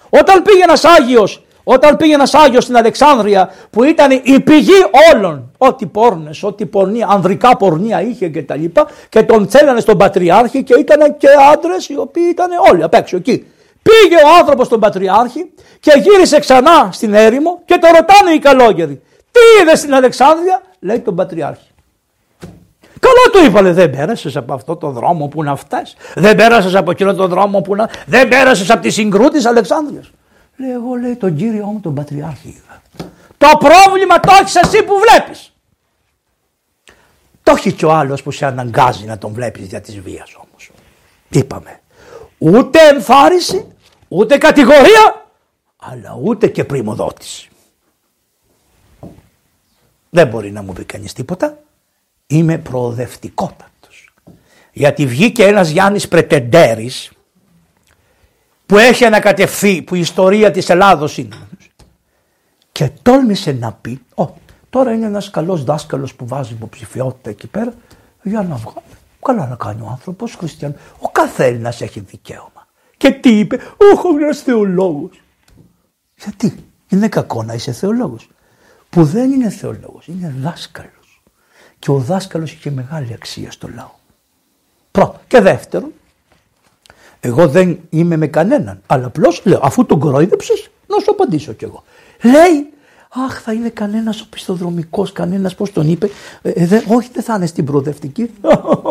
Όταν 0.10 0.42
πήγε 0.42 0.64
ένας 0.64 0.84
Άγιος 0.84 1.44
όταν 1.72 1.98
πήγε 1.98 2.14
ένας 2.14 2.34
Άγιος 2.34 2.64
στην 2.64 2.78
Αλεξάνδρεια 2.78 3.54
που 3.70 3.84
ήταν 3.84 4.22
η 4.24 4.40
πηγή 4.40 4.82
όλων, 5.14 5.52
ό,τι 5.58 5.86
πόρνες, 5.86 6.44
ό,τι 6.44 6.66
πορνεία, 6.66 7.08
ανδρικά 7.10 7.58
πορνεία 7.58 8.02
είχε 8.02 8.30
και 8.30 8.44
τα 8.44 8.56
λοιπά 8.56 8.88
και 9.10 9.24
τον 9.24 9.50
θέλανε 9.50 9.80
στον 9.80 9.98
Πατριάρχη 9.98 10.64
και 10.64 10.74
ήταν 10.80 11.18
και 11.18 11.28
άντρες 11.54 11.90
οι 11.90 11.98
οποίοι 11.98 12.24
ήταν 12.30 12.50
όλοι 12.72 12.84
απ' 12.84 12.94
έξω 12.94 13.16
εκεί. 13.16 13.46
Πήγε 13.90 14.16
ο 14.16 14.38
άνθρωπος 14.40 14.66
στον 14.66 14.80
Πατριάρχη 14.80 15.52
και 15.80 15.92
γύρισε 16.04 16.40
ξανά 16.40 16.90
στην 16.92 17.14
έρημο 17.14 17.62
και 17.66 17.78
το 17.78 17.88
ρωτάνε 17.88 18.32
οι 18.32 18.40
καλόγεροι. 18.40 19.02
Τι 19.32 19.62
είδες 19.62 19.80
στην 19.80 19.94
Αλεξάνδρεια, 19.94 20.62
λέει 20.80 21.00
τον 21.00 21.16
Πατριάρχη. 21.16 21.68
Καλά 23.00 23.30
του 23.32 23.46
είπανε, 23.46 23.74
δεν 23.74 23.90
πέρασες 23.90 24.36
από 24.36 24.54
αυτό 24.54 24.76
το 24.76 24.90
δρόμο 24.90 25.28
που 25.28 25.44
να 25.44 25.56
φτάσεις. 25.56 25.96
Δεν 26.16 26.36
πέρασες 26.36 26.76
από 26.76 26.92
εκείνο 26.92 27.14
το 27.14 27.28
δρόμο 27.28 27.62
που 27.62 27.76
να. 27.76 27.90
Δεν 28.06 28.28
πέρασες 28.28 28.70
από 28.70 28.82
τη 28.82 28.90
συγκρού 28.90 29.28
της 29.28 29.46
Αλεξάνδρεια. 29.46 30.04
Λέει 30.58 30.72
εγώ 30.72 30.96
λέει 30.96 31.16
τον 31.16 31.36
κύριο 31.36 31.66
μου 31.66 31.80
τον 31.80 31.94
Πατριάρχη 31.94 32.62
Το 33.38 33.48
πρόβλημα 33.60 34.20
το 34.20 34.32
έχεις 34.42 34.56
εσύ 34.56 34.84
που 34.84 34.94
βλέπεις. 35.00 35.54
Το 37.44 37.52
έχει 37.52 37.74
και 37.74 37.86
ο 37.86 37.92
άλλος 37.92 38.24
που 38.24 38.32
σε 38.32 38.46
αναγκάζει 38.46 39.06
να 39.06 39.18
τον 39.18 39.34
βλέπεις 39.34 39.66
για 39.66 39.82
της 39.82 40.00
βίας 40.00 40.36
όμως. 40.36 40.72
Είπαμε. 41.30 41.80
Ούτε 42.38 42.80
εμφάριση, 42.94 43.68
ούτε 44.10 44.38
κατηγορία, 44.38 45.26
αλλά 45.78 46.20
ούτε 46.24 46.47
και 46.47 46.64
πρημοδότηση. 46.64 47.49
Δεν 50.10 50.28
μπορεί 50.28 50.51
να 50.51 50.62
μου 50.62 50.74
πει 50.74 50.84
κανείς 50.84 51.14
τίποτα. 51.14 51.57
Είμαι 52.28 52.57
προοδευτικότατος. 52.57 54.14
Γιατί 54.74 55.05
βγήκε 55.05 55.45
ένας 55.45 55.70
Γιάννης 55.70 56.07
Πρετεντέρης 56.07 57.12
που 58.66 58.78
έχει 58.78 59.05
ανακατευθεί, 59.05 59.82
που 59.82 59.95
η 59.95 59.99
ιστορία 59.99 60.51
της 60.51 60.70
Ελλάδος 60.70 61.18
είναι. 61.18 61.38
Και 62.72 62.91
τόλμησε 63.01 63.51
να 63.51 63.74
πει, 63.74 64.01
Ω, 64.16 64.28
τώρα 64.70 64.91
είναι 64.91 65.05
ένας 65.05 65.30
καλός 65.30 65.64
δάσκαλος 65.64 66.16
που 66.16 66.28
βάζει 66.28 66.53
υποψηφιότητα 66.53 67.30
εκεί 67.30 67.47
πέρα, 67.47 67.74
για 68.24 68.41
να 68.41 68.55
βγάλει. 68.55 68.86
Καλά 69.22 69.47
να 69.47 69.55
κάνει 69.55 69.82
ο 69.82 69.88
άνθρωπος, 69.91 70.36
χριστιανό. 70.36 70.76
Ο 70.99 71.10
κάθε 71.10 71.45
Έλληνας 71.45 71.82
έχει 71.82 71.99
δικαίωμα. 71.99 72.59
Και 73.00 73.12
τι 73.12 73.39
είπε, 73.39 73.60
Όχι, 73.78 74.24
ένα 74.24 74.34
θεολόγο. 74.34 75.10
Γιατί 76.16 76.56
είναι 76.89 77.08
κακό 77.08 77.43
να 77.43 77.54
είσαι 77.54 77.72
θεολόγος. 77.72 78.30
Που 78.89 79.04
δεν 79.04 79.32
είναι 79.32 79.50
θεολόγος, 79.50 80.08
είναι 80.08 80.36
δάσκαλος. 80.39 81.22
Και 81.80 81.91
ο 81.91 81.97
δάσκαλος 81.97 82.52
είχε 82.52 82.72
μεγάλη 82.72 83.14
αξία 83.14 83.52
στο 83.52 83.70
λαό. 83.76 83.91
Πρώτο. 84.91 85.20
Και 85.28 85.41
δεύτερον, 85.41 85.91
εγώ 87.20 87.47
δεν 87.47 87.80
είμαι 87.89 88.16
με 88.16 88.28
κανέναν. 88.28 88.82
Αλλά 88.88 89.06
απλώς 89.06 89.41
λέω, 89.45 89.60
αφού 89.64 89.86
τον 89.86 90.00
κορόιδεψε, 90.00 90.54
να 90.88 91.00
σου 91.00 91.12
απαντήσω 91.12 91.54
κι 91.54 91.64
εγώ. 91.64 91.84
Λέει, 92.24 92.74
Αχ, 93.10 93.41
θα 93.41 93.54
είναι 93.54 93.70
κανένας 93.70 94.22
ο 94.22 94.28
πιστοδρομικό, 94.30 95.08
κανένας, 95.14 95.56
πώς 95.56 95.72
τον 95.72 95.89
είπε. 95.89 96.10
Ε, 96.41 96.50
ε 96.50 96.84
όχι, 96.88 97.10
δεν 97.14 97.24
θα 97.24 97.36
είναι 97.36 97.45
στην 97.45 97.66
προοδευτική. 97.66 98.32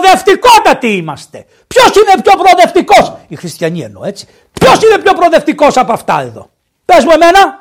Προοδευτικότατοι 0.00 0.86
είμαστε. 0.86 1.44
Ποιος 1.66 1.86
είναι 1.86 2.22
πιο 2.22 2.32
προοδευτικός, 2.38 3.16
Οι 3.28 3.36
χριστιανοί 3.36 3.80
εννοώ 3.80 4.04
έτσι. 4.04 4.26
Ποιος 4.52 4.82
είναι 4.82 4.98
πιο 5.02 5.12
προοδευτικός 5.12 5.76
από 5.76 5.92
αυτά 5.92 6.20
εδώ; 6.20 6.50
Πες 6.84 7.04
μου 7.04 7.10
εμένα, 7.14 7.60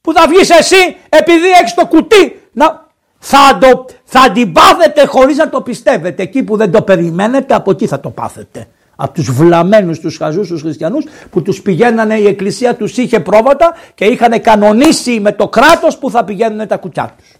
που 0.00 0.12
θα 0.12 0.26
βγεις 0.28 0.50
εσύ 0.50 0.96
επειδή 1.08 1.50
έχεις 1.60 1.74
το 1.74 1.86
κουτί. 1.86 2.40
Να, 2.52 2.86
θα 3.18 3.58
το, 3.60 3.86
θα 4.04 4.30
την 4.30 4.52
πάθετε 4.52 5.06
χωρίς 5.06 5.36
να 5.36 5.48
το 5.48 5.60
πιστεύετε. 5.60 6.22
Εκεί 6.22 6.42
που 6.42 6.56
δεν 6.56 6.70
το 6.70 6.82
περιμένετε 6.82 7.54
από 7.54 7.70
εκεί 7.70 7.86
θα 7.86 8.00
το 8.00 8.10
πάθετε. 8.10 8.66
Από 8.96 9.12
τους 9.12 9.30
βλαμμένους, 9.30 10.00
τους 10.00 10.16
χαζούς, 10.16 10.48
τους 10.48 10.60
χριστιανούς 10.60 11.04
που 11.30 11.42
τους 11.42 11.62
πηγαίνανε 11.62 12.14
η 12.14 12.26
εκκλησία 12.26 12.74
τους 12.74 12.96
είχε 12.96 13.20
πρόβατα 13.20 13.74
και 13.94 14.04
είχαν 14.04 14.40
κανονίσει 14.40 15.20
με 15.20 15.32
το 15.32 15.48
κράτος 15.48 15.98
που 15.98 16.10
θα 16.10 16.24
πηγαίνουν 16.24 16.66
τα 16.66 16.76
κουτιά 16.76 17.14
τους. 17.18 17.34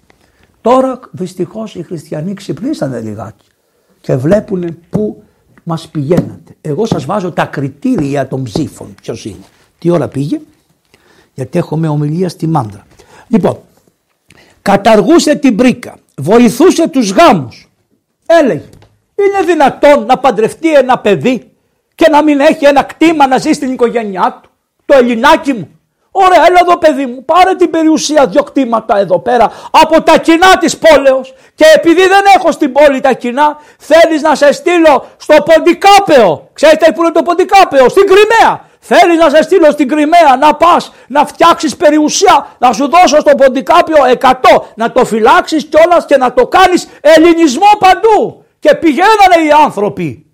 Τώρα 0.61 1.01
δυστυχώς 1.11 1.75
οι 1.75 1.83
χριστιανοί 1.83 2.35
ξυπνήσανε 2.35 3.01
λιγάκι 3.01 3.47
και 4.07 4.17
βλέπουν 4.17 4.79
πού 4.91 5.23
μας 5.63 5.89
πηγαίνατε. 5.89 6.57
Εγώ 6.61 6.87
σας 6.87 7.05
βάζω 7.05 7.33
τα 7.33 7.45
κριτήρια 7.45 8.29
των 8.29 8.43
ψήφων. 8.43 8.95
Ποιος 9.03 9.25
είναι. 9.25 9.45
Τι 9.79 9.91
ώρα 9.91 10.09
πήγε. 10.09 10.41
Γιατί 11.35 11.59
έχουμε 11.59 11.89
ομιλία 11.89 12.29
στη 12.29 12.47
μάντρα. 12.47 12.87
Λοιπόν, 13.29 13.59
καταργούσε 14.63 15.35
την 15.35 15.57
πρίκα. 15.57 15.97
Βοηθούσε 16.17 16.89
τους 16.89 17.11
γάμους. 17.11 17.71
Έλεγε, 18.27 18.69
είναι 19.15 19.47
δυνατόν 19.47 20.05
να 20.07 20.19
παντρευτεί 20.19 20.75
ένα 20.75 20.99
παιδί 20.99 21.51
και 21.95 22.09
να 22.11 22.23
μην 22.23 22.41
έχει 22.41 22.65
ένα 22.65 22.83
κτήμα 22.83 23.27
να 23.27 23.39
ζει 23.39 23.53
στην 23.53 23.73
οικογένειά 23.73 24.41
του. 24.43 24.51
Το 24.85 24.97
Ελληνάκι 24.97 25.53
μου. 25.53 25.69
Ωραία, 26.19 26.47
έλα 26.47 26.61
εδώ 26.63 26.79
παιδί 26.79 27.07
μου, 27.07 27.25
πάρε 27.25 27.55
την 27.55 27.71
περιουσία 27.71 28.27
δυο 28.27 28.43
κτήματα 28.43 28.99
εδώ 28.99 29.19
πέρα 29.19 29.53
από 29.71 30.03
τα 30.03 30.19
κοινά 30.19 30.57
της 30.59 30.79
πόλεως 30.79 31.35
και 31.55 31.65
επειδή 31.75 32.01
δεν 32.01 32.25
έχω 32.37 32.53
στην 32.53 32.73
πόλη 32.73 33.01
τα 33.01 33.13
κοινά 33.13 33.59
θέλεις 33.79 34.23
να 34.23 34.35
σε 34.35 34.53
στείλω 34.53 35.07
στο 35.17 35.35
Ποντικάπεο. 35.43 36.49
Ξέρετε 36.53 36.93
που 36.93 37.03
είναι 37.03 37.11
το 37.11 37.23
Ποντικάπεο, 37.23 37.89
στην 37.89 38.07
Κρυμαία. 38.07 38.65
Θέλεις 38.81 39.19
να 39.19 39.29
σε 39.31 39.43
στείλω 39.43 39.71
στην 39.71 39.89
Κρυμαία 39.89 40.37
να 40.41 40.55
πας 40.55 40.93
να 41.07 41.27
φτιάξεις 41.27 41.77
περιουσία, 41.77 42.47
να 42.59 42.73
σου 42.73 42.89
δώσω 42.89 43.21
στο 43.21 43.35
Ποντικάπεο 43.37 44.05
100, 44.21 44.33
να 44.75 44.93
το 44.93 45.05
φυλάξεις 45.05 45.65
κιόλας 45.65 46.05
και 46.07 46.17
να 46.17 46.33
το 46.33 46.47
κάνεις 46.47 46.89
ελληνισμό 47.01 47.71
παντού. 47.79 48.45
Και 48.59 48.75
πηγαίνανε 48.75 49.39
οι 49.47 49.51
άνθρωποι 49.65 50.26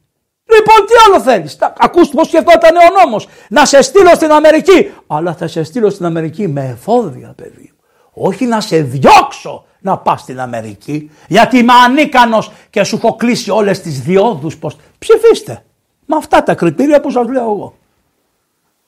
Λοιπόν, 0.45 0.87
τι 0.87 0.93
άλλο 1.07 1.21
θέλεις; 1.21 1.59
Ακούς 1.79 2.09
πώς 2.09 2.27
σκεφτόταν 2.27 2.77
ο 2.77 3.01
νόμος. 3.01 3.29
Να 3.49 3.65
σε 3.65 3.83
στείλω 3.83 4.15
στην 4.15 4.31
Αμερική. 4.31 4.91
Αλλά 5.07 5.35
θα 5.35 5.47
σε 5.47 5.63
στείλω 5.63 5.91
στην 5.91 6.05
Αμερική 6.05 6.49
με 6.49 6.69
εφόδια, 6.69 7.33
παιδί. 7.37 7.73
Όχι 8.13 8.45
να 8.47 8.61
σε 8.61 8.83
διώξω 8.83 9.65
να 9.81 9.99
πας 9.99 10.21
στην 10.21 10.41
Αμερική. 10.41 11.11
Γιατί 11.29 11.59
είμαι 11.59 11.73
ανίκανος 11.73 12.53
και 12.71 12.85
σου 12.85 12.97
έχω 12.97 13.17
κλείσει 13.17 13.51
όλες 13.51 13.81
τις 13.81 14.01
διόδους. 14.01 14.57
Πώς... 14.57 14.77
Ψηφίστε. 14.99 15.65
Με 16.07 16.17
αυτά 16.17 16.43
τα 16.43 16.55
κριτήρια 16.55 17.01
που 17.01 17.11
σας 17.11 17.29
λέω 17.29 17.43
εγώ. 17.43 17.75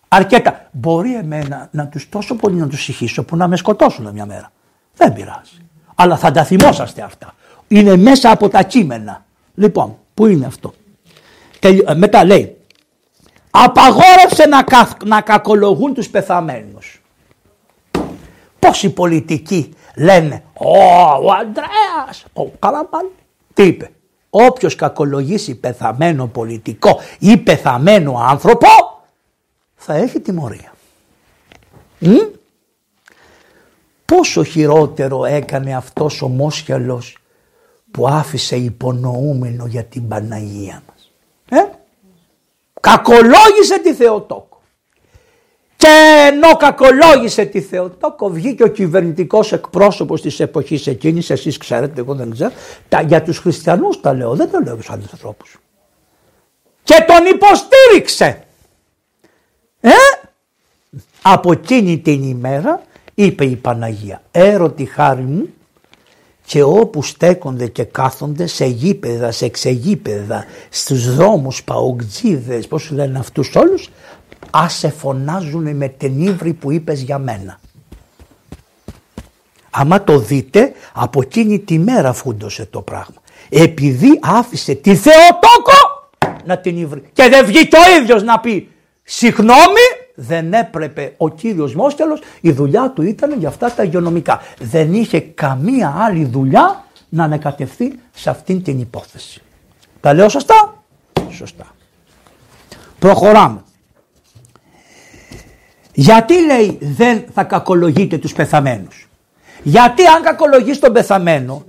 Αρκετά. 0.08 0.68
Μπορεί 0.70 1.14
εμένα 1.14 1.68
να 1.70 1.86
τους 1.86 2.08
τόσο 2.08 2.34
πολύ 2.34 2.56
να 2.56 2.68
τους 2.68 2.82
συγχύσω 2.82 3.24
που 3.24 3.36
να 3.36 3.48
με 3.48 3.56
σκοτώσουν 3.56 4.10
μια 4.12 4.26
μέρα. 4.26 4.52
Δεν 4.96 5.12
πειράζει. 5.12 5.58
Αλλά 5.94 6.16
θα 6.16 6.30
τα 6.30 6.44
θυμόσαστε 6.44 7.02
αυτά. 7.02 7.34
Είναι 7.68 7.96
μέσα 7.96 8.30
από 8.30 8.48
τα 8.48 8.62
κείμενα. 8.62 9.24
Λοιπόν, 9.54 9.98
πού 10.14 10.26
είναι 10.26 10.46
αυτό; 10.46 10.74
Ε, 11.68 11.94
μετά 11.94 12.24
λέει 12.24 12.56
απαγόρευσε 13.50 14.46
να, 14.46 14.64
να 15.04 15.20
κακολογούν 15.20 15.94
τους 15.94 16.08
πεθαμένους. 16.08 17.02
Πόσοι 18.58 18.90
πολιτικοί 18.90 19.74
λένε 19.96 20.42
«Ω, 20.54 20.76
ο 21.22 21.32
Ανδρέας, 21.32 22.24
ο 22.32 22.46
καλά 22.58 22.88
Τι 23.54 23.62
είπε 23.62 23.90
«Όποιος 24.30 24.74
κακολογήσει 24.74 25.54
πεθαμένο 25.54 26.26
πολιτικό 26.26 27.00
ή 27.18 27.36
πεθαμένο 27.36 28.18
άνθρωπο 28.18 28.66
θα 29.74 29.94
έχει 29.94 30.20
τιμωρία». 30.20 30.72
Μ; 31.98 32.14
Πόσο 34.04 34.44
χειρότερο 34.44 35.24
έκανε 35.24 35.76
αυτός 35.76 36.22
ο 36.22 36.28
Μόσχελος 36.28 37.18
που 37.90 38.08
άφησε 38.08 38.56
υπονοούμενο 38.56 39.66
για 39.66 39.84
την 39.84 40.08
Παναγία 40.08 40.82
μας. 40.86 40.93
Ε; 41.48 41.56
Κακολόγησε 42.80 43.78
τη 43.82 43.94
Θεοτόκο. 43.94 44.54
Και 45.76 46.30
ενώ 46.32 46.56
κακολόγησε 46.56 47.44
τη 47.44 47.60
Θεοτόκο 47.60 48.28
βγήκε 48.28 48.62
ο 48.62 48.66
κυβερνητικός 48.66 49.52
εκπρόσωπος 49.52 50.20
της 50.22 50.40
εποχής 50.40 50.86
εκείνης, 50.86 51.30
εσείς 51.30 51.56
ξέρετε, 51.56 52.00
εγώ 52.00 52.14
δεν 52.14 52.30
ξέρω, 52.30 52.52
τα, 52.88 53.00
για 53.00 53.22
τους 53.22 53.38
χριστιανούς 53.38 54.00
τα 54.00 54.14
λέω, 54.14 54.34
δεν 54.34 54.50
το 54.50 54.58
λέω 54.58 54.74
για 54.74 54.76
τους 54.76 54.90
άλλους 54.90 55.12
ανθρώπους. 55.12 55.58
Και 56.82 57.04
τον 57.06 57.26
υποστήριξε. 57.26 58.44
Ε; 59.80 59.90
Από 61.22 61.52
εκείνη 61.52 61.98
την 61.98 62.22
ημέρα 62.22 62.82
είπε 63.14 63.44
η 63.44 63.56
Παναγία, 63.56 64.22
έρωτη 64.30 64.84
χάρη 64.84 65.22
μου 65.22 65.54
και 66.46 66.62
όπου 66.62 67.02
στέκονται 67.02 67.66
και 67.66 67.84
κάθονται 67.84 68.46
σε 68.46 68.64
γήπεδα, 68.64 69.30
σε 69.30 69.48
ξεγήπεδα, 69.48 70.44
στους 70.70 71.14
δρόμους, 71.14 71.64
παοκτζίδες, 71.64 72.68
πώς 72.68 72.90
λένε 72.90 73.18
αυτούς 73.18 73.54
όλους, 73.54 73.90
ας 74.50 74.74
σε 74.74 74.88
φωνάζουν 74.88 75.76
με 75.76 75.88
την 75.88 76.20
ύβρη 76.26 76.52
που 76.52 76.70
είπες 76.70 77.00
για 77.00 77.18
μένα. 77.18 77.60
Άμα 79.70 80.04
το 80.04 80.18
δείτε, 80.18 80.72
από 80.92 81.22
εκείνη 81.22 81.58
τη 81.58 81.78
μέρα 81.78 82.12
φούντωσε 82.12 82.66
το 82.66 82.80
πράγμα. 82.80 83.22
Επειδή 83.48 84.18
άφησε 84.22 84.74
τη 84.74 84.96
Θεοτόκο 84.96 86.08
να 86.44 86.58
την 86.58 86.76
ύβρει. 86.76 87.02
Και 87.12 87.28
δεν 87.28 87.46
βγήκε 87.46 87.76
ο 87.76 88.00
ίδιος 88.02 88.22
να 88.22 88.40
πει 88.40 88.68
συγγνώμη 89.02 89.86
δεν 90.14 90.52
έπρεπε 90.52 91.14
ο 91.16 91.28
κύριος 91.28 91.74
Μόστελος, 91.74 92.20
η 92.40 92.52
δουλειά 92.52 92.90
του 92.90 93.02
ήταν 93.02 93.38
για 93.38 93.48
αυτά 93.48 93.70
τα 93.72 93.82
υγειονομικά. 93.82 94.40
Δεν 94.58 94.94
είχε 94.94 95.20
καμία 95.20 95.94
άλλη 95.98 96.24
δουλειά 96.24 96.84
να 97.08 97.24
ανακατευθεί 97.24 97.98
σε 98.14 98.30
αυτήν 98.30 98.62
την 98.62 98.80
υπόθεση. 98.80 99.42
Τα 100.00 100.14
λέω 100.14 100.28
σωστά; 100.28 100.84
Σωστά. 101.30 101.66
Προχωράμε. 102.98 103.62
Γιατί 105.92 106.44
λέει 106.44 106.78
δεν 106.80 107.24
θα 107.34 107.44
κακολογείτε 107.44 108.18
τους 108.18 108.32
πεθαμένους; 108.32 109.08
Γιατί 109.62 110.06
αν 110.06 110.22
κακολογείς 110.22 110.78
τον 110.78 110.92
πεθαμένο, 110.92 111.64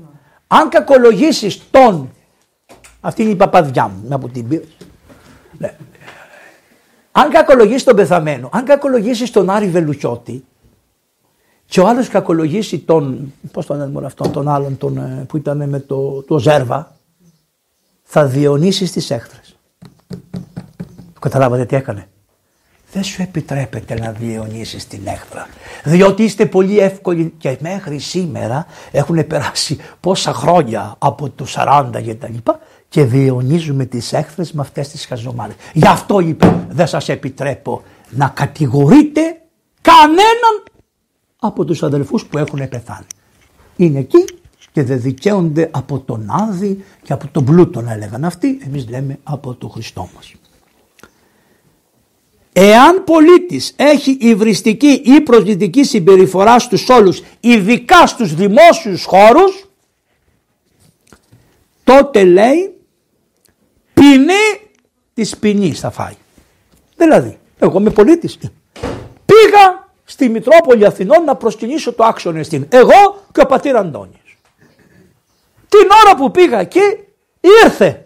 αν 0.48 0.70
κακολογήσεις 0.70 1.62
τον, 1.72 2.12
αυτή 3.02 3.22
είναι 3.22 3.32
η 3.32 3.36
παπαδιά 3.36 3.88
μου, 3.88 4.16
από 4.16 4.30
την 4.30 4.48
πήρε. 4.48 4.64
Αν 7.18 7.30
κακολογήσει 7.30 7.86
τον 7.86 7.96
πεθαμένο, 7.96 8.50
αν 8.52 8.66
κακολογήσεις 8.66 9.32
τον 9.32 9.50
Άρη 9.50 9.68
Βελουχιώτη 9.68 10.46
και 11.66 11.80
ο 11.80 11.88
άλλος 11.88 12.08
κακολογήσει 12.08 12.80
τον, 12.80 13.34
πώς 13.52 13.66
τον 13.66 13.78
λένε 13.78 14.06
αυτόν, 14.06 14.32
τον 14.32 14.48
άλλον 14.48 14.78
τον, 14.78 14.98
ε, 14.98 15.26
που 15.28 15.38
ήταν 15.38 15.70
με 15.70 15.80
το, 15.80 16.22
το 16.24 16.40
Ζέρβα, 16.40 16.96
θα 18.04 18.26
διονύσεις 18.26 18.92
τις 18.92 19.12
έχθρες. 19.12 19.56
Καταλάβατε 21.20 21.66
τι 21.66 21.76
έκανε; 21.76 22.08
Δεν 22.92 23.04
σου 23.04 23.22
επιτρέπεται 23.22 23.94
να 24.00 24.12
διαιωνίσει 24.12 24.88
την 24.88 25.08
έχθρα. 25.08 25.48
Διότι 25.84 26.24
είστε 26.24 26.46
πολύ 26.46 26.80
εύκολοι 26.80 27.34
και 27.38 27.58
μέχρι 27.60 28.00
σήμερα 28.00 28.66
έχουν 28.92 29.28
περάσει 29.28 29.78
πόσα 30.00 30.34
χρόνια 30.34 30.96
από 31.00 31.30
το 31.30 31.46
40 31.50 31.90
και 32.04 32.16
τα 32.16 32.30
λοιπά 32.30 32.60
και 32.90 33.04
διαιωνίζουμε 33.04 33.86
τις 33.86 34.14
έχθρες 34.14 34.52
με 34.52 34.62
αυτές 34.62 34.88
τις 34.88 35.06
χαζομάρες. 35.06 35.56
Γι' 35.74 35.88
αυτό 35.88 36.20
είπε 36.20 36.68
δεν 36.70 36.88
σας 36.88 37.10
επιτρέπω 37.10 37.84
να 38.10 38.28
κατηγορείτε 38.28 39.22
κανέναν 39.82 40.64
από 41.40 41.66
τους 41.66 41.84
αδελφούς 41.84 42.26
που 42.26 42.38
έχουν 42.38 42.70
πεθάνει. 42.70 43.06
Είναι 43.76 44.00
εκεί 44.00 44.26
και 44.72 44.84
δεν 44.84 45.02
δικαίονται 45.02 45.70
από 45.72 46.00
τον 46.00 46.26
Άδη 46.30 46.84
και 47.04 47.14
από 47.14 47.28
τον 47.28 47.46
πλούτο 47.46 47.82
να 47.82 47.94
έλεγαν 47.94 48.26
αυτοί, 48.26 48.60
εμείς 48.66 48.90
λέμε 48.90 49.20
από 49.24 49.54
τον 49.54 49.70
Χριστό 49.70 50.10
μας. 50.16 50.34
Εάν 52.54 53.04
πολίτης 53.04 53.74
έχει 53.76 54.18
υβριστική 54.20 55.02
ή 55.06 55.22
προσβλητική 55.22 55.84
συμπεριφορά 55.84 56.60
στους 56.60 56.90
όλους, 56.90 57.22
ειδικά 57.40 58.08
στους 58.08 58.36
δημόσιους 58.36 59.06
χώρους, 59.06 59.70
τότε 61.84 62.24
λέει 62.24 62.75
ποινή 64.06 64.72
της 65.14 65.38
ποινής 65.38 65.80
θα 65.80 65.90
φάει. 65.92 66.16
Δηλαδή, 66.96 67.40
εγώ 67.60 67.80
είμαι 67.80 67.90
πολίτης. 67.90 68.38
Πήγα 69.26 69.88
στη 70.04 70.30
Μητρόπολη 70.30 70.86
Αθηνών 70.86 71.24
να 71.24 71.36
προσκυνήσω 71.36 71.94
το 71.94 72.04
άξιο 72.04 72.36
εστίν. 72.36 72.66
Εγώ 72.70 73.24
και 73.32 73.42
ο 73.42 73.46
πατήρ 73.46 73.76
Αντώνης. 73.76 74.20
Την 75.70 75.88
ώρα 76.06 76.16
που 76.16 76.32
πήγα 76.32 76.60
εκεί 76.60 76.80
ήρθε 77.64 78.06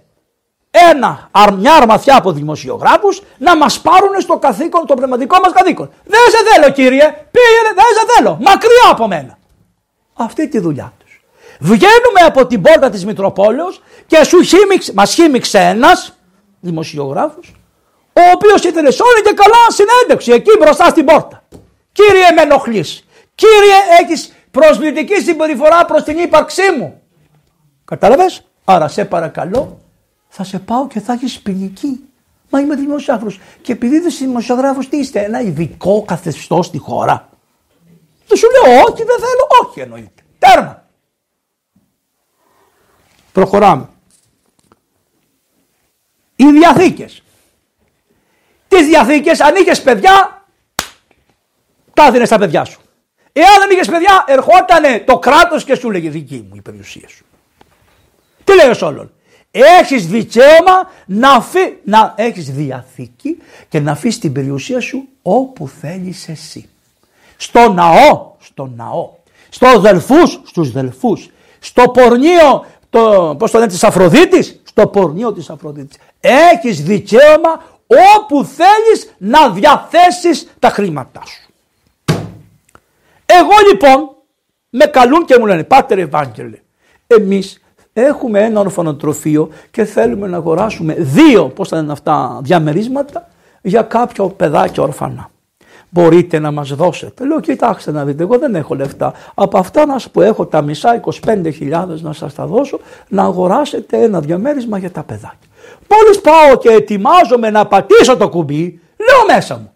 ένα, 0.72 1.30
μια 1.58 1.76
αρμαθιά 1.76 2.18
από 2.18 2.32
δημοσιογράφους 2.32 3.22
να 3.38 3.58
μας 3.58 3.82
πάρουν 3.82 4.22
στο 4.22 4.38
καθήκον, 4.38 4.86
το 4.86 4.93
πνευματικό 4.93 5.39
μας 5.39 5.52
καθήκον. 5.52 5.89
Δεν 6.06 6.20
σε 6.30 6.38
θέλω 6.52 6.74
κύριε, 6.74 7.08
πήγαινε, 7.32 7.74
δεν 7.76 7.86
σε 7.97 8.14
θέλω, 8.16 8.38
μακριά 8.41 8.89
από 8.91 9.08
μένα. 9.08 9.38
Αυτή 10.14 10.47
τη 10.47 10.60
δουλειά 10.60 10.93
τους. 11.00 11.22
Βγαίνουμε 11.60 12.22
από 12.26 12.45
την 12.45 12.62
πόρτα 12.62 12.89
της 12.89 13.06
Μητροπόλεως 13.06 13.82
και 14.10 14.24
σου 14.24 14.41
χύμιξε, 14.41 14.93
μας 14.95 15.14
χύμιξε 15.14 15.60
ένας 15.60 16.14
δημοσιογράφος 16.60 17.53
ο 18.14 18.22
οποίος 18.34 18.64
ήθελε 18.64 18.91
σε 18.91 19.03
όλη 19.03 19.22
και 19.22 19.34
καλά 19.34 19.57
συνέντευξη 19.68 20.32
εκεί 20.32 20.49
μπροστά 20.60 20.89
στην 20.89 21.05
πόρτα. 21.05 21.43
Κύριε 21.91 22.32
με 22.36 22.41
ενοχλείς, 22.41 23.05
κύριε 23.36 23.78
έχεις 24.01 24.34
προσβλητική 24.51 25.22
συμπεριφορά 25.22 25.86
προς 25.86 26.03
την 26.03 26.18
ύπαρξή 26.18 26.72
μου. 26.78 27.01
Κατάλαβες; 27.86 28.43
Άρα 28.66 28.88
σε 28.88 29.05
παρακαλώ 29.05 29.80
θα 30.28 30.43
σε 30.43 30.60
πάω 30.60 30.88
και 30.88 30.99
θα 30.99 31.14
έχεις 31.14 31.39
ποινική. 31.39 32.03
Μα 32.49 32.60
είμαι 32.60 32.76
δημοσιογράφος. 32.76 33.39
Και 33.62 33.72
επειδή 33.72 34.07
είσαι 34.07 34.26
δημοσιογράφος, 34.26 34.89
τι 34.89 34.97
είστε, 34.97 35.20
ένα 35.20 35.41
ειδικό 35.41 36.03
καθεστώς 36.07 36.66
στη 36.66 36.78
χώρα. 36.78 37.30
Δεν 38.28 38.38
σου 38.38 38.47
λέω 38.49 38.76
όχι, 38.80 39.03
δεν 39.03 39.18
θέλω, 39.20 39.47
όχι 39.64 39.80
εννοείται. 39.80 40.24
Τέρμα. 40.39 40.84
Προχωράμε. 43.32 43.89
Οι 46.40 46.52
διαθήκες. 46.52 47.24
Τις 48.68 48.88
διαθήκες, 48.88 49.42
αν 49.42 49.56
είχες 49.56 49.82
παιδιά, 49.82 50.46
τα 51.94 52.06
έδινε 52.06 52.26
στα 52.26 52.38
παιδιά 52.38 52.66
σου. 52.66 52.82
Εάν 53.34 53.60
δεν 53.60 53.70
είχες 53.72 53.88
παιδιά, 53.88 54.24
ερχόταν 54.28 55.06
το 55.06 55.20
κράτος 55.20 55.64
και 55.64 55.76
σου 55.76 55.92
λέγε 55.92 56.10
δική 56.10 56.46
μου 56.50 56.56
η 56.56 56.62
περιουσία 56.62 57.08
σου. 57.08 57.26
Τι 58.44 58.56
λέει 58.56 58.68
ο 58.68 58.86
όλων. 58.86 59.14
Έχεις 59.52 60.08
δικαίωμα 60.08 60.92
να, 61.06 61.42
φύ... 61.42 61.78
να 61.84 62.14
έχεις 62.18 62.52
διαθήκη 62.52 63.38
και 63.70 63.80
να 63.80 63.92
αφήσεις 63.92 64.20
την 64.20 64.34
περιουσία 64.34 64.80
σου 64.80 65.08
όπου 65.22 65.68
θέλεις 65.68 66.30
εσύ. 66.30 66.70
Στο 67.38 67.72
ναό, 67.72 68.36
στο 68.40 68.72
ναό. 68.76 69.12
Στο 69.50 69.80
δελφούς, 69.80 70.42
στους 70.46 70.72
δελφούς. 70.72 71.30
Στο 71.60 71.90
πορνείο, 71.90 72.66
το, 72.90 73.36
πώς 73.40 73.52
το 73.52 73.58
λένε, 73.58 73.70
της 73.72 73.84
Αφροδίτης. 73.84 74.62
Στο 74.64 74.88
πορνείο 74.88 75.34
της 75.34 75.50
Αφροδίτης. 75.50 75.98
Έχεις 76.20 76.84
δικαίωμα 76.84 77.64
όπου 78.18 78.44
θέλεις 78.44 79.14
να 79.18 79.50
διαθέσεις 79.50 80.48
τα 80.60 80.70
χρήματά 80.70 81.22
σου. 81.26 81.54
Εγώ 83.26 83.54
λοιπόν 83.72 84.10
με 84.70 84.86
καλούν 84.86 85.26
και 85.26 85.40
μου 85.40 85.46
λένε 85.46 85.64
Πάτερ 85.64 86.00
Ευάγγελε 86.00 86.60
εμείς 87.16 87.62
έχουμε 87.94 88.44
ένα 88.44 88.60
ορφανοτροφείο 88.60 89.50
και 89.72 89.86
θέλουμε 89.86 90.28
να 90.28 90.38
αγοράσουμε 90.38 90.94
δύο, 90.94 91.48
πώς 91.50 91.68
θα 91.68 91.78
είναι 91.78 91.92
αυτά, 91.92 92.40
διαμερίσματα 92.44 93.28
για 93.62 93.82
κάποιο 93.82 94.30
παιδάκι 94.30 94.80
ορφανά. 94.80 95.32
Μπορείτε 95.90 96.40
να 96.40 96.52
μας 96.52 96.70
δώσετε. 96.76 97.26
Λέω 97.26 97.40
κοιτάξτε 97.40 97.92
να 97.92 98.06
δείτε 98.06 98.24
εγώ 98.24 98.38
δεν 98.38 98.56
έχω 98.56 98.76
λεφτά. 98.76 99.14
Από 99.34 99.58
αυτά 99.58 99.86
που 100.12 100.22
έχω 100.22 100.46
τα 100.46 100.62
μισά 100.62 101.00
25.000 101.26 102.00
να 102.02 102.14
σας 102.14 102.34
τα 102.34 102.46
δώσω 102.46 102.80
να 103.08 103.24
αγοράσετε 103.24 103.98
ένα 103.98 104.20
διαμέρισμα 104.20 104.78
για 104.78 104.92
τα 104.92 105.04
παιδάκια. 105.04 105.50
Μόλις 105.88 106.22
πάω 106.22 106.58
και 106.58 106.70
ετοιμάζομαι 106.70 107.50
να 107.50 107.66
πατήσω 107.66 108.18
το 108.18 108.30
κουμπί 108.30 108.80
λέω 108.98 109.36
μέσα 109.36 109.56
μου 109.56 109.72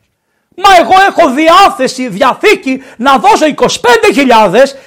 Μα 0.55 0.69
εγώ 0.79 0.93
έχω 1.07 1.33
διάθεση, 1.33 2.07
διαθήκη 2.07 2.81
να 2.97 3.17
δώσω 3.17 3.45
25.000 3.55 3.69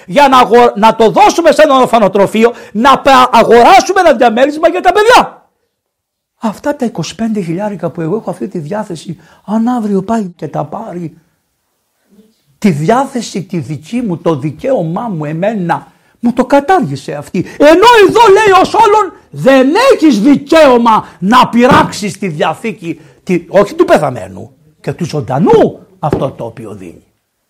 για 0.06 0.28
να, 0.28 0.38
να 0.74 0.94
το 0.96 1.10
δώσουμε 1.10 1.52
σε 1.52 1.62
ένα 1.62 1.76
ορφανοτροφείο 1.76 2.52
να 2.72 3.02
αγοράσουμε 3.30 4.00
ένα 4.00 4.12
διαμέρισμα 4.12 4.68
για 4.68 4.80
τα 4.80 4.92
παιδιά. 4.92 5.35
Αυτά 6.46 6.76
τα 6.76 6.90
25.000 6.92 7.92
που 7.92 8.00
εγώ 8.00 8.16
έχω 8.16 8.30
αυτή 8.30 8.48
τη 8.48 8.58
διάθεση, 8.58 9.16
αν 9.44 9.68
αύριο 9.68 10.02
πάει 10.02 10.32
και 10.36 10.48
τα 10.48 10.64
πάρει, 10.64 11.16
τη 12.58 12.70
διάθεση 12.70 13.42
τη 13.42 13.58
δική 13.58 14.00
μου, 14.00 14.16
το 14.18 14.36
δικαίωμά 14.36 15.08
μου 15.08 15.24
εμένα, 15.24 15.92
μου 16.20 16.32
το 16.32 16.44
κατάργησε 16.44 17.12
αυτή. 17.12 17.38
Ενώ 17.58 17.86
εδώ 18.08 18.20
λέει 18.32 18.60
ως 18.60 18.74
όλων 18.74 19.12
δεν 19.30 19.68
έχεις 19.92 20.20
δικαίωμα 20.20 21.08
να 21.18 21.48
πειράξεις 21.48 22.18
τη 22.18 22.28
διαθήκη, 22.28 23.00
τη, 23.22 23.44
όχι 23.48 23.74
του 23.74 23.84
πεθαμένου, 23.84 24.56
και 24.80 24.92
του 24.92 25.04
ζωντανού 25.04 25.86
αυτό 25.98 26.30
το 26.30 26.44
οποίο 26.44 26.74
δίνει. 26.74 27.04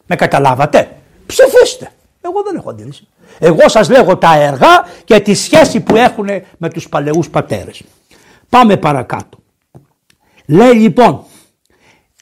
Με 0.06 0.16
καταλάβατε; 0.16 0.96
Ψηφίστε. 1.26 1.90
Εγώ 2.20 2.42
δεν 2.42 2.56
έχω 2.56 2.70
αντίληση. 2.70 3.06
Εγώ 3.38 3.68
σας 3.68 3.88
λέγω 3.88 4.16
τα 4.16 4.36
έργα 4.36 4.68
και 5.04 5.20
τη 5.20 5.34
σχέση 5.34 5.80
που 5.80 5.96
έχουν 5.96 6.28
με 6.58 6.68
τους 6.68 6.88
παλαιούς 6.88 7.30
πατέρες. 7.30 7.82
Πάμε 8.48 8.76
παρακάτω. 8.76 9.38
Λέει 10.46 10.72
λοιπόν, 10.72 11.24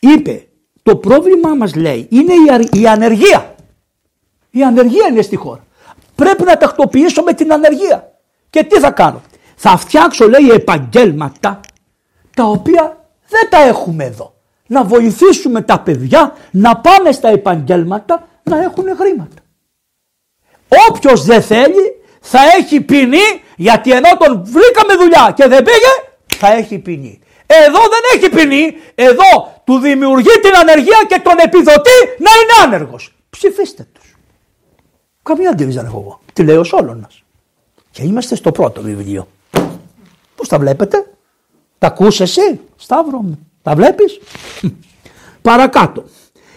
είπε 0.00 0.46
το 0.82 0.96
πρόβλημά 0.96 1.54
μας 1.54 1.74
λέει 1.74 2.08
είναι 2.10 2.32
η 2.72 2.86
ανεργία. 2.86 3.54
Η 4.50 4.62
ανεργία 4.62 5.06
είναι 5.10 5.22
στη 5.22 5.36
χώρα. 5.36 5.64
Πρέπει 6.14 6.42
να 6.42 6.56
τακτοποιήσω 6.56 7.22
με 7.22 7.32
την 7.32 7.52
ανεργία. 7.52 8.12
Και 8.50 8.64
τι 8.64 8.80
θα 8.80 8.90
κάνω; 8.90 9.22
Θα 9.56 9.76
φτιάξω 9.76 10.28
λέει 10.28 10.48
επαγγέλματα 10.50 11.60
τα 12.36 12.44
οποία 12.44 13.08
δεν 13.28 13.48
τα 13.50 13.58
έχουμε 13.58 14.04
εδώ 14.04 14.34
να 14.66 14.84
βοηθήσουμε 14.84 15.62
τα 15.62 15.80
παιδιά 15.80 16.36
να 16.50 16.76
πάνε 16.76 17.12
στα 17.12 17.28
επαγγέλματα 17.28 18.28
να 18.42 18.62
έχουν 18.62 18.84
χρήματα. 18.96 19.42
Όποιος 20.88 21.24
δεν 21.24 21.42
θέλει 21.42 22.02
θα 22.20 22.38
έχει 22.58 22.80
ποινή 22.80 23.42
γιατί 23.56 23.90
ενώ 23.90 24.08
τον 24.18 24.44
βρήκαμε 24.44 24.94
δουλειά 24.98 25.32
και 25.36 25.46
δεν 25.46 25.62
πήγε 25.62 26.13
θα 26.35 26.53
έχει 26.53 26.78
ποινή. 26.78 27.20
Εδώ 27.47 27.78
δεν 27.78 28.01
έχει 28.14 28.28
ποινή, 28.28 28.74
εδώ 28.95 29.61
του 29.64 29.78
δημιουργεί 29.78 30.41
την 30.43 30.57
ανεργία 30.61 31.05
και 31.09 31.20
τον 31.24 31.35
επιδοτεί 31.39 31.99
να 32.18 32.30
είναι 32.30 32.64
άνεργος. 32.64 33.14
Ψηφίστε 33.30 33.87
τους. 33.93 34.16
Καμία 35.22 35.51
αντίληψη 35.51 35.76
δεν 35.76 35.87
έχω 35.87 35.99
εγώ. 35.99 36.20
Τι 36.32 36.43
λέω 36.43 36.61
ο 36.61 36.64
Σόλωνας. 36.64 37.22
Και 37.91 38.03
είμαστε 38.03 38.35
στο 38.35 38.53
πρώτο 38.53 38.82
βιβλίο. 38.82 39.28
Πώς 40.37 40.49
τα 40.49 40.59
βλέπετε; 40.59 41.07
Τα 41.78 41.87
ακούς 41.87 42.20
εσύ, 42.20 42.61
Σταύρο 42.76 43.18
μου. 43.18 43.39
Τα 43.62 43.74
βλέπεις; 43.74 44.20
Παρακάτω. 45.43 46.05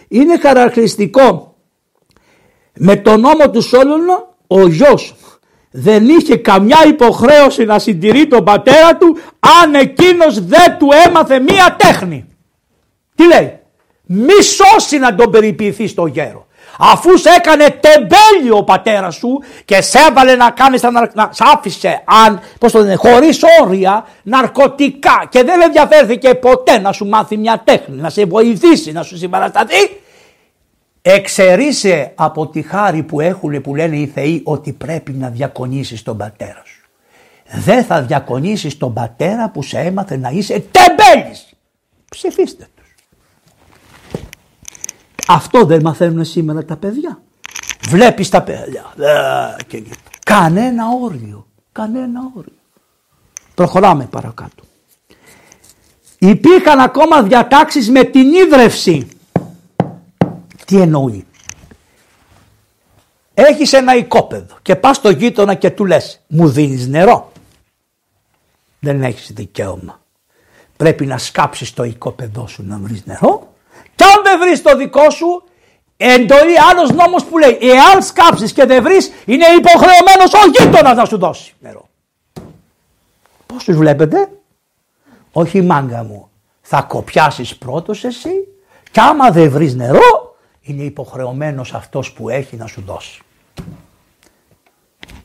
Είναι 0.08 0.38
χαρακτηριστικό 0.38 1.56
με 2.78 2.96
τον 2.96 3.20
νόμο 3.20 3.50
του 3.50 3.62
Σόλωνα 3.62 4.28
ο 4.46 4.66
γιος 4.66 5.14
δεν 5.80 6.08
είχε 6.08 6.36
καμιά 6.36 6.78
υποχρέωση 6.86 7.64
να 7.64 7.78
συντηρεί 7.78 8.26
τον 8.26 8.44
πατέρα 8.44 8.96
του 8.96 9.18
αν 9.62 9.74
εκείνος 9.74 10.40
δεν 10.40 10.78
του 10.78 10.88
έμαθε 11.06 11.40
μία 11.40 11.76
τέχνη. 11.78 12.26
Τι 13.14 13.26
λέει; 13.26 13.58
Μη 14.06 14.42
σώσει 14.42 14.98
να 14.98 15.14
τον 15.14 15.30
περιποιηθεί 15.30 15.86
στο 15.86 16.06
γέρο 16.06 16.48
αφού 16.78 17.18
σε 17.18 17.28
έκανε 17.36 17.78
τεμπέλιο 17.80 18.56
ο 18.56 18.64
πατέρας 18.64 19.14
σου 19.14 19.42
και 19.64 19.82
σε 19.82 19.98
έβαλε 20.08 20.34
να 20.34 20.50
κάνεις, 20.50 20.82
να, 21.14 21.30
σ' 21.32 21.40
άφησε 21.40 22.02
αν, 22.26 22.40
πώς 22.60 22.72
το 22.72 22.78
λένε, 22.78 22.94
χωρίς 22.94 23.40
όρια 23.62 24.06
ναρκωτικά 24.22 25.26
και 25.30 25.42
δεν 25.42 25.60
ενδιαφέρθηκε 25.60 26.34
ποτέ 26.34 26.78
να 26.78 26.92
σου 26.92 27.06
μάθει 27.06 27.36
μια 27.36 27.62
τέχνη, 27.64 27.96
να 27.96 28.10
σε 28.10 28.24
βοηθήσει, 28.24 28.92
να 28.92 29.02
σου 29.02 29.16
συμπαρασταθεί, 29.16 30.00
εξαιρείσαι 31.12 32.12
από 32.14 32.48
τη 32.48 32.62
χάρη 32.62 33.02
που 33.02 33.20
έχουν 33.20 33.60
που 33.60 33.74
λένε 33.74 33.96
οι 33.96 34.06
θεοί 34.06 34.40
ότι 34.44 34.72
πρέπει 34.72 35.12
να 35.12 35.28
διακονήσεις 35.28 36.02
τον 36.02 36.16
πατέρα 36.16 36.62
σου. 36.64 36.82
Δεν 37.64 37.84
θα 37.84 38.02
διακονήσεις 38.02 38.76
τον 38.76 38.92
πατέρα 38.92 39.50
που 39.50 39.62
σε 39.62 39.78
έμαθε 39.78 40.16
να 40.16 40.28
είσαι 40.28 40.64
τεμπέλης. 40.70 41.52
Ψηφίστε. 42.10 42.66
Αυτό 45.28 45.64
δεν 45.64 45.80
μαθαίνουν 45.80 46.24
σήμερα 46.24 46.64
τα 46.64 46.76
παιδιά. 46.76 47.22
Βλέπεις 47.88 48.28
τα 48.28 48.42
παιδιά. 48.42 48.84
Και... 49.66 49.82
Κανένα 50.24 50.84
όριο. 51.02 51.46
Κανένα 51.72 52.20
όριο. 52.36 52.52
Προχωράμε 53.54 54.04
παρακάτω. 54.04 54.64
Υπήρχαν 56.18 56.78
ακόμα 56.78 57.22
διατάξεις 57.22 57.90
με 57.90 58.04
την 58.04 58.32
ίδρυυση. 58.32 59.08
Τι 60.68 60.80
εννοεί; 60.80 61.26
Έχεις 63.34 63.72
ένα 63.72 63.96
οικόπεδο 63.96 64.56
και 64.62 64.76
πας 64.76 64.96
στο 64.96 65.10
γείτονα 65.10 65.54
και 65.54 65.70
του 65.70 65.84
λες 65.84 66.20
μου 66.26 66.48
δίνεις 66.48 66.86
νερό. 66.86 67.32
Δεν 68.80 69.02
έχεις 69.02 69.32
δικαίωμα. 69.32 70.00
Πρέπει 70.76 71.06
να 71.06 71.18
σκάψεις 71.18 71.74
το 71.74 71.84
οικόπεδό 71.84 72.46
σου 72.46 72.64
να 72.66 72.78
βρεις 72.78 73.06
νερό 73.06 73.52
κι 73.94 74.04
αν 74.04 74.22
δεν 74.24 74.38
βρεις 74.40 74.62
το 74.62 74.76
δικό 74.76 75.10
σου, 75.10 75.42
εντολή 75.96 76.60
άλλος 76.70 76.90
νόμος 76.90 77.24
που 77.24 77.38
λέει: 77.38 77.58
Εάν 77.60 78.02
σκάψεις 78.02 78.52
και 78.52 78.64
δεν 78.64 78.82
βρεις, 78.82 79.12
είναι 79.24 79.46
υποχρεωμένος 79.46 80.32
ο 80.32 80.50
γείτονας 80.54 80.96
να 80.96 81.04
σου 81.04 81.18
δώσει 81.18 81.54
νερό. 81.60 81.88
Πώ 83.46 83.56
του 83.64 83.76
βλέπετε, 83.76 84.30
Όχι 85.32 85.62
μάγκα 85.62 86.02
μου. 86.02 86.30
Θα 86.60 86.82
κοπιάσεις 86.82 87.56
πρώτος 87.56 88.04
εσύ, 88.04 88.30
και 88.90 89.00
άμα 89.00 89.30
δεν 89.30 89.50
βρεις 89.50 89.74
νερό, 89.74 90.27
είναι 90.68 90.82
υποχρεωμένος 90.82 91.74
αυτός 91.74 92.12
που 92.12 92.28
έχει 92.28 92.56
να 92.56 92.66
σου 92.66 92.82
δώσει. 92.86 93.22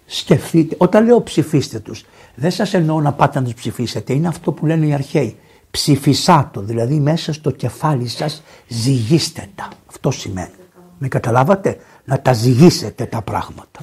Σκεφτείτε, 0.05 0.75
όταν 0.79 1.05
λέω 1.05 1.23
ψηφίστε 1.23 1.79
τους, 1.79 2.05
δεν 2.35 2.51
σας 2.51 2.73
εννοώ 2.73 3.01
να 3.01 3.13
πάτε 3.13 3.39
να 3.39 3.45
τους 3.45 3.53
ψηφίσετε, 3.53 4.13
είναι 4.13 4.27
αυτό 4.27 4.51
που 4.51 4.65
λένε 4.65 4.85
οι 4.85 4.93
αρχαίοι 4.93 5.37
ψηφισάτο, 5.71 6.61
δηλαδή 6.61 6.99
μέσα 6.99 7.33
στο 7.33 7.51
κεφάλι 7.51 8.07
σας 8.07 8.43
ζυγίστε 8.67 9.49
τα. 9.55 9.69
Αυτό 9.89 10.11
σημαίνει. 10.11 10.53
Με 10.97 11.07
καταλάβατε, 11.07 11.77
να 12.03 12.21
τα 12.21 12.33
ζυγίσετε 12.33 13.05
τα 13.05 13.21
πράγματα. 13.21 13.79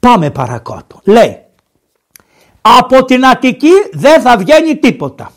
Πάμε 0.00 0.30
παρακάτω. 0.30 1.00
Λέει, 1.04 1.44
από 2.60 3.04
την 3.04 3.26
Αττική 3.26 3.72
δεν 3.92 4.20
θα 4.20 4.36
βγαίνει 4.38 4.76
τίποτα. 4.76 5.32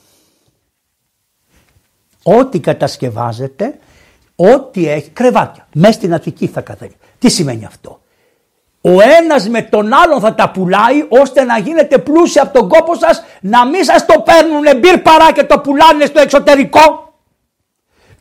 Ό,τι 2.23 2.59
κατασκευάζεται, 2.59 3.79
ό,τι 4.35 4.89
έχει, 4.89 5.09
κρεβάτια, 5.09 5.67
μέσα 5.73 5.93
στην 5.93 6.13
Αττική 6.13 6.47
θα 6.47 6.61
κατέβει. 6.61 6.97
Τι 7.19 7.29
σημαίνει 7.29 7.65
αυτό; 7.65 7.99
Ο 8.81 9.01
ένας 9.19 9.49
με 9.49 9.61
τον 9.61 9.93
άλλον 9.93 10.19
θα 10.19 10.35
τα 10.35 10.51
πουλάει 10.51 11.05
ώστε 11.09 11.43
να 11.43 11.57
γίνετε 11.57 11.97
πλούσιοι 11.97 12.39
από 12.39 12.59
τον 12.59 12.69
κόπο 12.69 12.95
σας 12.95 13.23
να 13.41 13.65
μην 13.65 13.83
σας 13.83 14.05
το 14.05 14.19
παίρνουν 14.19 14.79
μπυρ 14.79 14.97
παρά 14.97 15.31
και 15.31 15.43
το 15.43 15.59
πουλάνε 15.59 16.05
στο 16.05 16.19
εξωτερικό. 16.19 17.13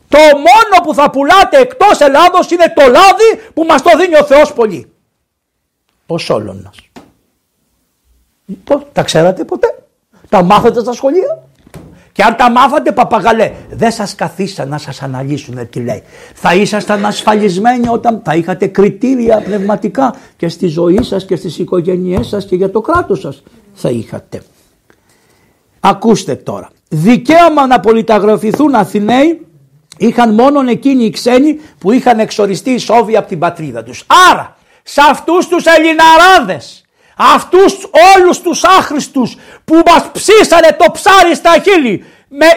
Το 0.08 0.18
μόνο 0.18 0.84
που 0.84 0.94
θα 0.94 1.10
πουλάτε 1.10 1.58
εκτός 1.58 2.00
Ελλάδος 2.00 2.50
είναι 2.50 2.72
το 2.76 2.82
λάδι 2.82 3.50
που 3.54 3.64
μας 3.64 3.82
το 3.82 3.98
δίνει 3.98 4.16
ο 4.16 4.24
Θεός 4.24 4.52
πολύ. 4.52 4.92
Ο 6.06 6.18
Σόλωνας. 6.18 6.76
Τα 8.92 9.02
ξέρατε 9.02 9.44
ποτέ; 9.44 9.84
Τα 10.28 10.42
μάθατε 10.42 10.80
στα 10.80 10.92
σχολεία; 10.92 11.42
Και 12.14 12.22
αν 12.22 12.36
τα 12.36 12.50
μάθατε 12.50 12.92
παπαγαλέ, 12.92 13.52
δεν 13.70 13.90
σας 13.90 14.14
καθίσαν 14.14 14.68
να 14.68 14.78
σας 14.78 15.02
αναλύσουν 15.02 15.68
τι 15.70 15.80
λέει. 15.80 16.02
Θα 16.34 16.54
ήσασταν 16.54 17.06
ασφαλισμένοι 17.06 17.88
όταν 17.88 18.20
θα 18.24 18.34
είχατε 18.34 18.66
κριτήρια 18.66 19.40
πνευματικά 19.40 20.14
και 20.36 20.48
στη 20.48 20.66
ζωή 20.66 21.02
σας 21.02 21.24
και 21.24 21.36
στις 21.36 21.58
οικογένειές 21.58 22.26
σας 22.26 22.44
και 22.44 22.56
για 22.56 22.70
το 22.70 22.80
κράτος 22.80 23.20
σας 23.20 23.42
θα 23.72 23.90
είχατε. 23.90 24.42
Ακούστε 25.80 26.34
τώρα. 26.34 26.70
Δικαίωμα 26.88 27.66
να 27.66 27.80
πολιταγραφηθούν 27.80 28.74
Αθηναίοι 28.74 29.46
είχαν 29.96 30.34
μόνο 30.34 30.70
εκείνοι 30.70 31.04
οι 31.04 31.10
ξένοι 31.10 31.60
που 31.78 31.92
είχαν 31.92 32.18
εξοριστεί 32.18 32.70
ισόβια 32.70 33.18
από 33.18 33.28
την 33.28 33.38
πατρίδα 33.38 33.82
τους. 33.82 34.04
Άρα 34.30 34.56
σε 34.82 35.00
αυτούς 35.10 35.48
τους 35.48 35.64
Ελληναράδες 35.64 36.83
αυτούς 37.16 37.76
όλους 38.16 38.40
τους 38.40 38.64
άχρηστους 38.64 39.36
που 39.64 39.82
μας 39.86 40.10
ψήσανε 40.12 40.76
το 40.78 40.90
ψάρι 40.92 41.34
στα 41.34 41.50
χείλη 41.62 42.04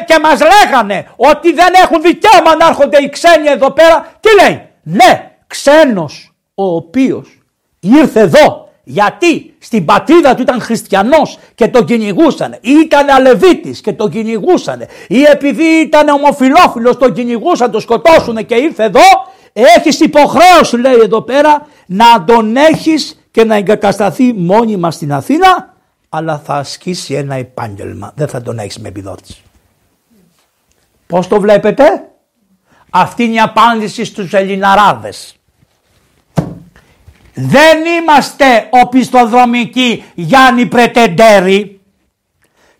και 0.05 0.19
μας 0.23 0.39
λέγανε 0.39 1.07
ότι 1.15 1.53
δεν 1.53 1.73
έχουν 1.83 2.01
δικαίωμα 2.01 2.55
να 2.55 2.67
έρχονται 2.67 2.97
οι 2.97 3.09
ξένοι 3.09 3.47
εδώ 3.47 3.71
πέρα. 3.71 4.11
Τι 4.19 4.43
λέει, 4.43 4.61
ναι, 4.83 5.31
ξένος 5.47 6.33
ο 6.55 6.75
οποίος 6.75 7.41
ήρθε 7.79 8.19
εδώ 8.19 8.69
γιατί 8.83 9.55
στην 9.59 9.85
πατρίδα 9.85 10.35
του 10.35 10.41
ήταν 10.41 10.61
χριστιανός 10.61 11.37
και 11.55 11.67
τον 11.67 11.85
κυνηγούσαν 11.85 12.57
ή 12.61 12.71
ήταν 12.71 13.09
αλεβίτης 13.09 13.81
και 13.81 13.93
τον 13.93 14.09
κυνηγούσαν 14.09 14.85
ή 15.07 15.23
επειδή 15.23 15.63
ήταν 15.63 16.07
ομοφιλόφιλος 16.07 16.97
τον 16.97 17.13
κυνηγούσαν, 17.13 17.71
τον 17.71 17.81
σκοτώσουν 17.81 18.45
και 18.45 18.55
ήρθε 18.55 18.83
εδώ 18.83 19.01
έχεις 19.77 19.99
υποχρέωση 19.99 20.77
λέει 20.77 20.99
εδώ 21.03 21.21
πέρα 21.21 21.67
να 21.85 22.23
τον 22.27 22.55
έχεις 22.55 23.26
και 23.37 23.43
να 23.43 23.55
εγκατασταθεί 23.55 24.33
μόνιμα 24.33 24.91
στην 24.91 25.13
Αθήνα 25.13 25.73
αλλά 26.09 26.39
θα 26.39 26.55
ασκήσει 26.55 27.13
ένα 27.13 27.35
επάγγελμα. 27.35 28.11
Δεν 28.15 28.27
θα 28.27 28.41
τον 28.41 28.59
έχεις 28.59 28.79
με 28.79 28.87
επιδότηση. 28.87 29.41
Πώς 31.07 31.27
το 31.27 31.39
βλέπετε; 31.39 31.83
Αυτή 32.89 33.23
είναι 33.23 33.33
η 33.33 33.39
απάντηση 33.39 34.05
στους 34.05 34.33
Ελληναράδες. 34.33 35.35
Δεν 37.33 37.85
είμαστε 37.85 38.67
οπισθοδρομικοί 38.69 40.03
Γιάννη 40.15 40.65
Πρετεντέρη. 40.65 41.81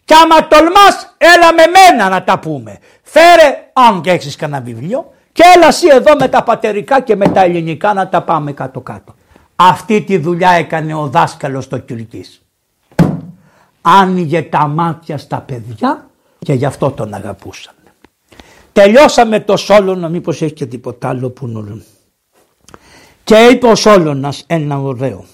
Κι 0.06 0.14
άμα 0.14 0.48
τολμάς 0.48 1.16
έλα 1.18 1.54
με 1.54 1.64
μένα 1.68 2.10
να 2.10 2.24
τα 2.24 2.40
πούμε. 2.40 2.80
Φέρε 3.04 3.70
αν 3.74 4.02
και 4.02 4.12
έχεις 4.12 4.36
κανένα 4.36 4.64
βιβλίο 4.64 5.14
και 5.32 5.44
έλα 5.56 5.68
εσύ 5.68 5.88
εδώ 5.92 6.16
με 6.16 6.28
τα 6.28 6.44
πατερικά 6.44 7.02
και 7.02 7.16
με 7.16 7.30
τα 7.30 7.42
ελληνικά 7.42 7.94
να 7.94 8.10
τα 8.10 8.24
πάμε 8.24 8.52
κάτω 8.52 8.82
κάτω. 8.82 9.16
Αυτή 9.60 10.02
τη 10.02 10.18
δουλειά 10.18 10.52
έκανε 10.52 10.94
ο 10.94 11.08
δάσκαλος 11.08 11.68
το 11.68 11.78
Κυλκής. 11.78 12.42
Άνοιγε 13.82 14.42
τα 14.42 14.68
μάτια 14.68 15.18
στα 15.18 15.42
παιδιά 15.42 16.10
και 16.40 16.54
γι' 16.54 16.66
αυτό 16.66 16.92
τον 16.92 17.14
αγαπούσαν. 17.14 17.74
Τελειώσαμε 18.74 19.40
το 19.40 19.58
Σόλωνα, 19.58 20.10
μήπως 20.10 20.42
έχει 20.42 20.54
και 20.54 20.66
τίποτα 20.66 21.10
άλλο 21.10 21.30
που 21.30 21.48
νουλούν. 21.48 21.84
Και 23.24 23.36
είπε 23.36 23.68
ο 23.68 23.76
Σόλωνας 23.76 24.44
ένα 24.48 24.80
ωραίο. 24.82 25.26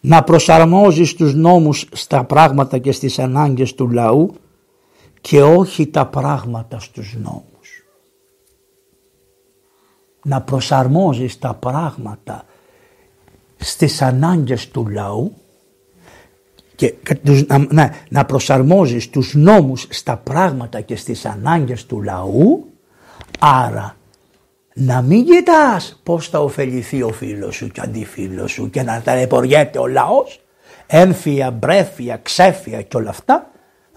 Να 0.00 0.22
προσαρμόζεις 0.22 1.14
τους 1.14 1.34
νόμους 1.34 1.88
στα 1.92 2.24
πράγματα 2.24 2.78
και 2.78 2.92
στις 2.92 3.18
ανάγκες 3.18 3.74
του 3.74 3.88
λαού 3.88 4.34
και 5.20 5.42
όχι 5.42 5.86
τα 5.86 6.06
πράγματα 6.06 6.78
στους 6.78 7.14
νόμους 7.22 7.57
να 10.22 10.40
προσαρμόζεις 10.42 11.38
τα 11.38 11.54
πράγματα 11.54 12.44
στις 13.56 14.02
ανάγκες 14.02 14.68
του 14.68 14.86
λαού 14.86 15.32
και 16.74 16.94
να, 17.46 17.66
να, 17.70 17.94
να 18.08 18.24
προσαρμόζεις 18.24 19.10
τους 19.10 19.34
νόμους 19.34 19.86
στα 19.90 20.16
πράγματα 20.16 20.80
και 20.80 20.96
στις 20.96 21.24
ανάγκες 21.24 21.86
του 21.86 22.02
λαού 22.02 22.64
άρα 23.38 23.96
να 24.74 25.02
μην 25.02 25.24
κοιτάς 25.24 26.00
πώς 26.02 26.28
θα 26.28 26.40
ωφεληθεί 26.40 27.02
ο 27.02 27.08
φίλος 27.08 27.54
σου 27.54 27.68
και 27.68 27.80
αντίφιλος 27.80 28.50
σου 28.50 28.70
και 28.70 28.82
να 28.82 29.02
ταλαιπωριέται 29.02 29.78
ο 29.78 29.86
λαός 29.86 30.40
έμφυα, 30.86 31.50
μπρέφια, 31.50 32.16
ξέφια 32.16 32.82
και 32.82 32.96
όλα 32.96 33.10
αυτά 33.10 33.50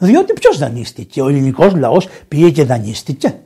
διότι 0.04 0.34
ποιος 0.34 0.58
δανείστηκε, 0.58 1.22
ο 1.22 1.28
ελληνικός 1.28 1.76
λαός 1.76 2.08
πήγε 2.28 2.50
και 2.50 2.64
δανείστηκε. 2.64 3.40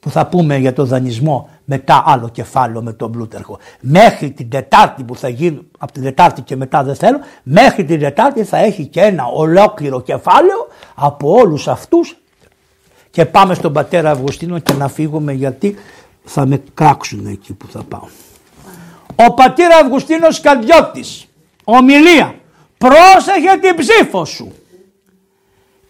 Που 0.00 0.10
θα 0.10 0.26
πούμε 0.26 0.56
για 0.56 0.72
το 0.72 0.84
δανεισμό 0.84 1.48
μετά 1.64 2.02
άλλο 2.06 2.28
κεφάλαιο 2.28 2.82
με 2.82 2.92
τον 2.92 3.12
Πλούταρχο. 3.12 3.58
Μέχρι 3.80 4.30
την 4.30 4.50
Τετάρτη 4.50 5.04
που 5.04 5.16
θα 5.16 5.28
γίνει, 5.28 5.60
από 5.78 5.92
την 5.92 6.02
Τετάρτη 6.02 6.40
και 6.40 6.56
μετά 6.56 6.82
δεν 6.82 6.94
θέλω, 6.94 7.18
μέχρι 7.42 7.84
την 7.84 8.00
Τετάρτη 8.00 8.44
θα 8.44 8.56
έχει 8.56 8.86
και 8.86 9.00
ένα 9.00 9.24
ολόκληρο 9.26 10.00
κεφάλαιο 10.00 10.66
από 10.94 11.32
όλους 11.32 11.68
αυτούς 11.68 12.16
και 13.10 13.24
πάμε 13.24 13.54
στον 13.54 13.72
πατέρα 13.72 14.10
Αυγουστίνο 14.10 14.58
και 14.58 14.72
να 14.72 14.88
φύγουμε 14.88 15.32
γιατί 15.32 15.76
θα 16.24 16.46
με 16.46 16.62
κράξουν 16.74 17.26
εκεί 17.26 17.52
που 17.52 17.66
θα 17.70 17.82
πάω. 17.82 18.06
Ο 19.16 19.34
πατέρα 19.34 19.76
Αυγουστίνος 19.76 20.40
Καντιώτης, 20.40 21.26
ομιλία, 21.64 22.34
πρόσεχε 22.78 23.58
την 23.60 23.76
ψήφο 23.76 24.24
σου. 24.24 24.52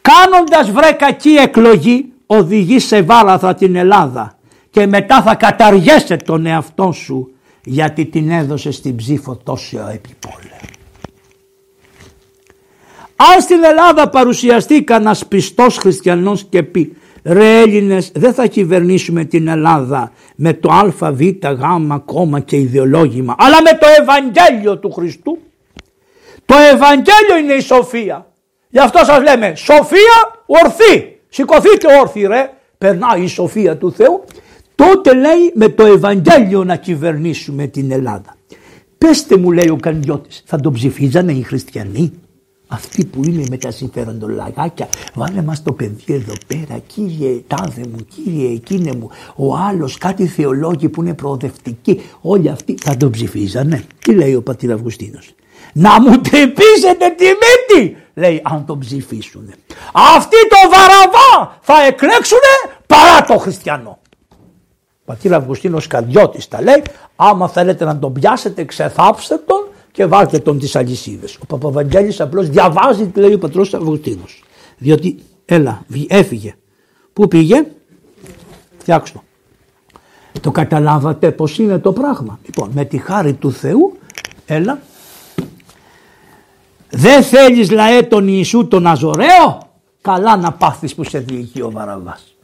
Κάνοντας 0.00 0.70
βρε 0.70 0.92
κακή 0.92 1.30
εκλογή 1.30 2.12
οδηγεί 2.26 2.78
σε 2.78 3.02
βάλαθα 3.02 3.54
την 3.54 3.76
Ελλάδα 3.76 4.36
και 4.72 4.86
μετά 4.86 5.22
θα 5.22 5.34
καταργέσαι 5.34 6.16
τον 6.16 6.46
εαυτό 6.46 6.92
σου 6.92 7.32
γιατί 7.64 8.04
την 8.04 8.30
έδωσε 8.30 8.70
στην 8.70 8.96
ψήφο 8.96 9.36
τόσο 9.36 9.78
επιπόλε. 9.78 10.56
Αν 13.16 13.40
στην 13.40 13.64
Ελλάδα 13.64 14.08
παρουσιαστεί 14.08 14.82
κανένας 14.82 15.26
πιστός 15.26 15.76
χριστιανός 15.76 16.46
και 16.48 16.62
πει 16.62 16.96
ρε 17.24 17.60
Έλληνες 17.60 18.10
δεν 18.14 18.34
θα 18.34 18.46
κυβερνήσουμε 18.46 19.24
την 19.24 19.48
Ελλάδα 19.48 20.12
με 20.34 20.52
το 20.52 20.70
α, 20.72 21.12
β, 21.12 21.20
γ, 21.20 21.98
κόμμα 22.04 22.40
και 22.40 22.56
ιδεολόγημα 22.56 23.34
αλλά 23.38 23.62
με 23.62 23.78
το 23.78 23.86
Ευαγγέλιο 24.00 24.78
του 24.78 24.92
Χριστού. 24.92 25.38
Το 26.44 26.54
Ευαγγέλιο 26.72 27.36
είναι 27.42 27.52
η 27.52 27.60
σοφία. 27.60 28.26
Γι' 28.68 28.78
αυτό 28.78 29.04
σας 29.04 29.22
λέμε 29.22 29.54
σοφία 29.54 30.44
ορθή. 30.46 31.20
Σηκωθείτε 31.28 31.98
όρθιοι 32.00 32.26
ρε. 32.26 32.50
Περνάει 32.78 33.22
η 33.22 33.26
σοφία 33.26 33.76
του 33.76 33.92
Θεού 33.92 34.24
τότε 34.82 35.14
λέει 35.14 35.52
με 35.54 35.68
το 35.68 35.84
Ευαγγέλιο 35.84 36.64
να 36.64 36.76
κυβερνήσουμε 36.76 37.66
την 37.66 37.90
Ελλάδα. 37.90 38.36
Πέστε 38.98 39.36
μου 39.36 39.52
λέει 39.52 39.68
ο 39.68 39.76
Κανδιώτης, 39.76 40.42
θα 40.46 40.60
τον 40.60 40.72
ψηφίζανε 40.72 41.32
οι 41.32 41.42
χριστιανοί; 41.42 42.12
Αυτοί 42.66 43.04
που 43.04 43.24
είναι 43.24 43.44
με 43.50 43.56
τα 43.56 43.70
συμφέροντολαγάκια, 43.70 44.88
βάλε 45.14 45.42
μας 45.42 45.62
το 45.62 45.72
παιδί 45.72 46.04
εδώ 46.06 46.32
πέρα, 46.46 46.78
κύριε 46.86 47.42
τάδε 47.46 47.82
μου, 47.90 48.06
κύριε 48.14 48.54
εκείνε 48.54 48.92
μου, 48.92 49.10
ο 49.36 49.56
άλλος 49.56 49.98
κάτι 49.98 50.26
θεολόγοι 50.26 50.88
που 50.88 51.02
είναι 51.02 51.14
προοδευτικοί, 51.14 52.00
όλοι 52.20 52.48
αυτοί 52.48 52.74
θα 52.82 52.96
τον 52.96 53.10
ψηφίζανε; 53.10 53.84
Τι 53.98 54.14
λέει 54.14 54.34
ο 54.34 54.42
πατήρ 54.42 54.72
Αυγουστίνος; 54.72 55.34
Να 55.72 56.00
μου 56.00 56.20
τρυπήσετε 56.20 57.14
τη 57.16 57.24
μύτη, 57.24 57.96
λέει 58.14 58.40
αν 58.44 58.64
τον 58.66 58.78
ψηφίσουν. 58.78 59.52
Αυτοί 59.92 60.36
το 60.48 60.70
βαραβά 60.70 61.58
θα 61.60 61.86
εκλέξουνε 61.86 62.52
παρά 62.86 63.24
το 63.26 63.38
χριστιανό. 63.38 64.01
Πατήρ 65.04 65.34
Αυγουστίνος 65.34 65.86
Καρδιώτης 65.86 66.48
τα 66.48 66.62
λέει, 66.62 66.82
άμα 67.16 67.48
θέλετε 67.48 67.84
να 67.84 67.98
τον 67.98 68.12
πιάσετε 68.12 68.64
ξεθάψτε 68.64 69.36
τον 69.46 69.66
και 69.92 70.06
βάλτε 70.06 70.38
τον 70.38 70.58
τις 70.58 70.76
αλυσίδες. 70.76 71.38
Ο 71.42 71.46
Παπαβαγγέλης 71.46 72.20
απλώς 72.20 72.48
διαβάζει 72.48 73.06
τι 73.06 73.20
λέει 73.20 73.32
ο 73.32 73.38
πατρός 73.38 73.74
Αυγουστίνος. 73.74 74.42
Διότι, 74.78 75.18
έλα, 75.44 75.84
έφυγε. 76.08 76.54
Πού 77.12 77.28
πήγε, 77.28 77.66
φτιάξτε 78.78 79.18
το. 79.18 79.24
Το 80.40 80.50
καταλάβατε 80.50 81.30
πως 81.30 81.58
είναι 81.58 81.78
το 81.78 81.92
πράγμα. 81.92 82.38
Λοιπόν, 82.44 82.70
με 82.74 82.84
τη 82.84 82.98
χάρη 82.98 83.32
του 83.32 83.52
Θεού, 83.52 83.98
έλα. 84.46 84.78
Δεν 86.90 87.22
θέλεις 87.22 87.70
λαέ 87.70 88.02
τον 88.02 88.28
Ιησού 88.28 88.68
τον 88.68 88.86
Αζωραίο, 88.86 89.70
καλά 90.00 90.36
να 90.36 90.52
πάθεις 90.52 90.94
που 90.94 91.04
σε 91.04 91.18
διοικεί 91.18 91.60
ο 91.60 91.70
Βαραβάς. 91.70 92.34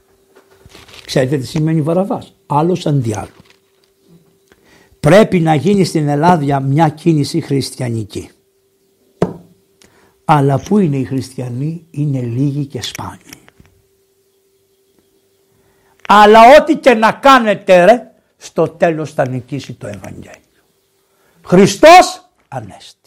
Ξέρετε 1.09 1.37
τι 1.39 1.47
σημαίνει 1.47 1.83
Βαραβάς; 1.83 2.35
Άλλος 2.47 2.87
αντί 2.87 3.15
άλλου. 3.15 3.43
Πρέπει 5.01 5.41
να 5.41 5.55
γίνει 5.55 5.85
στην 5.85 6.09
Ελλάδα 6.09 6.61
μια 6.61 6.89
κίνηση 6.89 7.41
χριστιανική. 7.41 8.31
Αλλά 10.25 10.59
πού 10.59 10.79
είναι 10.79 10.97
οι 10.97 11.05
χριστιανοί; 11.05 11.87
Είναι 11.91 12.21
λίγοι 12.21 12.67
και 12.67 12.83
σπάνιοι. 12.83 13.45
Αλλά 16.09 16.41
ό,τι 16.61 16.77
και 16.77 16.95
να 16.95 17.13
κάνετε 17.13 17.85
ρε 17.85 18.15
στο 18.37 18.69
τέλος 18.69 19.13
θα 19.13 19.29
νικήσει 19.29 19.73
το 19.73 19.87
Ευαγγέλιο. 19.87 20.63
Χριστός 21.45 22.31
Ανέστη. 22.49 22.98